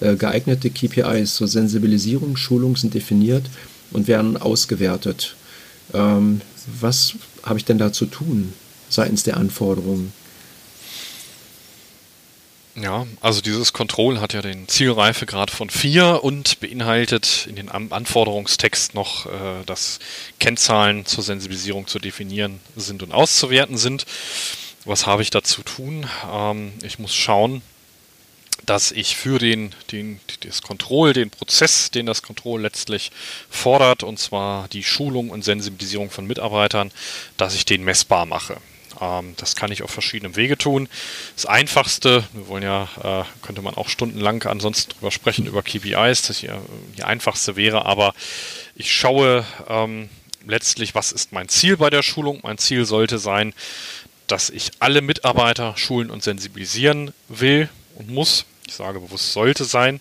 Äh, 0.00 0.16
geeignete 0.16 0.70
KPIs 0.70 1.34
zur 1.34 1.48
Sensibilisierung, 1.48 2.36
Schulung 2.36 2.76
sind 2.76 2.94
definiert 2.94 3.44
und 3.90 4.08
werden 4.08 4.36
ausgewertet. 4.36 5.36
Ähm, 5.92 6.40
was 6.80 7.14
habe 7.42 7.58
ich 7.58 7.64
denn 7.64 7.78
da 7.78 7.92
zu 7.92 8.06
tun 8.06 8.52
seitens 8.88 9.22
der 9.22 9.36
Anforderungen? 9.36 10.12
Ja, 12.80 13.06
also 13.20 13.40
dieses 13.40 13.72
Control 13.72 14.20
hat 14.20 14.34
ja 14.34 14.42
den 14.42 14.68
Zielreifegrad 14.68 15.50
von 15.50 15.68
4 15.68 16.22
und 16.22 16.60
beinhaltet 16.60 17.46
in 17.48 17.56
den 17.56 17.70
Anforderungstext 17.70 18.94
noch, 18.94 19.26
äh, 19.26 19.64
dass 19.66 19.98
Kennzahlen 20.38 21.04
zur 21.04 21.24
Sensibilisierung 21.24 21.88
zu 21.88 21.98
definieren 21.98 22.60
sind 22.76 23.02
und 23.02 23.12
auszuwerten 23.12 23.78
sind. 23.78 24.06
Was 24.84 25.06
habe 25.06 25.22
ich 25.22 25.30
da 25.30 25.42
zu 25.42 25.62
tun? 25.62 26.06
Ähm, 26.32 26.72
ich 26.82 26.98
muss 27.00 27.14
schauen, 27.14 27.62
dass 28.64 28.92
ich 28.92 29.16
für 29.16 29.38
den, 29.38 29.74
den, 29.90 30.20
das 30.40 30.62
Control, 30.62 31.12
den 31.12 31.30
Prozess, 31.30 31.90
den 31.90 32.06
das 32.06 32.22
Control 32.22 32.60
letztlich 32.60 33.10
fordert, 33.50 34.02
und 34.02 34.18
zwar 34.18 34.68
die 34.68 34.84
Schulung 34.84 35.30
und 35.30 35.42
Sensibilisierung 35.42 36.10
von 36.10 36.26
Mitarbeitern, 36.26 36.92
dass 37.36 37.54
ich 37.54 37.64
den 37.64 37.82
messbar 37.82 38.26
mache. 38.26 38.58
Ähm, 39.00 39.34
das 39.36 39.56
kann 39.56 39.72
ich 39.72 39.82
auf 39.82 39.90
verschiedenen 39.90 40.36
Wege 40.36 40.58
tun. 40.58 40.88
Das 41.34 41.46
einfachste, 41.46 42.24
wir 42.32 42.48
wollen 42.48 42.62
ja, 42.62 42.88
äh, 43.02 43.24
könnte 43.42 43.62
man 43.62 43.74
auch 43.74 43.88
stundenlang 43.88 44.42
ansonsten 44.44 44.92
drüber 44.92 45.10
sprechen, 45.10 45.46
über 45.46 45.62
KPIs, 45.62 46.22
das 46.22 46.38
hier 46.38 46.60
die 46.96 47.04
einfachste 47.04 47.56
wäre, 47.56 47.86
aber 47.86 48.14
ich 48.74 48.92
schaue 48.92 49.44
ähm, 49.68 50.08
letztlich, 50.46 50.94
was 50.94 51.12
ist 51.12 51.32
mein 51.32 51.48
Ziel 51.48 51.76
bei 51.76 51.90
der 51.90 52.02
Schulung. 52.02 52.40
Mein 52.42 52.58
Ziel 52.58 52.84
sollte 52.84 53.18
sein, 53.18 53.54
dass 54.26 54.50
ich 54.50 54.70
alle 54.78 55.00
Mitarbeiter 55.00 55.76
schulen 55.76 56.10
und 56.10 56.22
sensibilisieren 56.22 57.12
will 57.28 57.68
und 57.96 58.10
muss 58.10 58.44
ich 58.68 58.74
sage 58.74 59.00
bewusst 59.00 59.32
sollte 59.32 59.64
sein, 59.64 59.98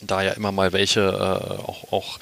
da 0.00 0.22
ja 0.22 0.32
immer 0.32 0.50
mal 0.50 0.72
welche 0.72 1.00
äh, 1.00 1.62
auch, 1.62 1.92
auch 1.92 2.18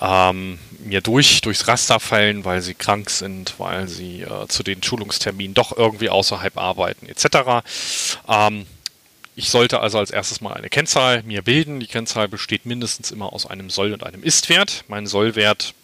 ähm, 0.00 0.58
mir 0.78 1.00
durch, 1.00 1.40
durchs 1.42 1.68
Raster 1.68 2.00
fallen, 2.00 2.44
weil 2.44 2.62
sie 2.62 2.74
krank 2.74 3.10
sind, 3.10 3.54
weil 3.58 3.88
sie 3.88 4.22
äh, 4.22 4.46
zu 4.48 4.62
den 4.62 4.82
Schulungsterminen 4.82 5.54
doch 5.54 5.76
irgendwie 5.76 6.08
außerhalb 6.08 6.56
arbeiten, 6.56 7.06
etc. 7.06 7.64
Ähm, 8.28 8.66
ich 9.36 9.50
sollte 9.50 9.80
also 9.80 9.98
als 9.98 10.10
erstes 10.10 10.40
mal 10.40 10.54
eine 10.54 10.68
Kennzahl 10.68 11.22
mir 11.22 11.42
bilden. 11.42 11.80
Die 11.80 11.86
Kennzahl 11.86 12.28
besteht 12.28 12.66
mindestens 12.66 13.10
immer 13.10 13.32
aus 13.32 13.46
einem 13.46 13.70
Soll- 13.70 13.92
und 13.92 14.04
einem 14.04 14.22
Ist-Wert. 14.22 14.84
Mein 14.88 15.06
Sollwert 15.06 15.74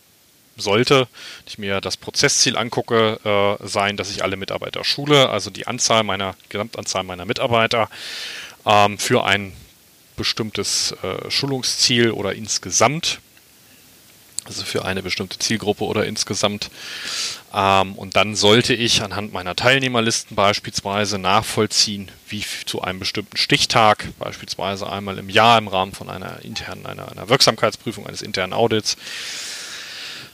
sollte, 0.57 1.01
wenn 1.01 1.47
ich 1.47 1.59
mir 1.59 1.81
das 1.81 1.97
Prozessziel 1.97 2.57
angucke, 2.57 3.21
äh, 3.25 3.67
sein, 3.67 3.97
dass 3.97 4.11
ich 4.11 4.23
alle 4.23 4.37
Mitarbeiter 4.37 4.85
schule, 4.85 5.29
also 5.29 5.51
die 5.51 5.67
Anzahl 5.67 6.03
meiner, 6.03 6.35
Gesamtanzahl 6.49 7.03
meiner 7.03 7.25
Mitarbeiter 7.25 7.89
ähm, 8.65 8.99
für 8.99 9.25
ein 9.25 9.53
bestimmtes 10.17 10.95
äh, 11.03 11.31
Schulungsziel 11.31 12.11
oder 12.11 12.35
insgesamt, 12.35 13.21
also 14.47 14.65
für 14.65 14.85
eine 14.85 15.03
bestimmte 15.03 15.39
Zielgruppe 15.39 15.85
oder 15.85 16.07
insgesamt. 16.07 16.71
Ähm, 17.55 17.95
und 17.95 18.17
dann 18.17 18.35
sollte 18.35 18.75
ich 18.75 19.03
anhand 19.03 19.33
meiner 19.33 19.57
Teilnehmerlisten 19.57 20.37
beispielsweise 20.37 21.19
nachvollziehen, 21.19 22.11
wie 22.29 22.45
zu 22.65 22.83
einem 22.83 22.99
bestimmten 22.99 23.37
Stichtag, 23.37 24.09
beispielsweise 24.19 24.91
einmal 24.91 25.19
im 25.19 25.29
Jahr 25.29 25.59
im 25.59 25.69
Rahmen 25.69 25.93
von 25.93 26.09
einer 26.09 26.45
internen, 26.45 26.87
einer, 26.87 27.11
einer 27.11 27.29
Wirksamkeitsprüfung, 27.29 28.07
eines 28.07 28.23
internen 28.23 28.53
Audits, 28.53 28.97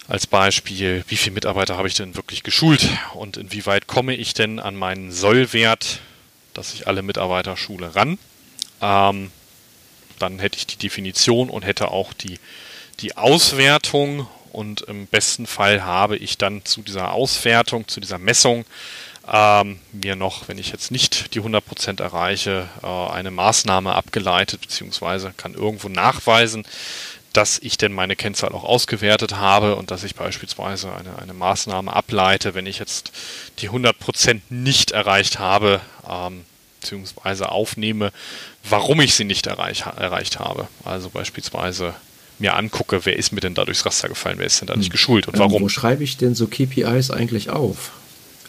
als 0.08 0.26
Beispiel, 0.26 1.04
wie 1.08 1.16
viele 1.16 1.34
Mitarbeiter 1.34 1.76
habe 1.76 1.88
ich 1.88 1.94
denn 1.94 2.16
wirklich 2.16 2.42
geschult 2.42 2.88
und 3.14 3.36
inwieweit 3.36 3.86
komme 3.86 4.14
ich 4.14 4.34
denn 4.34 4.58
an 4.58 4.74
meinen 4.74 5.12
Sollwert 5.12 6.00
dass 6.54 6.74
ich 6.74 6.86
alle 6.86 7.02
Mitarbeiter 7.02 7.56
schule 7.56 7.94
ran. 7.94 8.18
Ähm, 8.80 9.30
dann 10.18 10.38
hätte 10.38 10.58
ich 10.58 10.66
die 10.66 10.76
Definition 10.76 11.50
und 11.50 11.64
hätte 11.64 11.90
auch 11.90 12.12
die, 12.12 12.38
die 13.01 13.16
Auswertung 13.16 14.26
und 14.53 14.82
im 14.82 15.07
besten 15.07 15.47
Fall 15.47 15.84
habe 15.84 16.16
ich 16.16 16.38
dann 16.38 16.64
zu 16.64 16.82
dieser 16.82 17.12
Auswertung, 17.12 17.88
zu 17.88 18.01
dieser 18.01 18.18
Messung 18.18 18.64
ähm, 19.30 19.78
mir 19.93 20.16
noch, 20.16 20.49
wenn 20.49 20.59
ich 20.59 20.72
jetzt 20.72 20.90
nicht 20.90 21.34
die 21.34 21.40
100% 21.40 22.03
erreiche, 22.03 22.68
äh, 22.82 22.86
eine 22.86 23.30
Maßnahme 23.30 23.95
abgeleitet, 23.95 24.61
beziehungsweise 24.61 25.32
kann 25.36 25.55
irgendwo 25.55 25.88
nachweisen, 25.88 26.64
dass 27.32 27.59
ich 27.59 27.78
denn 27.78 27.93
meine 27.93 28.16
Kennzahl 28.16 28.53
auch 28.53 28.64
ausgewertet 28.64 29.36
habe 29.36 29.76
und 29.76 29.90
dass 29.90 30.05
ich 30.05 30.14
beispielsweise 30.14 30.95
eine, 30.95 31.18
eine 31.18 31.32
Maßnahme 31.32 31.93
ableite, 31.93 32.55
wenn 32.55 32.66
ich 32.66 32.78
jetzt 32.78 33.12
die 33.61 33.70
100% 33.70 34.40
nicht 34.51 34.90
erreicht 34.90 35.38
habe, 35.38 35.80
ähm, 36.09 36.45
beziehungsweise 36.80 37.51
aufnehme, 37.51 38.12
warum 38.68 39.01
ich 39.01 39.14
sie 39.14 39.24
nicht 39.24 39.47
erreich, 39.47 39.84
erreicht 39.86 40.40
habe. 40.40 40.68
Also 40.84 41.11
beispielsweise 41.11 41.95
mir 42.39 42.57
angucke, 42.57 43.05
wer 43.05 43.16
ist 43.16 43.33
mir 43.33 43.41
denn 43.41 43.55
da 43.55 43.64
durchs 43.64 43.87
Raster 43.87 44.09
gefallen, 44.09 44.39
wer 44.39 44.47
ist 44.47 44.61
denn 44.61 44.66
da 44.66 44.76
nicht 44.76 44.87
hm. 44.87 44.93
geschult 44.93 45.28
und 45.28 45.39
warum. 45.39 45.57
Ähm, 45.57 45.62
wo 45.62 45.68
schreibe 45.68 46.05
ich 46.05 46.16
denn 46.16 46.35
so 46.35 46.47
KPIs 46.47 47.11
eigentlich 47.11 47.51
auf? 47.51 47.93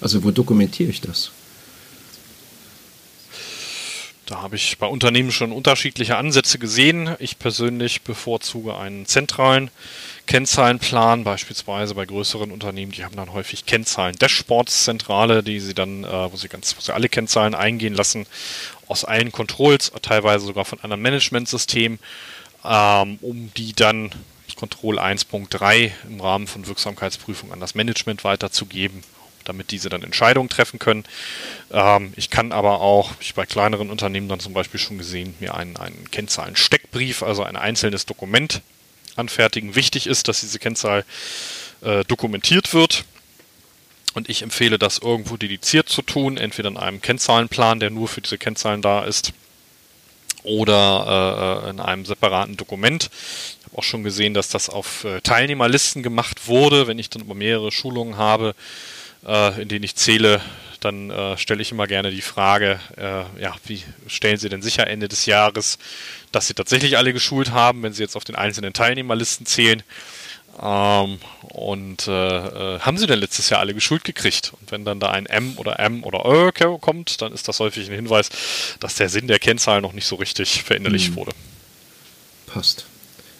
Also 0.01 0.23
wo 0.23 0.31
dokumentiere 0.31 0.89
ich 0.89 1.01
das? 1.01 1.31
Da 4.25 4.41
habe 4.41 4.55
ich 4.55 4.77
bei 4.77 4.87
Unternehmen 4.87 5.33
schon 5.33 5.51
unterschiedliche 5.51 6.15
Ansätze 6.15 6.57
gesehen. 6.57 7.15
Ich 7.19 7.39
persönlich 7.39 8.03
bevorzuge 8.03 8.75
einen 8.77 9.05
zentralen 9.05 9.69
Kennzahlenplan, 10.27 11.25
beispielsweise 11.25 11.93
bei 11.93 12.05
größeren 12.05 12.49
Unternehmen, 12.51 12.93
die 12.93 13.03
haben 13.03 13.17
dann 13.17 13.33
häufig 13.33 13.65
Kennzahlen 13.65 14.15
Dashboards 14.15 14.85
zentrale, 14.85 15.43
die 15.43 15.59
sie 15.59 15.73
dann, 15.73 16.05
äh, 16.05 16.31
wo 16.31 16.37
sie 16.37 16.47
ganz, 16.47 16.75
wo 16.77 16.81
sie 16.81 16.93
alle 16.93 17.09
Kennzahlen 17.09 17.53
eingehen 17.53 17.93
lassen, 17.93 18.25
aus 18.87 19.03
allen 19.03 19.33
Controls, 19.33 19.91
teilweise 20.01 20.45
sogar 20.45 20.63
von 20.63 20.79
anderen 20.79 21.01
Managementsystemen, 21.01 21.99
ähm, 22.65 23.19
um 23.21 23.51
die 23.55 23.73
dann 23.73 24.11
Control 24.63 24.97
1.3 24.97 25.91
im 26.07 26.21
Rahmen 26.21 26.47
von 26.47 26.67
Wirksamkeitsprüfung 26.67 27.51
an 27.51 27.59
das 27.59 27.75
Management 27.75 28.23
weiterzugeben 28.23 29.03
damit 29.43 29.71
diese 29.71 29.89
dann 29.89 30.03
Entscheidungen 30.03 30.47
treffen 30.47 30.79
können. 30.79 31.03
Ähm, 31.69 32.13
ich 32.15 32.29
kann 32.29 32.53
aber 32.53 32.79
auch, 32.79 33.11
ich 33.19 33.33
bei 33.33 33.45
kleineren 33.45 33.89
Unternehmen 33.89 34.29
dann 34.29 34.39
zum 34.39 34.53
Beispiel 34.53 34.79
schon 34.79 34.97
gesehen, 34.97 35.35
mir 35.41 35.53
einen, 35.53 35.75
einen 35.75 36.09
Kennzahlen-Steckbrief, 36.11 37.23
also 37.23 37.43
ein 37.43 37.57
einzelnes 37.57 38.05
Dokument 38.05 38.61
anfertigen. 39.17 39.75
Wichtig 39.75 40.07
ist, 40.07 40.29
dass 40.29 40.39
diese 40.39 40.59
Kennzahl 40.59 41.03
äh, 41.81 42.05
dokumentiert 42.05 42.73
wird. 42.73 43.03
Und 44.13 44.29
ich 44.29 44.43
empfehle 44.43 44.79
das 44.79 44.99
irgendwo 44.99 45.35
dediziert 45.35 45.89
zu 45.89 46.03
tun, 46.03 46.37
entweder 46.37 46.69
in 46.69 46.77
einem 46.77 47.01
Kennzahlenplan, 47.01 47.81
der 47.81 47.89
nur 47.89 48.07
für 48.07 48.21
diese 48.21 48.37
Kennzahlen 48.37 48.81
da 48.81 49.03
ist, 49.03 49.33
oder 50.43 51.63
äh, 51.65 51.69
in 51.69 51.79
einem 51.79 52.05
separaten 52.05 52.57
Dokument. 52.57 53.09
Ich 53.59 53.65
habe 53.65 53.77
auch 53.77 53.83
schon 53.83 54.03
gesehen, 54.03 54.33
dass 54.33 54.49
das 54.49 54.69
auf 54.69 55.03
äh, 55.03 55.21
Teilnehmerlisten 55.21 56.03
gemacht 56.03 56.47
wurde. 56.47 56.87
Wenn 56.87 56.99
ich 56.99 57.09
dann 57.09 57.23
über 57.23 57.35
mehrere 57.35 57.71
Schulungen 57.71 58.17
habe, 58.17 58.55
äh, 59.25 59.61
in 59.61 59.67
denen 59.67 59.83
ich 59.83 59.95
zähle, 59.95 60.41
dann 60.79 61.09
äh, 61.09 61.37
stelle 61.37 61.61
ich 61.61 61.71
immer 61.71 61.87
gerne 61.87 62.11
die 62.11 62.21
Frage, 62.21 62.79
äh, 62.97 63.41
ja, 63.41 63.55
wie 63.65 63.81
stellen 64.07 64.37
Sie 64.37 64.49
denn 64.49 64.61
sicher 64.61 64.87
Ende 64.87 65.07
des 65.07 65.25
Jahres, 65.25 65.77
dass 66.31 66.47
Sie 66.47 66.53
tatsächlich 66.53 66.97
alle 66.97 67.13
geschult 67.13 67.51
haben, 67.51 67.83
wenn 67.83 67.93
Sie 67.93 68.03
jetzt 68.03 68.15
auf 68.15 68.25
den 68.25 68.35
einzelnen 68.35 68.73
Teilnehmerlisten 68.73 69.45
zählen? 69.45 69.83
Ähm, 70.61 71.19
und 71.49 72.07
äh, 72.07 72.75
äh, 72.75 72.79
haben 72.79 72.97
Sie 72.97 73.07
denn 73.07 73.19
letztes 73.19 73.49
Jahr 73.49 73.59
alle 73.59 73.73
geschult 73.73 74.03
gekriegt? 74.03 74.53
Und 74.59 74.71
wenn 74.71 74.85
dann 74.85 74.99
da 74.99 75.09
ein 75.09 75.25
M 75.25 75.57
oder 75.57 75.79
M 75.79 76.03
oder 76.03 76.25
Ö 76.25 76.51
kommt, 76.79 77.21
dann 77.21 77.33
ist 77.33 77.47
das 77.47 77.59
häufig 77.59 77.89
ein 77.89 77.95
Hinweis, 77.95 78.29
dass 78.79 78.95
der 78.95 79.09
Sinn 79.09 79.27
der 79.27 79.39
Kennzahl 79.39 79.81
noch 79.81 79.93
nicht 79.93 80.05
so 80.05 80.15
richtig 80.15 80.63
verinnerlicht 80.63 81.11
mhm. 81.11 81.15
wurde. 81.15 81.31
Passt. 82.47 82.85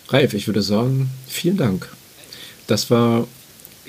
Ralf, 0.09 0.33
ich 0.33 0.47
würde 0.47 0.61
sagen, 0.61 1.09
vielen 1.27 1.57
Dank. 1.57 1.89
Das 2.67 2.89
war 2.89 3.27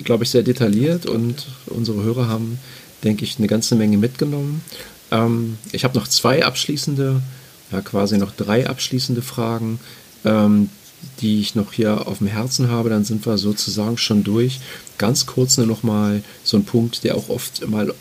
glaube 0.03 0.23
ich, 0.23 0.29
sehr 0.29 0.43
detailliert 0.43 1.05
und 1.05 1.45
unsere 1.67 2.03
Hörer 2.03 2.27
haben, 2.27 2.59
denke 3.03 3.23
ich, 3.23 3.37
eine 3.37 3.47
ganze 3.47 3.75
Menge 3.75 3.97
mitgenommen. 3.97 4.61
Ähm, 5.11 5.57
ich 5.71 5.83
habe 5.83 5.97
noch 5.97 6.07
zwei 6.07 6.45
abschließende, 6.45 7.21
ja 7.71 7.81
quasi 7.81 8.17
noch 8.17 8.31
drei 8.31 8.67
abschließende 8.67 9.21
Fragen, 9.21 9.79
ähm, 10.25 10.69
die 11.21 11.41
ich 11.41 11.55
noch 11.55 11.73
hier 11.73 12.07
auf 12.07 12.19
dem 12.19 12.27
Herzen 12.27 12.69
habe. 12.69 12.89
Dann 12.89 13.05
sind 13.05 13.25
wir 13.25 13.37
sozusagen 13.37 13.97
schon 13.97 14.23
durch. 14.23 14.59
Ganz 14.97 15.25
kurz 15.25 15.57
nur 15.57 15.67
noch 15.67 15.83
mal 15.83 16.23
so 16.43 16.57
ein 16.57 16.65
Punkt, 16.65 17.03
der 17.03 17.15
auch 17.15 17.29
oft 17.29 17.67
mal 17.67 17.93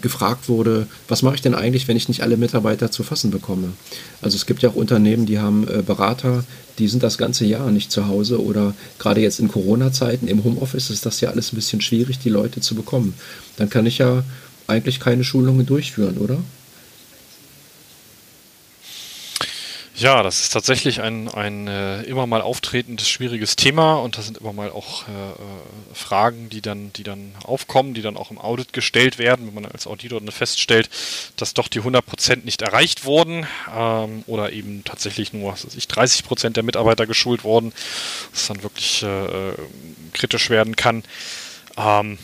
gefragt 0.00 0.48
wurde, 0.48 0.86
was 1.08 1.22
mache 1.22 1.34
ich 1.34 1.42
denn 1.42 1.54
eigentlich, 1.54 1.88
wenn 1.88 1.96
ich 1.96 2.08
nicht 2.08 2.22
alle 2.22 2.36
Mitarbeiter 2.36 2.90
zu 2.90 3.02
fassen 3.02 3.30
bekomme? 3.30 3.72
Also 4.22 4.36
es 4.36 4.46
gibt 4.46 4.62
ja 4.62 4.70
auch 4.70 4.74
Unternehmen, 4.74 5.26
die 5.26 5.38
haben 5.38 5.66
äh, 5.68 5.82
Berater, 5.82 6.44
die 6.78 6.88
sind 6.88 7.02
das 7.02 7.18
ganze 7.18 7.44
Jahr 7.44 7.70
nicht 7.70 7.90
zu 7.90 8.06
Hause 8.06 8.42
oder 8.42 8.74
gerade 8.98 9.20
jetzt 9.20 9.40
in 9.40 9.48
Corona-Zeiten 9.48 10.28
im 10.28 10.44
Homeoffice 10.44 10.90
ist 10.90 11.06
das 11.06 11.20
ja 11.20 11.30
alles 11.30 11.52
ein 11.52 11.56
bisschen 11.56 11.80
schwierig, 11.80 12.18
die 12.18 12.30
Leute 12.30 12.60
zu 12.60 12.74
bekommen. 12.74 13.14
Dann 13.56 13.70
kann 13.70 13.86
ich 13.86 13.98
ja 13.98 14.24
eigentlich 14.66 15.00
keine 15.00 15.24
Schulungen 15.24 15.66
durchführen, 15.66 16.18
oder? 16.18 16.38
Ja, 19.96 20.24
das 20.24 20.40
ist 20.40 20.52
tatsächlich 20.52 21.02
ein, 21.02 21.28
ein 21.28 21.68
äh, 21.68 22.02
immer 22.02 22.26
mal 22.26 22.40
auftretendes 22.42 23.08
schwieriges 23.08 23.54
Thema 23.54 23.94
und 23.94 24.18
das 24.18 24.24
sind 24.24 24.38
immer 24.38 24.52
mal 24.52 24.72
auch 24.72 25.06
äh, 25.06 25.12
äh, 25.12 25.94
Fragen, 25.94 26.50
die 26.50 26.60
dann, 26.60 26.92
die 26.94 27.04
dann 27.04 27.32
aufkommen, 27.44 27.94
die 27.94 28.02
dann 28.02 28.16
auch 28.16 28.32
im 28.32 28.38
Audit 28.38 28.72
gestellt 28.72 29.18
werden, 29.18 29.46
wenn 29.46 29.54
man 29.54 29.66
als 29.66 29.86
Auditor 29.86 30.20
feststellt, 30.32 30.90
dass 31.36 31.54
doch 31.54 31.68
die 31.68 31.80
100% 31.80 32.44
nicht 32.44 32.62
erreicht 32.62 33.04
wurden 33.04 33.46
ähm, 33.72 34.24
oder 34.26 34.52
eben 34.52 34.82
tatsächlich 34.82 35.32
nur 35.32 35.52
was 35.52 35.76
ich, 35.76 35.84
30% 35.84 36.50
der 36.50 36.64
Mitarbeiter 36.64 37.06
geschult 37.06 37.44
wurden, 37.44 37.72
was 38.32 38.48
dann 38.48 38.64
wirklich 38.64 39.04
äh, 39.04 39.50
äh, 39.50 39.54
kritisch 40.12 40.50
werden 40.50 40.74
kann. 40.74 41.04
Ähm, 41.76 42.18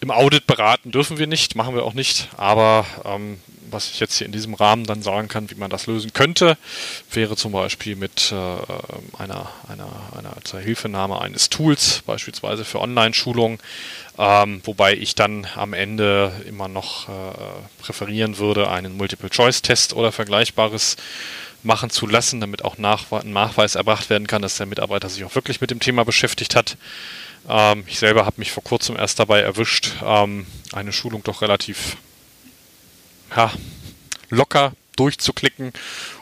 Im 0.00 0.10
Audit 0.10 0.46
beraten 0.46 0.90
dürfen 0.90 1.18
wir 1.18 1.26
nicht, 1.26 1.54
machen 1.54 1.74
wir 1.74 1.84
auch 1.84 1.92
nicht, 1.92 2.30
aber 2.38 2.86
ähm, 3.04 3.40
was 3.72 3.90
ich 3.90 4.00
jetzt 4.00 4.16
hier 4.18 4.26
in 4.26 4.32
diesem 4.32 4.54
Rahmen 4.54 4.84
dann 4.84 5.02
sagen 5.02 5.28
kann, 5.28 5.50
wie 5.50 5.54
man 5.54 5.70
das 5.70 5.86
lösen 5.86 6.12
könnte, 6.12 6.56
wäre 7.12 7.36
zum 7.36 7.52
Beispiel 7.52 7.96
mit 7.96 8.32
äh, 8.32 8.34
einer, 9.18 9.50
einer, 9.68 9.88
einer 10.16 10.36
zur 10.44 10.60
Hilfenahme 10.60 11.20
eines 11.20 11.50
Tools, 11.50 12.02
beispielsweise 12.06 12.64
für 12.64 12.80
Online-Schulungen, 12.80 13.58
ähm, 14.18 14.60
wobei 14.64 14.94
ich 14.94 15.14
dann 15.14 15.46
am 15.54 15.72
Ende 15.72 16.32
immer 16.46 16.68
noch 16.68 17.08
äh, 17.08 17.12
präferieren 17.82 18.38
würde, 18.38 18.70
einen 18.70 18.96
Multiple-Choice-Test 18.96 19.94
oder 19.94 20.12
Vergleichbares 20.12 20.96
machen 21.62 21.90
zu 21.90 22.06
lassen, 22.06 22.40
damit 22.40 22.64
auch 22.64 22.78
nach, 22.78 23.10
ein 23.12 23.32
Nachweis 23.32 23.74
erbracht 23.74 24.10
werden 24.10 24.26
kann, 24.26 24.42
dass 24.42 24.56
der 24.56 24.66
Mitarbeiter 24.66 25.08
sich 25.08 25.24
auch 25.24 25.34
wirklich 25.34 25.60
mit 25.60 25.70
dem 25.70 25.80
Thema 25.80 26.04
beschäftigt 26.04 26.54
hat. 26.54 26.76
Ähm, 27.48 27.84
ich 27.86 27.98
selber 27.98 28.26
habe 28.26 28.36
mich 28.38 28.52
vor 28.52 28.62
kurzem 28.62 28.96
erst 28.96 29.18
dabei 29.18 29.40
erwischt, 29.40 29.92
ähm, 30.04 30.46
eine 30.72 30.92
Schulung 30.92 31.22
doch 31.22 31.42
relativ 31.42 31.96
ja, 33.36 33.52
locker 34.30 34.72
durchzuklicken, 34.96 35.72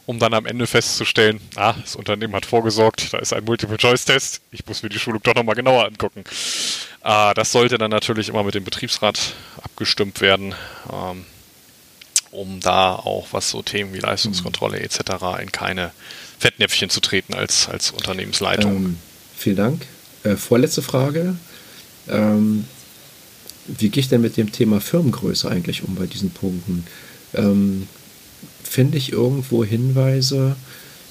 um 0.06 0.18
dann 0.18 0.34
am 0.34 0.46
Ende 0.46 0.66
festzustellen, 0.66 1.40
ah, 1.56 1.74
das 1.80 1.96
Unternehmen 1.96 2.34
hat 2.34 2.46
vorgesorgt, 2.46 3.12
da 3.12 3.18
ist 3.18 3.32
ein 3.32 3.44
Multiple-Choice-Test, 3.44 4.40
ich 4.52 4.64
muss 4.66 4.82
mir 4.82 4.88
die 4.88 4.98
Schulung 4.98 5.22
doch 5.22 5.34
nochmal 5.34 5.56
genauer 5.56 5.86
angucken. 5.86 6.22
Äh, 7.02 7.34
das 7.34 7.52
sollte 7.52 7.78
dann 7.78 7.90
natürlich 7.90 8.28
immer 8.28 8.44
mit 8.44 8.54
dem 8.54 8.64
Betriebsrat 8.64 9.34
abgestimmt 9.62 10.20
werden, 10.20 10.54
ähm, 10.92 11.24
um 12.30 12.60
da 12.60 12.94
auch 12.94 13.28
was 13.32 13.50
so 13.50 13.62
Themen 13.62 13.94
wie 13.94 14.00
Leistungskontrolle 14.00 14.80
etc. 14.80 15.40
in 15.40 15.50
keine 15.50 15.92
Fettnäpfchen 16.38 16.90
zu 16.90 17.00
treten 17.00 17.34
als, 17.34 17.68
als 17.68 17.90
Unternehmensleitung. 17.90 18.76
Ähm, 18.76 18.98
vielen 19.36 19.56
Dank. 19.56 19.86
Äh, 20.22 20.36
vorletzte 20.36 20.82
Frage. 20.82 21.36
Ähm, 22.08 22.66
wie 23.68 23.90
gehe 23.90 24.00
ich 24.00 24.08
denn 24.08 24.20
mit 24.20 24.36
dem 24.36 24.50
Thema 24.50 24.80
Firmengröße 24.80 25.50
eigentlich 25.50 25.84
um 25.84 25.94
bei 25.94 26.06
diesen 26.06 26.30
Punkten? 26.30 26.84
Ähm, 27.34 27.86
Finde 28.64 28.98
ich 28.98 29.12
irgendwo 29.12 29.64
Hinweise 29.64 30.56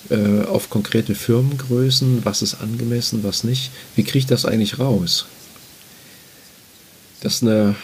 äh, 0.10 0.44
auf 0.46 0.70
konkrete 0.70 1.16
Firmengrößen, 1.16 2.24
was 2.24 2.42
ist 2.42 2.56
angemessen, 2.56 3.24
was 3.24 3.44
nicht? 3.44 3.72
Wie 3.96 4.04
kriege 4.04 4.20
ich 4.20 4.26
das 4.26 4.46
eigentlich 4.46 4.80
raus? 4.80 5.26
Das 7.22 7.36
ist 7.36 7.44
eine 7.44 7.76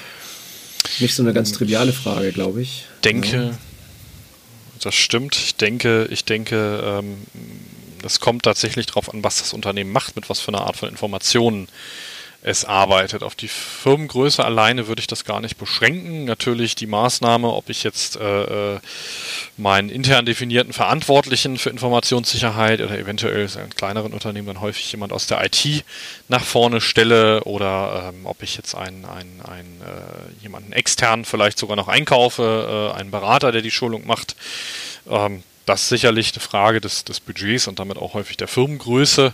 nicht 0.99 1.15
so 1.15 1.23
eine 1.23 1.33
ganz 1.33 1.51
triviale 1.51 1.93
Frage, 1.93 2.31
glaube 2.31 2.61
ich. 2.61 2.85
Denke, 3.03 3.35
ja. 3.35 3.51
das 4.81 4.95
stimmt. 4.95 5.35
Ich 5.35 5.55
denke, 5.55 6.07
ich 6.11 6.25
denke, 6.25 6.83
ähm, 6.85 7.17
das 8.01 8.19
kommt 8.19 8.43
tatsächlich 8.43 8.85
darauf 8.85 9.13
an, 9.13 9.23
was 9.23 9.37
das 9.39 9.53
Unternehmen 9.53 9.91
macht, 9.91 10.15
mit 10.15 10.29
was 10.29 10.39
für 10.39 10.49
einer 10.49 10.61
Art 10.61 10.77
von 10.77 10.89
Informationen 10.89 11.67
es 12.43 12.65
arbeitet. 12.65 13.23
Auf 13.23 13.35
die 13.35 13.47
Firmengröße 13.47 14.43
alleine 14.43 14.87
würde 14.87 14.99
ich 14.99 15.07
das 15.07 15.23
gar 15.23 15.39
nicht 15.39 15.57
beschränken. 15.57 16.25
Natürlich 16.25 16.75
die 16.75 16.87
Maßnahme, 16.87 17.49
ob 17.49 17.69
ich 17.69 17.83
jetzt 17.83 18.17
äh, 18.17 18.75
äh 18.75 18.79
meinen 19.55 19.89
intern 19.89 20.25
definierten 20.25 20.73
Verantwortlichen 20.73 21.57
für 21.57 21.69
Informationssicherheit 21.69 22.81
oder 22.81 22.97
eventuell 22.97 23.43
in 23.43 23.69
kleineren 23.69 24.11
Unternehmen 24.11 24.47
dann 24.47 24.61
häufig 24.61 24.91
jemand 24.91 25.13
aus 25.13 25.27
der 25.27 25.45
IT 25.45 25.85
nach 26.27 26.43
vorne 26.43 26.81
stelle 26.81 27.43
oder 27.43 28.11
ähm, 28.13 28.25
ob 28.25 28.41
ich 28.41 28.57
jetzt 28.57 28.73
einen, 28.73 29.05
einen, 29.05 29.41
einen 29.41 29.81
äh, 29.81 30.41
jemanden 30.41 30.73
extern 30.73 31.23
vielleicht 31.23 31.59
sogar 31.59 31.75
noch 31.75 31.87
einkaufe, 31.87 32.91
äh, 32.93 32.99
einen 32.99 33.11
Berater, 33.11 33.51
der 33.51 33.61
die 33.61 33.71
Schulung 33.71 34.07
macht. 34.07 34.35
Ähm, 35.07 35.43
das 35.65 35.83
ist 35.83 35.89
sicherlich 35.89 36.33
eine 36.33 36.41
Frage 36.41 36.81
des, 36.81 37.05
des 37.05 37.19
Budgets 37.19 37.67
und 37.67 37.79
damit 37.79 37.97
auch 37.97 38.13
häufig 38.13 38.37
der 38.37 38.47
Firmengröße. 38.47 39.33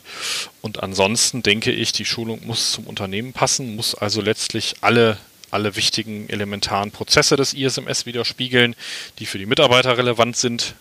Und 0.62 0.84
ansonsten 0.84 1.42
denke 1.42 1.72
ich, 1.72 1.92
die 1.92 2.06
Schulung 2.06 2.46
muss 2.46 2.72
zum 2.72 2.86
Unternehmen 2.86 3.34
passen, 3.34 3.76
muss 3.76 3.96
also 3.96 4.22
letztlich 4.22 4.76
alle, 4.82 5.18
alle 5.50 5.76
wichtigen 5.76 6.30
elementaren 6.30 6.92
Prozesse 6.92 7.36
des 7.36 7.54
ISMS 7.54 8.06
widerspiegeln, 8.06 8.76
die 9.18 9.26
für 9.26 9.40
die 9.40 9.48
Mitarbeiter 9.48 9.98
relevant 9.98 10.38
sind. 10.38 10.76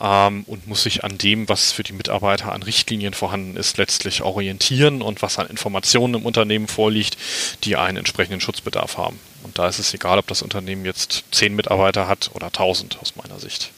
Ähm, 0.00 0.44
und 0.46 0.66
muss 0.66 0.84
sich 0.84 1.04
an 1.04 1.18
dem, 1.18 1.48
was 1.48 1.72
für 1.72 1.82
die 1.82 1.92
Mitarbeiter 1.92 2.52
an 2.52 2.62
Richtlinien 2.62 3.12
vorhanden 3.12 3.56
ist, 3.56 3.76
letztlich 3.76 4.22
orientieren 4.22 5.02
und 5.02 5.20
was 5.20 5.38
an 5.38 5.48
Informationen 5.48 6.14
im 6.14 6.26
Unternehmen 6.26 6.68
vorliegt, 6.68 7.18
die 7.64 7.76
einen 7.76 7.98
entsprechenden 7.98 8.40
Schutzbedarf 8.40 8.96
haben. 8.96 9.18
Und 9.42 9.58
da 9.58 9.68
ist 9.68 9.78
es 9.78 9.92
egal, 9.92 10.18
ob 10.18 10.26
das 10.28 10.40
Unternehmen 10.40 10.86
jetzt 10.86 11.24
zehn 11.32 11.54
Mitarbeiter 11.54 12.08
hat 12.08 12.30
oder 12.32 12.50
tausend 12.50 12.98
aus 13.02 13.16
meiner 13.16 13.38
Sicht. 13.38 13.72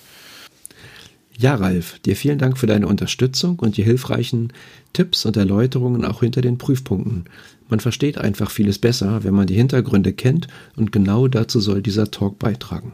Ja, 1.43 1.57
Ralf, 1.57 1.99
dir 1.99 2.15
vielen 2.15 2.39
Dank 2.39 2.57
für 2.57 2.69
deine 2.69 2.87
Unterstützung 2.87 3.59
und 3.59 3.77
die 3.77 3.83
hilfreichen 3.83 4.53
Tipps 4.93 5.27
und 5.27 5.37
Erläuterungen 5.37 6.05
auch 6.05 6.21
hinter 6.21 6.41
den 6.41 6.57
Prüfpunkten. 6.57 7.25
Man 7.69 7.81
versteht 7.81 8.17
einfach 8.17 8.49
vieles 8.49 8.79
besser, 8.79 9.25
wenn 9.25 9.35
man 9.35 9.49
die 9.49 9.57
Hintergründe 9.57 10.13
kennt 10.13 10.47
und 10.77 10.93
genau 10.93 11.27
dazu 11.27 11.59
soll 11.59 11.83
dieser 11.83 12.13
Talk 12.13 12.39
beitragen. 12.39 12.93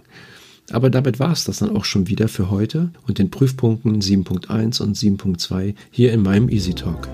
Aber 0.71 0.89
damit 0.89 1.21
war 1.21 1.31
es 1.31 1.45
das 1.45 1.59
dann 1.59 1.77
auch 1.77 1.85
schon 1.85 2.09
wieder 2.09 2.27
für 2.27 2.51
heute 2.51 2.89
und 3.07 3.19
den 3.19 3.31
Prüfpunkten 3.31 4.01
7.1 4.01 4.81
und 4.81 4.97
7.2 4.97 5.75
hier 5.91 6.15
in 6.15 6.23
meinem 6.23 6.49
Easy 6.49 6.73
Talk. 6.73 7.07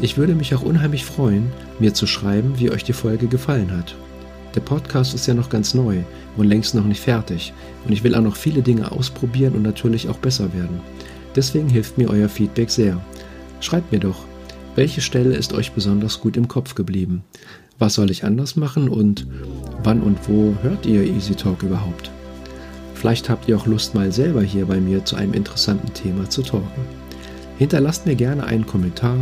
Ich 0.00 0.16
würde 0.16 0.36
mich 0.36 0.54
auch 0.54 0.62
unheimlich 0.62 1.04
freuen, 1.04 1.50
mir 1.80 1.94
zu 1.94 2.06
schreiben, 2.06 2.60
wie 2.60 2.70
euch 2.70 2.84
die 2.84 2.92
Folge 2.92 3.26
gefallen 3.26 3.72
hat. 3.76 3.96
Der 4.54 4.60
Podcast 4.60 5.14
ist 5.14 5.26
ja 5.26 5.34
noch 5.34 5.48
ganz 5.48 5.74
neu 5.74 5.98
und 6.36 6.46
längst 6.46 6.74
noch 6.74 6.84
nicht 6.84 7.00
fertig. 7.00 7.52
Und 7.84 7.92
ich 7.92 8.04
will 8.04 8.14
auch 8.14 8.20
noch 8.20 8.36
viele 8.36 8.62
Dinge 8.62 8.92
ausprobieren 8.92 9.54
und 9.54 9.62
natürlich 9.62 10.08
auch 10.08 10.18
besser 10.18 10.54
werden. 10.54 10.80
Deswegen 11.34 11.68
hilft 11.68 11.98
mir 11.98 12.08
euer 12.10 12.28
Feedback 12.28 12.70
sehr. 12.70 13.00
Schreibt 13.60 13.90
mir 13.90 13.98
doch, 13.98 14.24
welche 14.76 15.00
Stelle 15.00 15.34
ist 15.34 15.52
euch 15.52 15.72
besonders 15.72 16.20
gut 16.20 16.36
im 16.36 16.48
Kopf 16.48 16.74
geblieben? 16.74 17.24
Was 17.78 17.94
soll 17.94 18.10
ich 18.10 18.24
anders 18.24 18.54
machen 18.54 18.88
und 18.88 19.26
wann 19.82 20.00
und 20.02 20.28
wo 20.28 20.54
hört 20.62 20.86
ihr 20.86 21.02
Easy 21.02 21.34
Talk 21.34 21.62
überhaupt? 21.62 22.10
Vielleicht 22.94 23.28
habt 23.28 23.48
ihr 23.48 23.56
auch 23.56 23.66
Lust, 23.66 23.94
mal 23.94 24.12
selber 24.12 24.42
hier 24.42 24.66
bei 24.66 24.80
mir 24.80 25.04
zu 25.04 25.16
einem 25.16 25.34
interessanten 25.34 25.92
Thema 25.92 26.30
zu 26.30 26.42
talken. 26.42 26.82
Hinterlasst 27.58 28.06
mir 28.06 28.14
gerne 28.14 28.44
einen 28.44 28.66
Kommentar. 28.66 29.16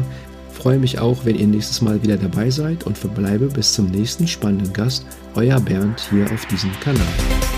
Freue 0.50 0.78
mich 0.78 0.98
auch, 0.98 1.24
wenn 1.24 1.36
ihr 1.36 1.46
nächstes 1.46 1.80
Mal 1.80 2.02
wieder 2.02 2.16
dabei 2.16 2.50
seid 2.50 2.84
und 2.84 2.96
verbleibe 2.96 3.46
bis 3.46 3.72
zum 3.72 3.90
nächsten 3.90 4.28
spannenden 4.28 4.72
Gast, 4.72 5.06
euer 5.34 5.60
Bernd 5.60 6.08
hier 6.10 6.30
auf 6.32 6.46
diesem 6.46 6.72
Kanal. 6.80 7.51